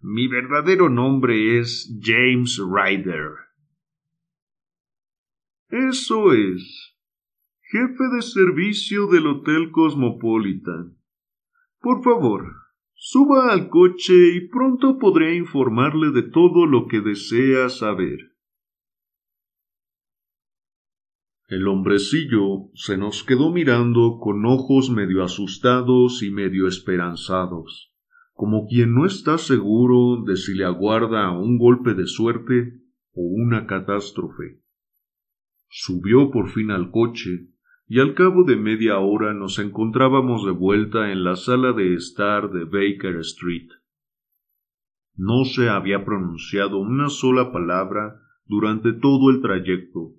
Mi 0.00 0.26
verdadero 0.26 0.88
nombre 0.88 1.58
es 1.58 1.94
James 2.00 2.58
Ryder. 2.58 3.30
Eso 5.68 6.32
es. 6.32 6.96
Jefe 7.60 8.04
de 8.14 8.22
servicio 8.22 9.06
del 9.06 9.26
Hotel 9.26 9.70
Cosmopolitan. 9.70 10.96
Por 11.80 12.02
favor, 12.02 12.54
suba 12.94 13.52
al 13.52 13.68
coche 13.68 14.34
y 14.34 14.48
pronto 14.48 14.98
podré 14.98 15.36
informarle 15.36 16.10
de 16.10 16.22
todo 16.22 16.66
lo 16.66 16.86
que 16.86 17.00
desea 17.00 17.68
saber. 17.68 18.32
El 21.48 21.68
hombrecillo 21.68 22.70
se 22.74 22.96
nos 22.96 23.24
quedó 23.24 23.52
mirando 23.52 24.18
con 24.20 24.46
ojos 24.46 24.88
medio 24.88 25.22
asustados 25.22 26.22
y 26.22 26.30
medio 26.30 26.66
esperanzados, 26.66 27.91
como 28.34 28.66
quien 28.66 28.94
no 28.94 29.06
está 29.06 29.38
seguro 29.38 30.22
de 30.24 30.36
si 30.36 30.54
le 30.54 30.64
aguarda 30.64 31.30
un 31.30 31.58
golpe 31.58 31.94
de 31.94 32.06
suerte 32.06 32.80
o 33.12 33.22
una 33.22 33.66
catástrofe. 33.66 34.60
Subió 35.68 36.30
por 36.30 36.50
fin 36.50 36.70
al 36.70 36.90
coche 36.90 37.48
y 37.86 38.00
al 38.00 38.14
cabo 38.14 38.44
de 38.44 38.56
media 38.56 38.98
hora 38.98 39.34
nos 39.34 39.58
encontrábamos 39.58 40.44
de 40.44 40.52
vuelta 40.52 41.12
en 41.12 41.24
la 41.24 41.36
sala 41.36 41.72
de 41.72 41.94
estar 41.94 42.50
de 42.50 42.64
Baker 42.64 43.16
Street. 43.20 43.68
No 45.14 45.44
se 45.44 45.68
había 45.68 46.04
pronunciado 46.04 46.78
una 46.78 47.08
sola 47.10 47.52
palabra 47.52 48.20
durante 48.46 48.92
todo 48.92 49.30
el 49.30 49.40
trayecto 49.40 50.14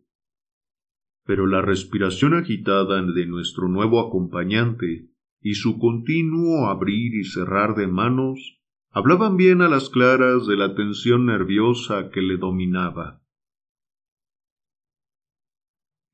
pero 1.26 1.47
la 1.47 1.61
respiración 1.61 2.34
agitada 2.34 3.01
de 3.01 3.26
nuestro 3.26 3.68
nuevo 3.68 4.05
acompañante 4.05 5.09
y 5.43 5.55
su 5.55 5.77
continuo 5.77 6.67
abrir 6.67 7.13
y 7.13 7.25
cerrar 7.25 7.75
de 7.75 7.87
manos 7.87 8.61
hablaban 8.89 9.35
bien 9.35 9.61
a 9.61 9.67
las 9.67 9.89
claras 9.89 10.47
de 10.47 10.55
la 10.55 10.73
tensión 10.73 11.25
nerviosa 11.25 12.09
que 12.11 12.21
le 12.21 12.37
dominaba. 12.37 13.21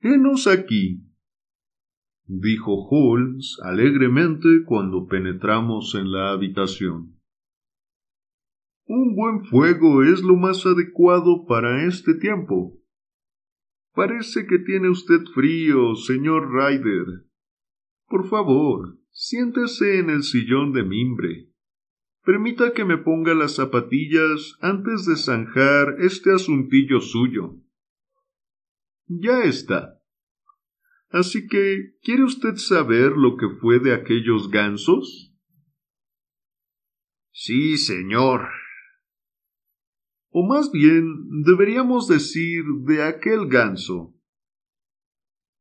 Henos 0.02 0.48
aquí, 0.48 1.04
dijo 2.26 2.88
Holmes 2.90 3.60
alegremente 3.64 4.64
cuando 4.66 5.08
penetramos 5.08 5.94
en 5.94 6.12
la 6.12 6.32
habitación. 6.32 7.20
Un 8.88 9.16
buen 9.16 9.46
fuego 9.46 10.04
es 10.04 10.24
lo 10.24 10.36
más 10.36 10.66
adecuado 10.66 11.46
para 11.46 11.86
este 11.86 12.16
tiempo. 12.16 12.80
Parece 13.94 14.48
que 14.48 14.58
tiene 14.58 14.90
usted 14.90 15.22
frío, 15.36 15.96
señor 15.96 16.52
Ryder. 16.52 17.28
Por 18.08 18.28
favor, 18.28 18.99
siéntese 19.22 20.00
en 20.00 20.10
el 20.10 20.24
sillón 20.24 20.72
de 20.72 20.84
mimbre. 20.84 21.50
Permita 22.24 22.72
que 22.74 22.86
me 22.86 22.98
ponga 22.98 23.34
las 23.34 23.56
zapatillas 23.56 24.56
antes 24.62 25.06
de 25.06 25.18
zanjar 25.18 25.98
este 26.00 26.34
asuntillo 26.34 27.02
suyo. 27.02 27.58
Ya 29.08 29.44
está. 29.44 30.00
Así 31.10 31.48
que, 31.48 31.96
¿quiere 32.02 32.24
usted 32.24 32.56
saber 32.56 33.12
lo 33.18 33.36
que 33.36 33.50
fue 33.60 33.80
de 33.80 33.94
aquellos 33.94 34.50
gansos? 34.50 35.36
Sí, 37.32 37.76
señor, 37.76 38.48
o 40.30 40.48
más 40.48 40.72
bien 40.72 41.44
deberíamos 41.44 42.08
decir 42.08 42.64
de 42.86 43.04
aquel 43.04 43.48
ganso. 43.48 44.16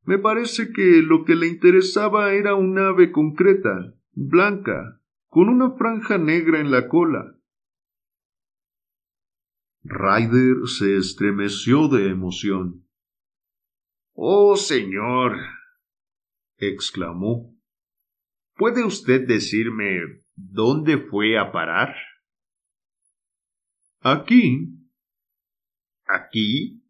Me 0.09 0.17
parece 0.17 0.73
que 0.73 1.03
lo 1.03 1.23
que 1.23 1.35
le 1.35 1.45
interesaba 1.45 2.33
era 2.33 2.55
un 2.55 2.79
ave 2.79 3.11
concreta, 3.11 3.93
blanca, 4.13 4.99
con 5.27 5.49
una 5.49 5.77
franja 5.77 6.17
negra 6.17 6.59
en 6.59 6.71
la 6.71 6.87
cola. 6.87 7.37
Ryder 9.83 10.67
se 10.67 10.97
estremeció 10.97 11.89
de 11.89 12.09
emoción. 12.09 12.87
Oh, 14.13 14.55
señor. 14.55 15.37
exclamó. 16.57 17.55
¿Puede 18.55 18.83
usted 18.83 19.27
decirme 19.27 20.23
dónde 20.35 20.97
fue 20.97 21.37
a 21.37 21.51
parar? 21.51 21.93
Aquí. 23.99 24.73
¿Aquí? 26.07 26.83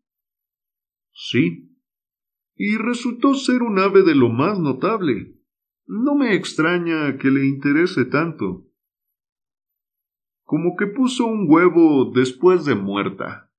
Sí. 1.11 1.68
Y 2.61 2.75
resultó 2.75 3.35
ser 3.35 3.63
un 3.63 3.79
ave 3.79 4.03
de 4.03 4.15
lo 4.15 4.27
más 4.27 4.59
notable. 4.59 5.33
No 5.87 6.13
me 6.13 6.35
extraña 6.35 7.17
que 7.17 7.31
le 7.31 7.47
interese 7.47 8.03
tanto. 8.03 8.67
Como 10.43 10.75
que 10.75 10.87
puso 10.87 11.25
un 11.25 11.45
huevo 11.47 12.11
después 12.13 12.65
de 12.65 12.75
muerta. 12.75 13.49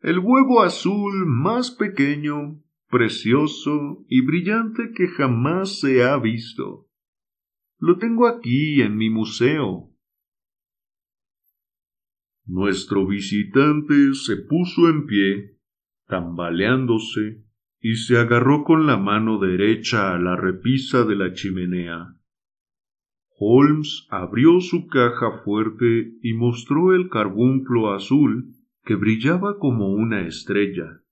El 0.00 0.18
huevo 0.18 0.62
azul 0.62 1.24
más 1.24 1.70
pequeño, 1.70 2.62
precioso 2.90 4.04
y 4.10 4.20
brillante 4.20 4.92
que 4.94 5.08
jamás 5.08 5.80
se 5.80 6.04
ha 6.04 6.18
visto. 6.18 6.90
Lo 7.78 7.96
tengo 7.96 8.26
aquí 8.26 8.82
en 8.82 8.98
mi 8.98 9.08
museo. 9.08 9.90
Nuestro 12.44 13.06
visitante 13.06 14.12
se 14.12 14.36
puso 14.36 14.90
en 14.90 15.06
pie, 15.06 15.58
tambaleándose, 16.06 17.45
y 17.80 17.96
se 17.96 18.18
agarró 18.18 18.64
con 18.64 18.86
la 18.86 18.96
mano 18.96 19.38
derecha 19.38 20.14
a 20.14 20.18
la 20.18 20.36
repisa 20.36 21.04
de 21.04 21.16
la 21.16 21.32
chimenea. 21.32 22.16
Holmes 23.38 24.06
abrió 24.10 24.60
su 24.60 24.86
caja 24.86 25.42
fuerte 25.44 26.14
y 26.22 26.32
mostró 26.32 26.94
el 26.94 27.10
carbunclo 27.10 27.92
azul 27.92 28.54
que 28.82 28.94
brillaba 28.94 29.58
como 29.58 29.88
una 29.88 30.26
estrella, 30.26 31.02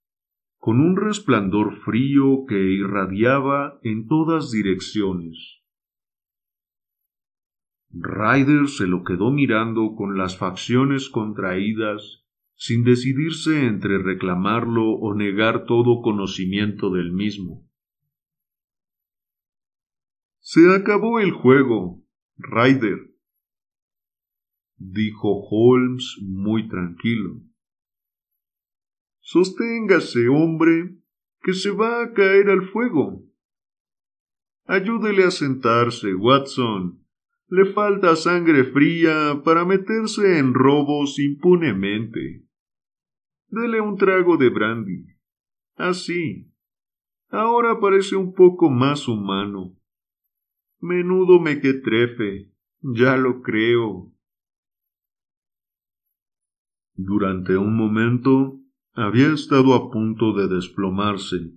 con 0.58 0.80
un 0.80 0.96
resplandor 0.96 1.74
frío 1.80 2.46
que 2.48 2.58
irradiaba 2.58 3.78
en 3.82 4.06
todas 4.06 4.50
direcciones. 4.50 5.60
Ryder 7.90 8.68
se 8.68 8.86
lo 8.86 9.04
quedó 9.04 9.30
mirando 9.30 9.94
con 9.94 10.16
las 10.16 10.38
facciones 10.38 11.08
contraídas, 11.10 12.23
sin 12.56 12.84
decidirse 12.84 13.66
entre 13.66 13.98
reclamarlo 13.98 14.92
o 14.92 15.14
negar 15.14 15.64
todo 15.64 16.02
conocimiento 16.02 16.90
del 16.90 17.12
mismo. 17.12 17.66
Se 20.40 20.74
acabó 20.74 21.20
el 21.20 21.32
juego, 21.32 22.02
Ryder, 22.36 23.14
dijo 24.76 25.40
Holmes 25.50 26.18
muy 26.22 26.68
tranquilo. 26.68 27.40
Sosténgase, 29.20 30.28
hombre, 30.28 30.98
que 31.40 31.54
se 31.54 31.70
va 31.70 32.02
a 32.02 32.12
caer 32.12 32.50
al 32.50 32.68
fuego. 32.68 33.24
Ayúdele 34.66 35.24
a 35.24 35.30
sentarse, 35.30 36.14
Watson. 36.14 37.03
Le 37.48 37.66
falta 37.72 38.16
sangre 38.16 38.64
fría 38.64 39.42
para 39.44 39.64
meterse 39.64 40.38
en 40.38 40.54
robos 40.54 41.18
impunemente. 41.18 42.42
Dele 43.48 43.80
un 43.80 43.96
trago 43.96 44.36
de 44.36 44.48
brandy. 44.48 45.06
Así. 45.76 46.50
Ahora 47.28 47.80
parece 47.80 48.16
un 48.16 48.34
poco 48.34 48.70
más 48.70 49.08
humano. 49.08 49.76
Menudo 50.80 51.38
mequetrefe. 51.38 52.50
Ya 52.80 53.16
lo 53.16 53.42
creo. 53.42 54.12
Durante 56.96 57.56
un 57.56 57.76
momento 57.76 58.60
había 58.92 59.32
estado 59.32 59.74
a 59.74 59.90
punto 59.90 60.32
de 60.32 60.46
desplomarse, 60.46 61.52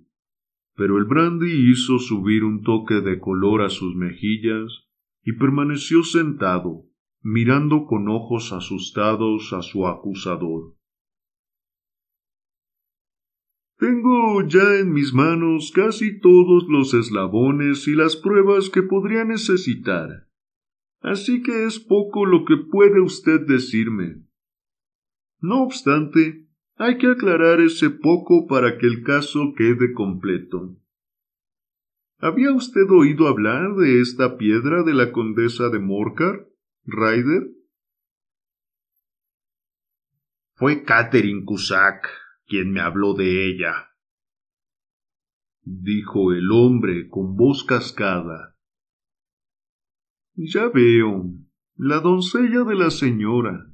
pero 0.74 0.98
el 0.98 1.04
brandy 1.04 1.70
hizo 1.70 1.98
subir 1.98 2.42
un 2.42 2.62
toque 2.62 3.00
de 3.00 3.20
color 3.20 3.62
a 3.62 3.68
sus 3.68 3.94
mejillas 3.94 4.87
y 5.22 5.32
permaneció 5.32 6.02
sentado, 6.02 6.84
mirando 7.22 7.86
con 7.86 8.08
ojos 8.08 8.52
asustados 8.52 9.52
a 9.52 9.62
su 9.62 9.86
acusador. 9.86 10.74
Tengo 13.78 14.42
ya 14.46 14.76
en 14.80 14.92
mis 14.92 15.14
manos 15.14 15.70
casi 15.72 16.18
todos 16.18 16.66
los 16.68 16.94
eslabones 16.94 17.86
y 17.86 17.94
las 17.94 18.16
pruebas 18.16 18.70
que 18.70 18.82
podría 18.82 19.24
necesitar. 19.24 20.28
Así 21.00 21.42
que 21.42 21.64
es 21.64 21.78
poco 21.78 22.26
lo 22.26 22.44
que 22.44 22.56
puede 22.56 23.00
usted 23.00 23.46
decirme. 23.46 24.24
No 25.40 25.62
obstante, 25.62 26.48
hay 26.74 26.98
que 26.98 27.06
aclarar 27.06 27.60
ese 27.60 27.90
poco 27.90 28.48
para 28.48 28.78
que 28.78 28.86
el 28.86 29.04
caso 29.04 29.52
quede 29.56 29.92
completo. 29.92 30.76
¿Había 32.20 32.52
usted 32.52 32.90
oído 32.90 33.28
hablar 33.28 33.76
de 33.76 34.00
esta 34.00 34.36
piedra 34.36 34.82
de 34.82 34.92
la 34.92 35.12
condesa 35.12 35.68
de 35.68 35.78
Morcar, 35.78 36.48
Ryder? 36.84 37.48
Fue 40.54 40.82
Catherine 40.82 41.44
Cusack 41.44 42.08
quien 42.44 42.72
me 42.72 42.80
habló 42.80 43.14
de 43.14 43.48
ella, 43.48 43.94
dijo 45.62 46.32
el 46.32 46.50
hombre 46.50 47.08
con 47.08 47.36
voz 47.36 47.62
cascada. 47.62 48.56
Ya 50.34 50.68
veo. 50.68 51.24
la 51.76 52.00
doncella 52.00 52.64
de 52.64 52.74
la 52.74 52.90
señora. 52.90 53.70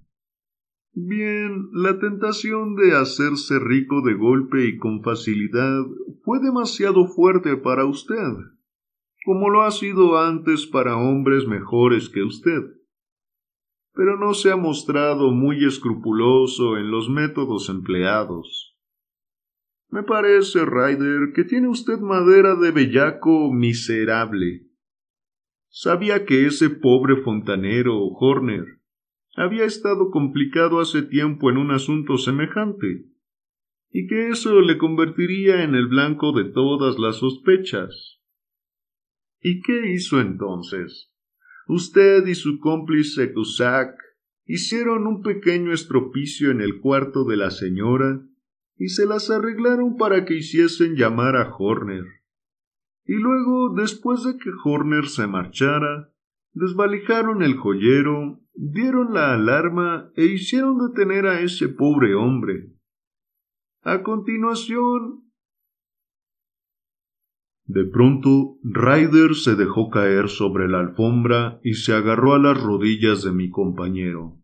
Bien, 0.96 1.70
la 1.72 1.98
tentación 1.98 2.76
de 2.76 2.96
hacerse 2.96 3.58
rico 3.58 4.00
de 4.02 4.14
golpe 4.14 4.64
y 4.64 4.76
con 4.78 5.02
facilidad 5.02 5.82
fue 6.22 6.38
demasiado 6.38 7.08
fuerte 7.08 7.56
para 7.56 7.84
usted, 7.84 8.32
como 9.24 9.50
lo 9.50 9.62
ha 9.62 9.72
sido 9.72 10.16
antes 10.16 10.66
para 10.66 10.96
hombres 10.96 11.48
mejores 11.48 12.08
que 12.08 12.22
usted. 12.22 12.62
Pero 13.92 14.16
no 14.20 14.34
se 14.34 14.52
ha 14.52 14.56
mostrado 14.56 15.32
muy 15.32 15.64
escrupuloso 15.64 16.76
en 16.76 16.92
los 16.92 17.10
métodos 17.10 17.68
empleados. 17.68 18.76
Me 19.88 20.04
parece, 20.04 20.64
Ryder, 20.64 21.32
que 21.34 21.42
tiene 21.42 21.68
usted 21.68 21.98
madera 21.98 22.54
de 22.54 22.70
bellaco 22.70 23.52
miserable. 23.52 24.68
Sabía 25.68 26.24
que 26.24 26.46
ese 26.46 26.70
pobre 26.70 27.16
fontanero, 27.22 27.98
Horner, 28.20 28.83
había 29.34 29.64
estado 29.64 30.10
complicado 30.10 30.80
hace 30.80 31.02
tiempo 31.02 31.50
en 31.50 31.58
un 31.58 31.70
asunto 31.70 32.18
semejante, 32.18 33.06
y 33.90 34.06
que 34.06 34.28
eso 34.28 34.60
le 34.60 34.78
convertiría 34.78 35.62
en 35.62 35.74
el 35.74 35.86
blanco 35.86 36.32
de 36.32 36.44
todas 36.44 36.98
las 36.98 37.16
sospechas. 37.16 38.20
¿Y 39.40 39.60
qué 39.60 39.92
hizo 39.92 40.20
entonces? 40.20 41.12
Usted 41.66 42.26
y 42.26 42.34
su 42.34 42.58
cómplice 42.58 43.32
Cusack 43.32 43.94
hicieron 44.46 45.06
un 45.06 45.22
pequeño 45.22 45.72
estropicio 45.72 46.50
en 46.50 46.60
el 46.60 46.80
cuarto 46.80 47.24
de 47.24 47.36
la 47.36 47.50
señora 47.50 48.22
y 48.76 48.88
se 48.88 49.06
las 49.06 49.30
arreglaron 49.30 49.96
para 49.96 50.24
que 50.24 50.34
hiciesen 50.34 50.96
llamar 50.96 51.36
a 51.36 51.54
Horner. 51.56 52.04
Y 53.04 53.14
luego, 53.14 53.74
después 53.74 54.24
de 54.24 54.36
que 54.36 54.50
Horner 54.64 55.06
se 55.08 55.26
marchara, 55.26 56.10
desvalijaron 56.52 57.42
el 57.42 57.54
joyero, 57.54 58.40
dieron 58.54 59.12
la 59.12 59.34
alarma 59.34 60.10
e 60.16 60.24
hicieron 60.24 60.78
detener 60.78 61.26
a 61.26 61.40
ese 61.40 61.68
pobre 61.68 62.14
hombre. 62.14 62.70
A 63.82 64.02
continuación. 64.02 65.24
De 67.66 67.84
pronto, 67.84 68.58
Ryder 68.62 69.34
se 69.34 69.56
dejó 69.56 69.90
caer 69.90 70.28
sobre 70.28 70.68
la 70.68 70.80
alfombra 70.80 71.60
y 71.62 71.74
se 71.74 71.94
agarró 71.94 72.34
a 72.34 72.38
las 72.38 72.62
rodillas 72.62 73.22
de 73.24 73.32
mi 73.32 73.50
compañero. 73.50 74.38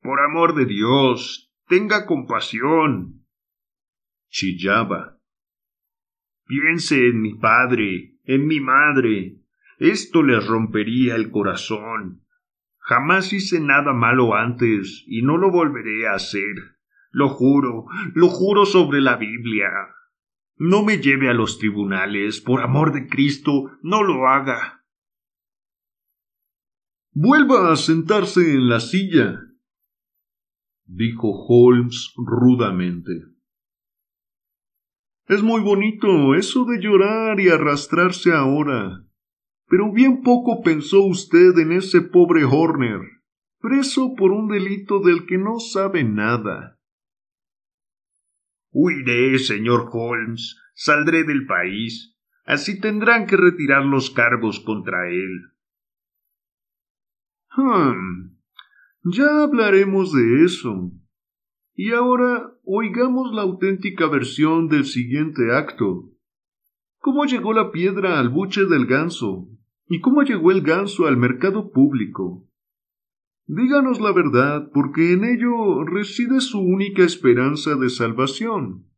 Por 0.00 0.20
amor 0.20 0.54
de 0.54 0.66
Dios, 0.66 1.52
tenga 1.68 2.06
compasión. 2.06 3.24
chillaba. 4.28 5.18
Piense 6.46 7.08
en 7.08 7.20
mi 7.20 7.34
padre, 7.34 8.16
en 8.24 8.46
mi 8.46 8.60
madre, 8.60 9.38
esto 9.78 10.22
les 10.22 10.46
rompería 10.46 11.16
el 11.16 11.30
corazón. 11.30 12.21
Jamás 12.82 13.32
hice 13.32 13.60
nada 13.60 13.92
malo 13.92 14.34
antes 14.34 15.04
y 15.06 15.22
no 15.22 15.36
lo 15.38 15.50
volveré 15.50 16.08
a 16.08 16.14
hacer. 16.14 16.54
Lo 17.10 17.28
juro, 17.28 17.86
lo 18.14 18.28
juro 18.28 18.66
sobre 18.66 19.00
la 19.00 19.16
Biblia. 19.16 19.70
No 20.56 20.82
me 20.82 20.98
lleve 20.98 21.28
a 21.28 21.34
los 21.34 21.58
tribunales, 21.58 22.40
por 22.40 22.60
amor 22.60 22.92
de 22.92 23.08
Cristo, 23.08 23.70
no 23.82 24.02
lo 24.02 24.28
haga. 24.28 24.84
Vuelva 27.12 27.72
a 27.72 27.76
sentarse 27.76 28.54
en 28.54 28.68
la 28.68 28.80
silla, 28.80 29.40
dijo 30.86 31.30
Holmes 31.46 32.12
rudamente. 32.16 33.12
Es 35.26 35.42
muy 35.42 35.60
bonito 35.60 36.34
eso 36.34 36.64
de 36.64 36.80
llorar 36.80 37.38
y 37.38 37.48
arrastrarse 37.48 38.32
ahora. 38.32 39.04
Pero 39.72 39.90
bien 39.90 40.20
poco 40.20 40.60
pensó 40.62 41.02
usted 41.02 41.56
en 41.56 41.72
ese 41.72 42.02
pobre 42.02 42.44
Horner, 42.44 43.00
preso 43.58 44.14
por 44.14 44.30
un 44.30 44.48
delito 44.48 45.00
del 45.00 45.24
que 45.24 45.38
no 45.38 45.60
sabe 45.60 46.04
nada. 46.04 46.78
Huiré, 48.70 49.38
señor 49.38 49.88
Holmes, 49.90 50.60
saldré 50.74 51.24
del 51.24 51.46
país. 51.46 52.14
Así 52.44 52.80
tendrán 52.80 53.26
que 53.26 53.38
retirar 53.38 53.82
los 53.86 54.10
cargos 54.10 54.60
contra 54.60 55.08
él. 55.08 55.40
Hmm. 57.56 58.36
Ya 59.04 59.42
hablaremos 59.42 60.12
de 60.12 60.44
eso. 60.44 60.92
Y 61.74 61.92
ahora 61.92 62.52
oigamos 62.62 63.34
la 63.34 63.40
auténtica 63.40 64.06
versión 64.06 64.68
del 64.68 64.84
siguiente 64.84 65.50
acto. 65.50 66.10
¿Cómo 66.98 67.24
llegó 67.24 67.54
la 67.54 67.72
piedra 67.72 68.20
al 68.20 68.28
buche 68.28 68.66
del 68.66 68.84
ganso? 68.84 69.48
¿Y 69.94 70.00
cómo 70.00 70.22
llegó 70.22 70.50
el 70.52 70.62
ganso 70.62 71.06
al 71.06 71.18
mercado 71.18 71.70
público? 71.70 72.48
Díganos 73.46 74.00
la 74.00 74.10
verdad, 74.10 74.70
porque 74.72 75.12
en 75.12 75.22
ello 75.22 75.84
reside 75.84 76.40
su 76.40 76.60
única 76.60 77.04
esperanza 77.04 77.74
de 77.74 77.90
salvación. 77.90 78.90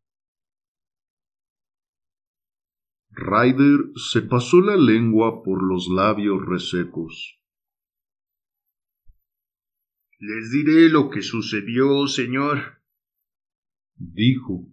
Ryder 3.10 3.90
se 3.96 4.22
pasó 4.22 4.60
la 4.60 4.76
lengua 4.76 5.42
por 5.42 5.64
los 5.64 5.88
labios 5.88 6.46
resecos. 6.46 7.40
Les 10.20 10.52
diré 10.52 10.90
lo 10.90 11.10
que 11.10 11.22
sucedió, 11.22 12.06
señor, 12.06 12.80
dijo. 13.96 14.72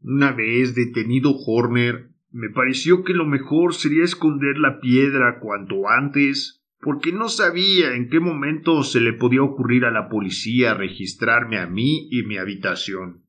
Una 0.00 0.32
vez 0.32 0.74
detenido 0.74 1.34
Horner, 1.46 2.11
me 2.32 2.48
pareció 2.48 3.04
que 3.04 3.12
lo 3.12 3.26
mejor 3.26 3.74
sería 3.74 4.04
esconder 4.04 4.56
la 4.58 4.80
piedra 4.80 5.38
cuanto 5.38 5.88
antes, 5.88 6.64
porque 6.80 7.12
no 7.12 7.28
sabía 7.28 7.94
en 7.94 8.08
qué 8.08 8.20
momento 8.20 8.82
se 8.82 9.00
le 9.00 9.12
podía 9.12 9.42
ocurrir 9.42 9.84
a 9.84 9.90
la 9.90 10.08
policía 10.08 10.74
registrarme 10.74 11.58
a 11.58 11.66
mí 11.66 12.08
y 12.10 12.22
mi 12.24 12.38
habitación. 12.38 13.26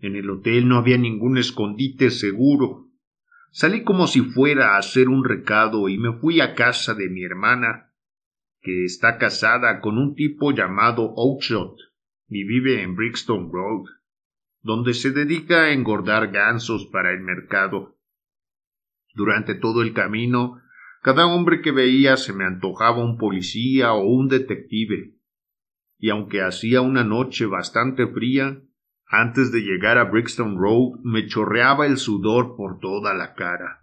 En 0.00 0.16
el 0.16 0.28
hotel 0.28 0.66
no 0.68 0.76
había 0.76 0.98
ningún 0.98 1.38
escondite 1.38 2.10
seguro. 2.10 2.88
Salí 3.52 3.84
como 3.84 4.06
si 4.06 4.22
fuera 4.22 4.74
a 4.74 4.78
hacer 4.78 5.08
un 5.08 5.24
recado 5.24 5.88
y 5.88 5.96
me 5.96 6.12
fui 6.18 6.40
a 6.40 6.54
casa 6.54 6.94
de 6.94 7.08
mi 7.08 7.22
hermana, 7.22 7.92
que 8.60 8.84
está 8.84 9.18
casada 9.18 9.80
con 9.80 9.98
un 9.98 10.14
tipo 10.14 10.52
llamado 10.52 11.14
Oakshot 11.14 11.76
y 12.28 12.44
vive 12.44 12.82
en 12.82 12.96
Brixton 12.96 13.50
Road, 13.52 13.86
donde 14.62 14.94
se 14.94 15.12
dedica 15.12 15.64
a 15.64 15.72
engordar 15.72 16.30
gansos 16.30 16.86
para 16.86 17.12
el 17.12 17.20
mercado. 17.20 17.99
Durante 19.14 19.54
todo 19.54 19.82
el 19.82 19.92
camino, 19.92 20.60
cada 21.02 21.26
hombre 21.26 21.62
que 21.62 21.72
veía 21.72 22.16
se 22.16 22.32
me 22.32 22.44
antojaba 22.44 23.02
un 23.02 23.16
policía 23.16 23.92
o 23.92 24.04
un 24.04 24.28
detective. 24.28 25.14
Y 25.98 26.10
aunque 26.10 26.42
hacía 26.42 26.80
una 26.80 27.04
noche 27.04 27.46
bastante 27.46 28.06
fría, 28.06 28.60
antes 29.06 29.50
de 29.50 29.60
llegar 29.60 29.98
a 29.98 30.04
Brixton 30.04 30.56
Road 30.56 31.00
me 31.02 31.26
chorreaba 31.26 31.86
el 31.86 31.96
sudor 31.96 32.54
por 32.56 32.78
toda 32.78 33.12
la 33.14 33.34
cara. 33.34 33.80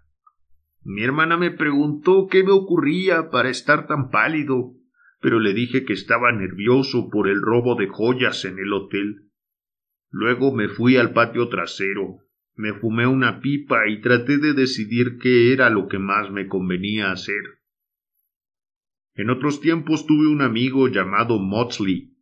Mi 0.82 1.02
hermana 1.02 1.36
me 1.36 1.50
preguntó 1.50 2.28
qué 2.30 2.42
me 2.42 2.52
ocurría 2.52 3.30
para 3.30 3.50
estar 3.50 3.86
tan 3.86 4.10
pálido, 4.10 4.72
pero 5.20 5.38
le 5.40 5.52
dije 5.52 5.84
que 5.84 5.92
estaba 5.92 6.32
nervioso 6.32 7.10
por 7.10 7.28
el 7.28 7.42
robo 7.42 7.74
de 7.74 7.88
joyas 7.88 8.44
en 8.44 8.58
el 8.58 8.72
hotel. 8.72 9.28
Luego 10.10 10.54
me 10.54 10.68
fui 10.68 10.96
al 10.96 11.12
patio 11.12 11.48
trasero, 11.48 12.20
me 12.58 12.74
fumé 12.74 13.06
una 13.06 13.40
pipa 13.40 13.88
y 13.88 14.00
traté 14.00 14.36
de 14.36 14.52
decidir 14.52 15.18
qué 15.18 15.52
era 15.52 15.70
lo 15.70 15.86
que 15.86 16.00
más 16.00 16.28
me 16.32 16.48
convenía 16.48 17.12
hacer. 17.12 17.60
En 19.14 19.30
otros 19.30 19.60
tiempos 19.60 20.06
tuve 20.06 20.26
un 20.26 20.42
amigo 20.42 20.88
llamado 20.88 21.38
Motsley, 21.38 22.16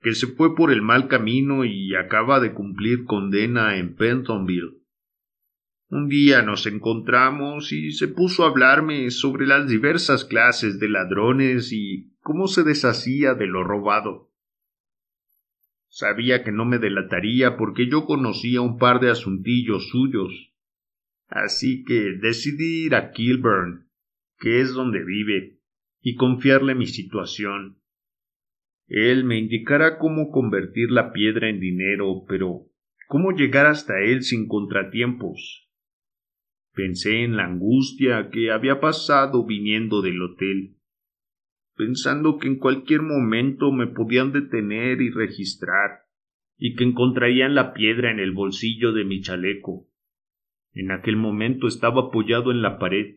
que 0.00 0.14
se 0.14 0.28
fue 0.28 0.54
por 0.54 0.70
el 0.70 0.82
mal 0.82 1.08
camino 1.08 1.64
y 1.64 1.96
acaba 1.96 2.38
de 2.38 2.54
cumplir 2.54 3.04
condena 3.06 3.76
en 3.76 3.96
Pentonville. 3.96 4.78
Un 5.88 6.08
día 6.08 6.42
nos 6.42 6.66
encontramos 6.66 7.72
y 7.72 7.90
se 7.90 8.06
puso 8.06 8.44
a 8.44 8.50
hablarme 8.50 9.10
sobre 9.10 9.48
las 9.48 9.68
diversas 9.68 10.24
clases 10.24 10.78
de 10.78 10.88
ladrones 10.90 11.72
y 11.72 12.14
cómo 12.20 12.46
se 12.46 12.62
deshacía 12.62 13.34
de 13.34 13.48
lo 13.48 13.64
robado. 13.64 14.31
Sabía 15.94 16.42
que 16.42 16.52
no 16.52 16.64
me 16.64 16.78
delataría 16.78 17.58
porque 17.58 17.86
yo 17.86 18.06
conocía 18.06 18.62
un 18.62 18.78
par 18.78 18.98
de 18.98 19.10
asuntillos 19.10 19.90
suyos. 19.90 20.54
Así 21.28 21.84
que 21.84 22.12
decidí 22.18 22.86
ir 22.86 22.94
a 22.94 23.10
Kilburn, 23.10 23.90
que 24.38 24.62
es 24.62 24.72
donde 24.72 25.04
vive, 25.04 25.58
y 26.00 26.14
confiarle 26.14 26.74
mi 26.74 26.86
situación. 26.86 27.78
Él 28.88 29.24
me 29.24 29.38
indicará 29.38 29.98
cómo 29.98 30.30
convertir 30.30 30.90
la 30.90 31.12
piedra 31.12 31.50
en 31.50 31.60
dinero, 31.60 32.24
pero 32.26 32.70
cómo 33.06 33.32
llegar 33.32 33.66
hasta 33.66 34.00
él 34.00 34.22
sin 34.22 34.48
contratiempos. 34.48 35.68
Pensé 36.72 37.22
en 37.22 37.36
la 37.36 37.44
angustia 37.44 38.30
que 38.30 38.50
había 38.50 38.80
pasado 38.80 39.44
viniendo 39.44 40.00
del 40.00 40.22
hotel 40.22 40.78
pensando 41.76 42.38
que 42.38 42.48
en 42.48 42.58
cualquier 42.58 43.02
momento 43.02 43.72
me 43.72 43.86
podían 43.86 44.32
detener 44.32 45.00
y 45.00 45.10
registrar, 45.10 46.02
y 46.56 46.76
que 46.76 46.84
encontrarían 46.84 47.54
la 47.54 47.72
piedra 47.72 48.10
en 48.10 48.20
el 48.20 48.32
bolsillo 48.32 48.92
de 48.92 49.04
mi 49.04 49.20
chaleco. 49.20 49.88
En 50.72 50.90
aquel 50.90 51.16
momento 51.16 51.66
estaba 51.66 52.08
apoyado 52.08 52.50
en 52.50 52.62
la 52.62 52.78
pared, 52.78 53.16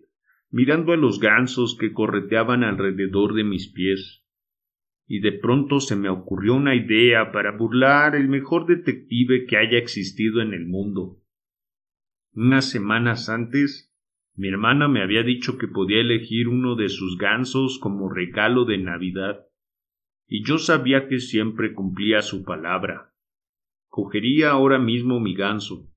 mirando 0.49 0.93
a 0.93 0.97
los 0.97 1.20
gansos 1.20 1.78
que 1.80 1.93
correteaban 1.93 2.64
alrededor 2.64 3.34
de 3.34 3.43
mis 3.43 3.72
pies. 3.72 4.26
Y 5.08 5.20
de 5.20 5.34
pronto 5.34 5.80
se 5.80 5.95
me 5.95 6.10
ocurrió 6.10 6.56
una 6.56 6.76
idea 6.76 7.32
para 7.32 7.51
burlar 7.51 8.16
el 8.16 8.28
mejor 8.28 8.66
detective 8.66 9.45
que 9.45 9.58
haya 9.58 9.78
existido 9.78 10.41
en 10.41 10.53
el 10.53 10.66
mundo. 10.66 11.22
Unas 12.34 12.70
semanas 12.70 13.30
antes, 13.30 13.85
mi 14.36 14.50
hermana 14.50 14.88
me 14.88 15.02
había 15.02 15.24
dicho 15.24 15.58
que 15.58 15.68
podía 15.68 16.02
elegir 16.02 16.48
uno 16.50 16.76
de 16.76 16.90
sus 16.90 17.18
gansos 17.18 17.80
como 17.80 18.10
regalo 18.10 18.66
de 18.66 18.78
Navidad, 18.78 19.46
y 20.28 20.44
yo 20.44 20.58
sabía 20.58 21.08
que 21.08 21.20
siempre 21.20 21.74
cumplía 21.74 22.22
su 22.22 22.44
palabra. 22.44 23.14
Cogería 23.88 24.52
ahora 24.52 24.78
mismo 24.78 25.20
mi 25.20 25.36
ganso, 25.36 25.88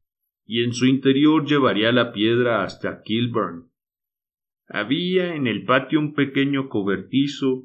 y 0.44 0.62
en 0.62 0.72
su 0.72 0.86
interior 0.86 1.46
llevaría 1.46 1.90
la 1.92 2.12
piedra 2.12 2.62
hasta 2.62 3.02
Kilburn. 3.02 3.70
Había 4.68 5.34
en 5.34 5.46
el 5.46 5.64
patio 5.64 5.98
un 5.98 6.14
pequeño 6.14 6.68
cobertizo, 6.68 7.64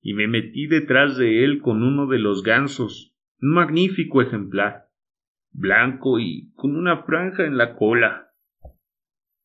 y 0.00 0.14
me 0.14 0.26
metí 0.26 0.66
detrás 0.66 1.16
de 1.16 1.44
él 1.44 1.60
con 1.60 1.82
uno 1.82 2.06
de 2.06 2.18
los 2.18 2.42
gansos, 2.42 3.14
un 3.40 3.52
magnífico 3.52 4.20
ejemplar, 4.20 4.88
blanco 5.52 6.18
y 6.18 6.50
con 6.54 6.76
una 6.76 7.04
franja 7.04 7.46
en 7.46 7.56
la 7.56 7.76
cola. 7.76 8.27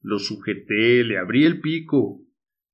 Lo 0.03 0.19
sujeté, 0.19 1.05
le 1.05 1.17
abrí 1.17 1.45
el 1.45 1.61
pico 1.61 2.19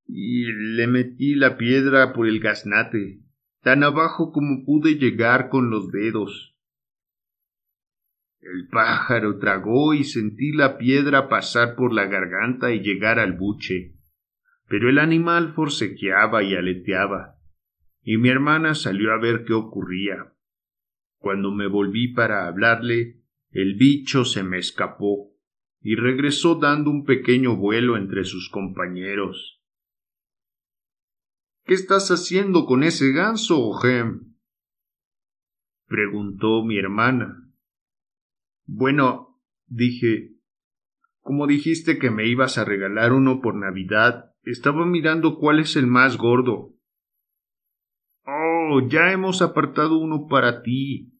y 0.04 0.44
le 0.52 0.88
metí 0.88 1.36
la 1.36 1.56
piedra 1.56 2.12
por 2.12 2.26
el 2.26 2.40
gaznate, 2.40 3.20
tan 3.62 3.84
abajo 3.84 4.32
como 4.32 4.64
pude 4.64 4.96
llegar 4.96 5.48
con 5.48 5.70
los 5.70 5.92
dedos. 5.92 6.56
El 8.40 8.66
pájaro 8.66 9.38
tragó 9.38 9.94
y 9.94 10.02
sentí 10.02 10.50
la 10.52 10.76
piedra 10.76 11.28
pasar 11.28 11.76
por 11.76 11.92
la 11.92 12.06
garganta 12.06 12.72
y 12.72 12.80
llegar 12.80 13.20
al 13.20 13.34
buche. 13.34 13.94
Pero 14.66 14.88
el 14.88 14.98
animal 14.98 15.52
forcejeaba 15.54 16.42
y 16.42 16.56
aleteaba, 16.56 17.36
y 18.02 18.16
mi 18.16 18.28
hermana 18.28 18.74
salió 18.74 19.12
a 19.12 19.18
ver 19.18 19.44
qué 19.44 19.52
ocurría. 19.52 20.32
Cuando 21.18 21.52
me 21.52 21.68
volví 21.68 22.08
para 22.08 22.48
hablarle, 22.48 23.20
el 23.52 23.74
bicho 23.74 24.24
se 24.24 24.42
me 24.42 24.58
escapó 24.58 25.29
y 25.82 25.96
regresó 25.96 26.56
dando 26.56 26.90
un 26.90 27.04
pequeño 27.04 27.56
vuelo 27.56 27.96
entre 27.96 28.24
sus 28.24 28.50
compañeros. 28.50 29.62
¿Qué 31.64 31.74
estás 31.74 32.10
haciendo 32.10 32.66
con 32.66 32.82
ese 32.82 33.12
ganso, 33.12 33.72
Gem? 33.74 34.34
preguntó 35.86 36.64
mi 36.64 36.78
hermana. 36.78 37.50
Bueno, 38.66 39.40
dije, 39.66 40.36
como 41.20 41.46
dijiste 41.46 41.98
que 41.98 42.10
me 42.10 42.26
ibas 42.26 42.58
a 42.58 42.64
regalar 42.64 43.12
uno 43.12 43.40
por 43.40 43.54
Navidad, 43.54 44.34
estaba 44.42 44.86
mirando 44.86 45.36
cuál 45.36 45.60
es 45.60 45.76
el 45.76 45.86
más 45.86 46.16
gordo. 46.16 46.74
Oh, 48.24 48.80
ya 48.88 49.12
hemos 49.12 49.42
apartado 49.42 49.98
uno 49.98 50.28
para 50.28 50.62
ti, 50.62 51.18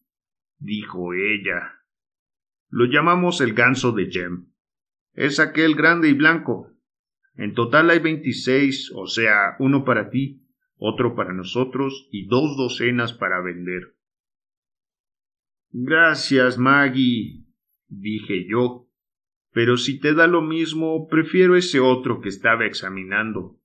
dijo 0.57 1.13
ella. 1.13 1.81
Lo 2.69 2.85
llamamos 2.85 3.41
el 3.41 3.53
ganso 3.53 3.91
de 3.91 4.09
Jem. 4.09 4.50
Es 5.13 5.39
aquel 5.39 5.75
grande 5.75 6.09
y 6.09 6.13
blanco. 6.13 6.71
En 7.35 7.53
total 7.53 7.89
hay 7.89 7.99
veintiséis, 7.99 8.91
o 8.93 9.07
sea, 9.07 9.55
uno 9.59 9.83
para 9.83 10.09
ti, 10.09 10.45
otro 10.77 11.15
para 11.15 11.33
nosotros 11.33 12.07
y 12.11 12.27
dos 12.27 12.57
docenas 12.57 13.13
para 13.13 13.41
vender. 13.41 13.95
Gracias, 15.69 16.57
Maggie, 16.57 17.45
dije 17.87 18.47
yo. 18.47 18.87
Pero 19.53 19.77
si 19.77 19.99
te 19.99 20.13
da 20.13 20.27
lo 20.27 20.41
mismo, 20.41 21.07
prefiero 21.07 21.55
ese 21.55 21.79
otro 21.79 22.21
que 22.21 22.29
estaba 22.29 22.65
examinando. 22.65 23.59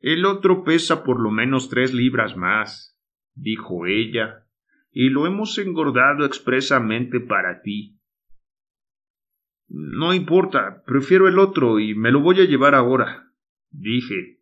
El 0.00 0.24
otro 0.24 0.64
pesa 0.64 1.02
por 1.04 1.20
lo 1.20 1.30
menos 1.30 1.68
tres 1.68 1.92
libras 1.92 2.36
más, 2.36 2.98
dijo 3.34 3.86
ella, 3.86 4.46
y 4.90 5.10
lo 5.10 5.26
hemos 5.26 5.58
engordado 5.58 6.24
expresamente 6.24 7.20
para 7.20 7.62
ti. 7.62 7.97
No 9.68 10.14
importa, 10.14 10.82
prefiero 10.86 11.28
el 11.28 11.38
otro 11.38 11.78
y 11.78 11.94
me 11.94 12.10
lo 12.10 12.20
voy 12.20 12.40
a 12.40 12.44
llevar 12.44 12.74
ahora, 12.74 13.32
dije. 13.70 14.40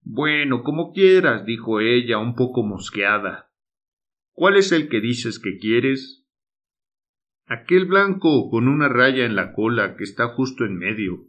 Bueno, 0.00 0.62
como 0.62 0.92
quieras, 0.92 1.44
dijo 1.44 1.80
ella, 1.80 2.18
un 2.18 2.34
poco 2.34 2.62
mosqueada. 2.62 3.52
¿Cuál 4.32 4.56
es 4.56 4.72
el 4.72 4.88
que 4.88 5.00
dices 5.00 5.38
que 5.38 5.58
quieres? 5.58 6.26
Aquel 7.44 7.84
blanco 7.84 8.48
con 8.50 8.68
una 8.68 8.88
raya 8.88 9.26
en 9.26 9.34
la 9.34 9.52
cola 9.52 9.96
que 9.96 10.04
está 10.04 10.28
justo 10.28 10.64
en 10.64 10.78
medio. 10.78 11.28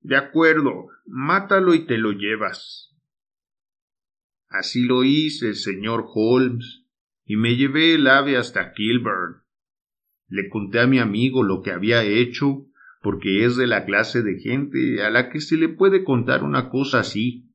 De 0.00 0.16
acuerdo, 0.16 0.88
mátalo 1.06 1.74
y 1.74 1.86
te 1.86 1.96
lo 1.96 2.12
llevas. 2.12 2.94
Así 4.48 4.84
lo 4.84 5.04
hice, 5.04 5.54
señor 5.54 6.04
Holmes, 6.14 6.84
y 7.24 7.36
me 7.36 7.56
llevé 7.56 7.94
el 7.94 8.06
ave 8.06 8.36
hasta 8.36 8.72
Kilburn. 8.72 9.43
Le 10.34 10.48
conté 10.48 10.80
a 10.80 10.88
mi 10.88 10.98
amigo 10.98 11.44
lo 11.44 11.62
que 11.62 11.70
había 11.70 12.02
hecho, 12.02 12.66
porque 13.00 13.44
es 13.44 13.54
de 13.54 13.68
la 13.68 13.84
clase 13.84 14.20
de 14.24 14.40
gente 14.40 15.00
a 15.04 15.08
la 15.08 15.30
que 15.30 15.40
se 15.40 15.56
le 15.56 15.68
puede 15.68 16.02
contar 16.02 16.42
una 16.42 16.70
cosa 16.70 16.98
así. 16.98 17.52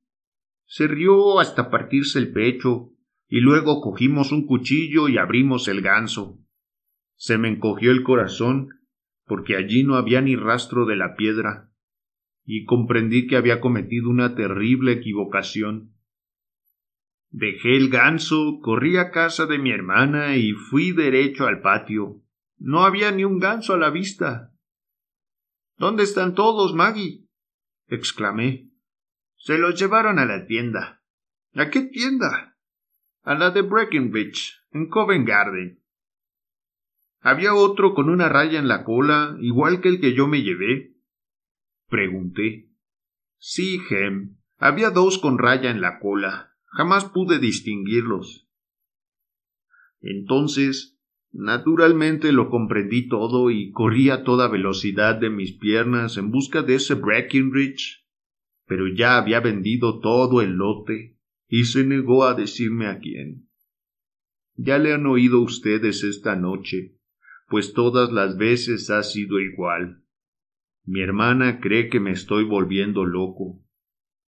Se 0.65 0.87
rió 0.87 1.41
hasta 1.41 1.69
partirse 1.69 2.19
el 2.19 2.31
pecho 2.31 2.93
y 3.27 3.41
luego 3.41 3.81
cogimos 3.81 4.31
un 4.31 4.45
cuchillo 4.45 5.09
y 5.09 5.17
abrimos 5.17 5.67
el 5.67 5.81
ganso. 5.81 6.39
Se 7.17 7.37
me 7.37 7.49
encogió 7.49 7.91
el 7.91 8.01
corazón, 8.01 8.69
porque 9.25 9.57
allí 9.57 9.83
no 9.83 9.95
había 9.95 10.21
ni 10.21 10.37
rastro 10.37 10.85
de 10.85 10.95
la 10.95 11.17
piedra, 11.17 11.73
y 12.45 12.63
comprendí 12.63 13.27
que 13.27 13.35
había 13.35 13.59
cometido 13.59 14.09
una 14.09 14.35
terrible 14.35 14.93
equivocación. 14.93 15.95
Dejé 17.29 17.75
el 17.75 17.89
ganso, 17.89 18.61
corrí 18.61 18.95
a 18.95 19.11
casa 19.11 19.47
de 19.47 19.59
mi 19.59 19.71
hermana 19.71 20.37
y 20.37 20.53
fui 20.53 20.93
derecho 20.93 21.45
al 21.45 21.59
patio. 21.59 22.23
No 22.59 22.83
había 22.83 23.11
ni 23.11 23.23
un 23.23 23.39
ganso 23.39 23.73
a 23.73 23.77
la 23.77 23.89
vista. 23.89 24.53
¿Dónde 25.77 26.03
están 26.03 26.35
todos, 26.35 26.73
Maggie? 26.75 27.25
exclamé. 27.87 28.69
Se 29.35 29.57
los 29.57 29.79
llevaron 29.79 30.19
a 30.19 30.25
la 30.25 30.45
tienda. 30.45 31.01
¿A 31.55 31.69
qué 31.69 31.81
tienda? 31.81 32.49
a 33.23 33.35
la 33.35 33.51
de 33.51 33.61
Breckenridge, 33.61 34.55
en 34.71 34.89
Covent 34.89 35.27
Garden. 35.27 35.83
¿Había 37.19 37.53
otro 37.53 37.93
con 37.93 38.09
una 38.09 38.29
raya 38.29 38.59
en 38.59 38.67
la 38.67 38.83
cola, 38.83 39.37
igual 39.39 39.81
que 39.81 39.89
el 39.89 39.99
que 39.99 40.13
yo 40.13 40.27
me 40.27 40.41
llevé? 40.41 40.95
Pregunté. 41.89 42.69
Sí, 43.37 43.79
Hem. 43.89 44.37
Había 44.57 44.89
dos 44.89 45.17
con 45.17 45.37
raya 45.37 45.69
en 45.69 45.81
la 45.81 45.99
cola. 45.99 46.55
Jamás 46.65 47.05
pude 47.05 47.39
distinguirlos. 47.39 48.47
Entonces, 50.01 50.98
naturalmente 51.31 52.31
lo 52.31 52.49
comprendí 52.49 53.07
todo 53.07 53.51
y 53.51 53.71
corrí 53.71 54.09
a 54.09 54.23
toda 54.23 54.47
velocidad 54.47 55.15
de 55.15 55.29
mis 55.29 55.53
piernas 55.53 56.17
en 56.17 56.31
busca 56.31 56.61
de 56.61 56.75
ese 56.75 56.95
Breckenridge. 56.95 58.05
Pero 58.65 58.87
ya 58.87 59.17
había 59.17 59.39
vendido 59.39 59.99
todo 59.99 60.41
el 60.41 60.51
lote 60.51 61.17
y 61.47 61.65
se 61.65 61.83
negó 61.83 62.25
a 62.25 62.35
decirme 62.35 62.87
a 62.87 62.99
quién. 62.99 63.49
Ya 64.55 64.77
le 64.77 64.93
han 64.93 65.05
oído 65.05 65.41
ustedes 65.41 66.03
esta 66.03 66.35
noche, 66.35 66.97
pues 67.47 67.73
todas 67.73 68.11
las 68.11 68.37
veces 68.37 68.89
ha 68.89 69.03
sido 69.03 69.39
igual. 69.39 70.03
Mi 70.83 71.01
hermana 71.01 71.59
cree 71.59 71.89
que 71.89 71.99
me 71.99 72.11
estoy 72.11 72.43
volviendo 72.43 73.05
loco. 73.05 73.63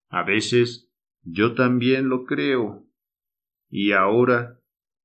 A 0.10 0.24
veces 0.24 0.92
yo 1.24 1.54
también 1.54 2.10
lo 2.10 2.26
creo. 2.26 2.88
Y 3.70 3.92
ahora, 3.92 4.60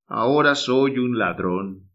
ahora 0.06 0.54
soy 0.54 0.98
un 0.98 1.18
ladrón. 1.18 1.85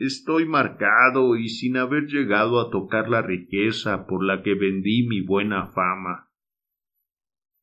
Estoy 0.00 0.46
marcado 0.46 1.36
y 1.36 1.48
sin 1.48 1.76
haber 1.76 2.06
llegado 2.06 2.58
a 2.58 2.70
tocar 2.70 3.08
la 3.08 3.22
riqueza 3.22 4.06
por 4.08 4.24
la 4.24 4.42
que 4.42 4.54
vendí 4.54 5.06
mi 5.06 5.20
buena 5.20 5.68
fama 5.68 6.30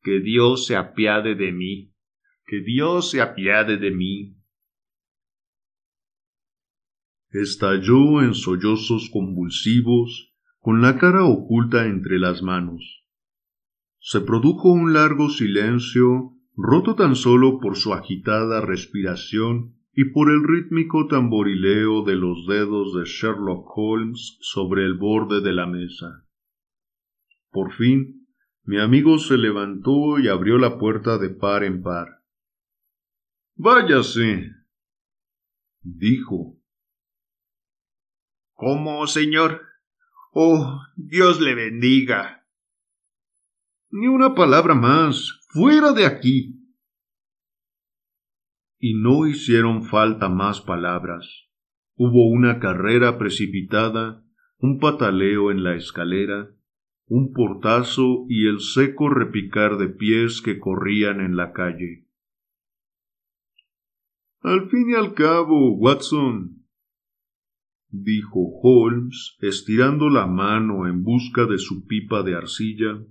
que 0.08 0.22
Dios 0.22 0.68
se 0.68 0.76
apiade 0.78 1.36
de 1.36 1.52
mí, 1.52 1.94
que 2.46 2.62
Dios 2.62 3.12
se 3.12 3.20
apiade 3.20 3.76
de 3.78 3.92
mí. 3.92 4.38
Estalló 7.30 8.22
en 8.22 8.34
sollozos 8.34 9.10
convulsivos, 9.10 10.34
con 10.60 10.82
la 10.82 10.98
cara 10.98 11.26
oculta 11.26 11.88
entre 11.88 12.20
las 12.20 12.42
manos. 12.42 13.04
Se 14.00 14.22
produjo 14.22 14.70
un 14.70 14.94
largo 14.94 15.28
silencio, 15.30 16.38
roto 16.56 16.96
tan 16.96 17.18
solo 17.18 17.60
por 17.60 17.76
su 17.76 17.94
agitada 17.94 18.62
respiración 18.62 19.77
y 20.00 20.12
por 20.12 20.30
el 20.30 20.44
rítmico 20.44 21.08
tamborileo 21.08 22.04
de 22.04 22.16
los 22.16 22.46
dedos 22.46 22.94
de 22.94 23.06
Sherlock 23.06 23.68
Holmes 23.76 24.38
sobre 24.42 24.86
el 24.86 24.94
borde 24.94 25.42
de 25.42 25.52
la 25.52 25.66
mesa. 25.66 26.24
Por 27.50 27.74
fin, 27.74 28.28
mi 28.64 28.80
amigo 28.80 29.18
se 29.18 29.40
levantó 29.40 30.20
y 30.20 30.28
abrió 30.28 30.60
la 30.60 30.78
puerta 30.78 31.18
de 31.18 31.32
par 31.32 31.64
en 31.64 31.82
par. 31.82 32.22
Váyase, 33.56 34.52
dijo. 35.82 36.62
¿Cómo, 38.54 39.08
señor? 39.08 39.64
Oh, 40.32 40.80
Dios 40.96 41.42
le 41.42 41.56
bendiga. 41.56 42.46
Ni 43.90 44.06
una 44.06 44.36
palabra 44.36 44.76
más. 44.76 45.40
Fuera 45.50 45.92
de 45.92 46.06
aquí. 46.06 46.57
Y 48.80 48.94
no 48.94 49.28
hicieron 49.28 49.84
falta 49.84 50.30
más 50.30 50.62
palabras. 50.62 51.48
Hubo 51.96 52.30
una 52.30 52.60
carrera 52.60 53.18
precipitada, 53.18 54.24
un 54.60 54.80
pataleo 54.80 55.52
en 55.52 55.64
la 55.64 55.76
escalera, 55.76 56.50
un 57.08 57.34
portazo 57.34 58.26
y 58.28 58.48
el 58.48 58.60
seco 58.60 59.10
repicar 59.10 59.78
de 59.78 59.88
pies 59.88 60.42
que 60.42 60.60
corrían 60.60 61.22
en 61.22 61.36
la 61.36 61.54
calle. 61.54 62.06
Al 64.42 64.70
fin 64.70 64.92
y 64.92 64.94
al 64.94 65.14
cabo, 65.14 65.76
Watson, 65.76 66.66
dijo 67.90 68.40
Holmes, 68.62 69.38
estirando 69.42 70.10
la 70.10 70.28
mano 70.28 70.88
en 70.88 71.04
busca 71.04 71.46
de 71.46 71.58
su 71.58 71.86
pipa 71.86 72.24
de 72.24 72.36
arcilla, 72.36 73.04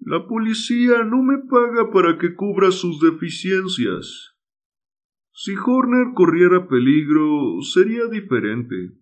la 0.00 0.26
policía 0.26 1.04
no 1.04 1.22
me 1.22 1.38
paga 1.38 1.90
para 1.90 2.16
que 2.18 2.34
cubra 2.34 2.70
sus 2.70 3.00
deficiencias. 3.00 4.34
Si 5.32 5.54
Horner 5.54 6.14
corriera 6.14 6.66
peligro, 6.66 7.60
sería 7.62 8.06
diferente. 8.06 8.94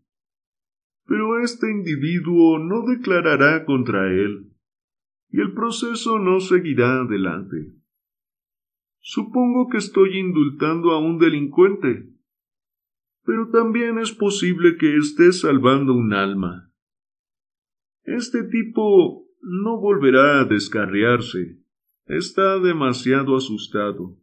Pero 1.07 1.39
este 1.41 1.71
individuo 1.71 2.59
no 2.59 2.83
declarará 2.83 3.65
contra 3.65 4.09
él, 4.09 4.53
y 5.31 5.41
el 5.41 5.55
proceso 5.55 6.19
no 6.19 6.41
seguirá 6.41 7.01
adelante. 7.01 7.75
Supongo 9.01 9.69
que 9.69 9.79
estoy 9.79 10.19
indultando 10.19 10.91
a 10.91 10.99
un 10.99 11.19
delincuente, 11.19 12.13
pero 13.25 13.51
también 13.51 13.99
es 13.99 14.13
posible 14.13 14.77
que 14.77 14.97
esté 14.97 15.33
salvando 15.33 15.95
un 15.95 16.13
alma. 16.13 16.73
Este 18.03 18.43
tipo 18.43 19.28
no 19.41 19.79
volverá 19.79 20.41
a 20.41 20.45
descarriarse. 20.45 21.59
Está 22.07 22.59
demasiado 22.59 23.37
asustado. 23.37 24.17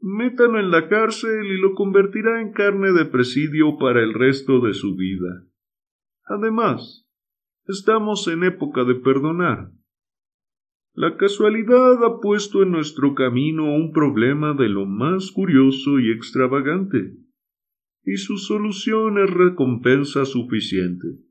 Métalo 0.00 0.60
en 0.60 0.70
la 0.70 0.88
cárcel 0.88 1.46
y 1.46 1.56
lo 1.58 1.74
convertirá 1.74 2.42
en 2.42 2.52
carne 2.52 2.92
de 2.92 3.06
presidio 3.06 3.78
para 3.78 4.02
el 4.02 4.12
resto 4.12 4.60
de 4.60 4.74
su 4.74 4.96
vida. 4.96 5.46
Además, 6.26 7.08
estamos 7.66 8.28
en 8.28 8.44
época 8.44 8.84
de 8.84 8.96
perdonar. 8.96 9.70
La 10.92 11.16
casualidad 11.16 12.04
ha 12.04 12.20
puesto 12.20 12.62
en 12.62 12.70
nuestro 12.70 13.14
camino 13.14 13.74
un 13.74 13.92
problema 13.92 14.54
de 14.54 14.68
lo 14.68 14.86
más 14.86 15.32
curioso 15.32 15.98
y 15.98 16.12
extravagante, 16.12 17.16
y 18.04 18.16
su 18.18 18.36
solución 18.36 19.18
es 19.18 19.30
recompensa 19.30 20.24
suficiente. 20.24 21.23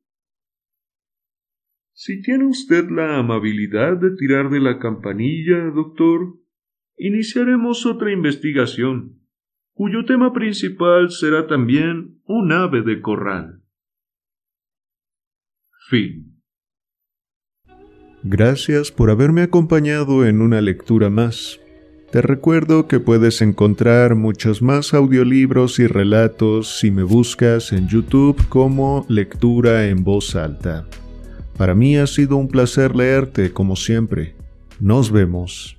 Si 1.96 2.22
tiene 2.24 2.46
usted 2.46 2.90
la 2.90 3.20
amabilidad 3.20 3.98
de 3.98 4.16
tirar 4.16 4.50
de 4.50 4.60
la 4.60 4.80
campanilla, 4.80 5.70
doctor, 5.74 6.40
iniciaremos 6.98 7.86
otra 7.86 8.12
investigación, 8.12 9.20
cuyo 9.74 10.04
tema 10.04 10.34
principal 10.34 11.12
será 11.12 11.46
también 11.46 12.20
un 12.26 12.52
ave 12.52 12.82
de 12.82 13.00
corral. 13.00 13.62
Fin. 15.88 16.42
Gracias 18.24 18.92
por 18.92 19.12
haberme 19.12 19.44
acompañado 19.44 20.26
en 20.26 20.42
una 20.42 20.62
lectura 20.62 21.12
más. 21.12 21.60
Te 22.12 22.22
recuerdo 22.22 22.88
que 22.88 23.00
puedes 23.00 23.42
encontrar 23.42 24.16
muchos 24.16 24.64
más 24.64 24.96
audiolibros 24.96 25.78
y 25.80 25.86
relatos 25.86 26.80
si 26.80 26.90
me 26.90 27.04
buscas 27.04 27.72
en 27.72 27.88
YouTube 27.88 28.42
como 28.50 29.06
Lectura 29.10 29.88
en 29.88 30.04
Voz 30.04 30.36
Alta. 30.36 30.88
Para 31.58 31.76
mí 31.76 31.98
ha 31.98 32.08
sido 32.08 32.38
un 32.38 32.48
placer 32.48 32.96
leerte 32.96 33.52
como 33.52 33.76
siempre. 33.76 34.36
Nos 34.80 35.12
vemos. 35.12 35.78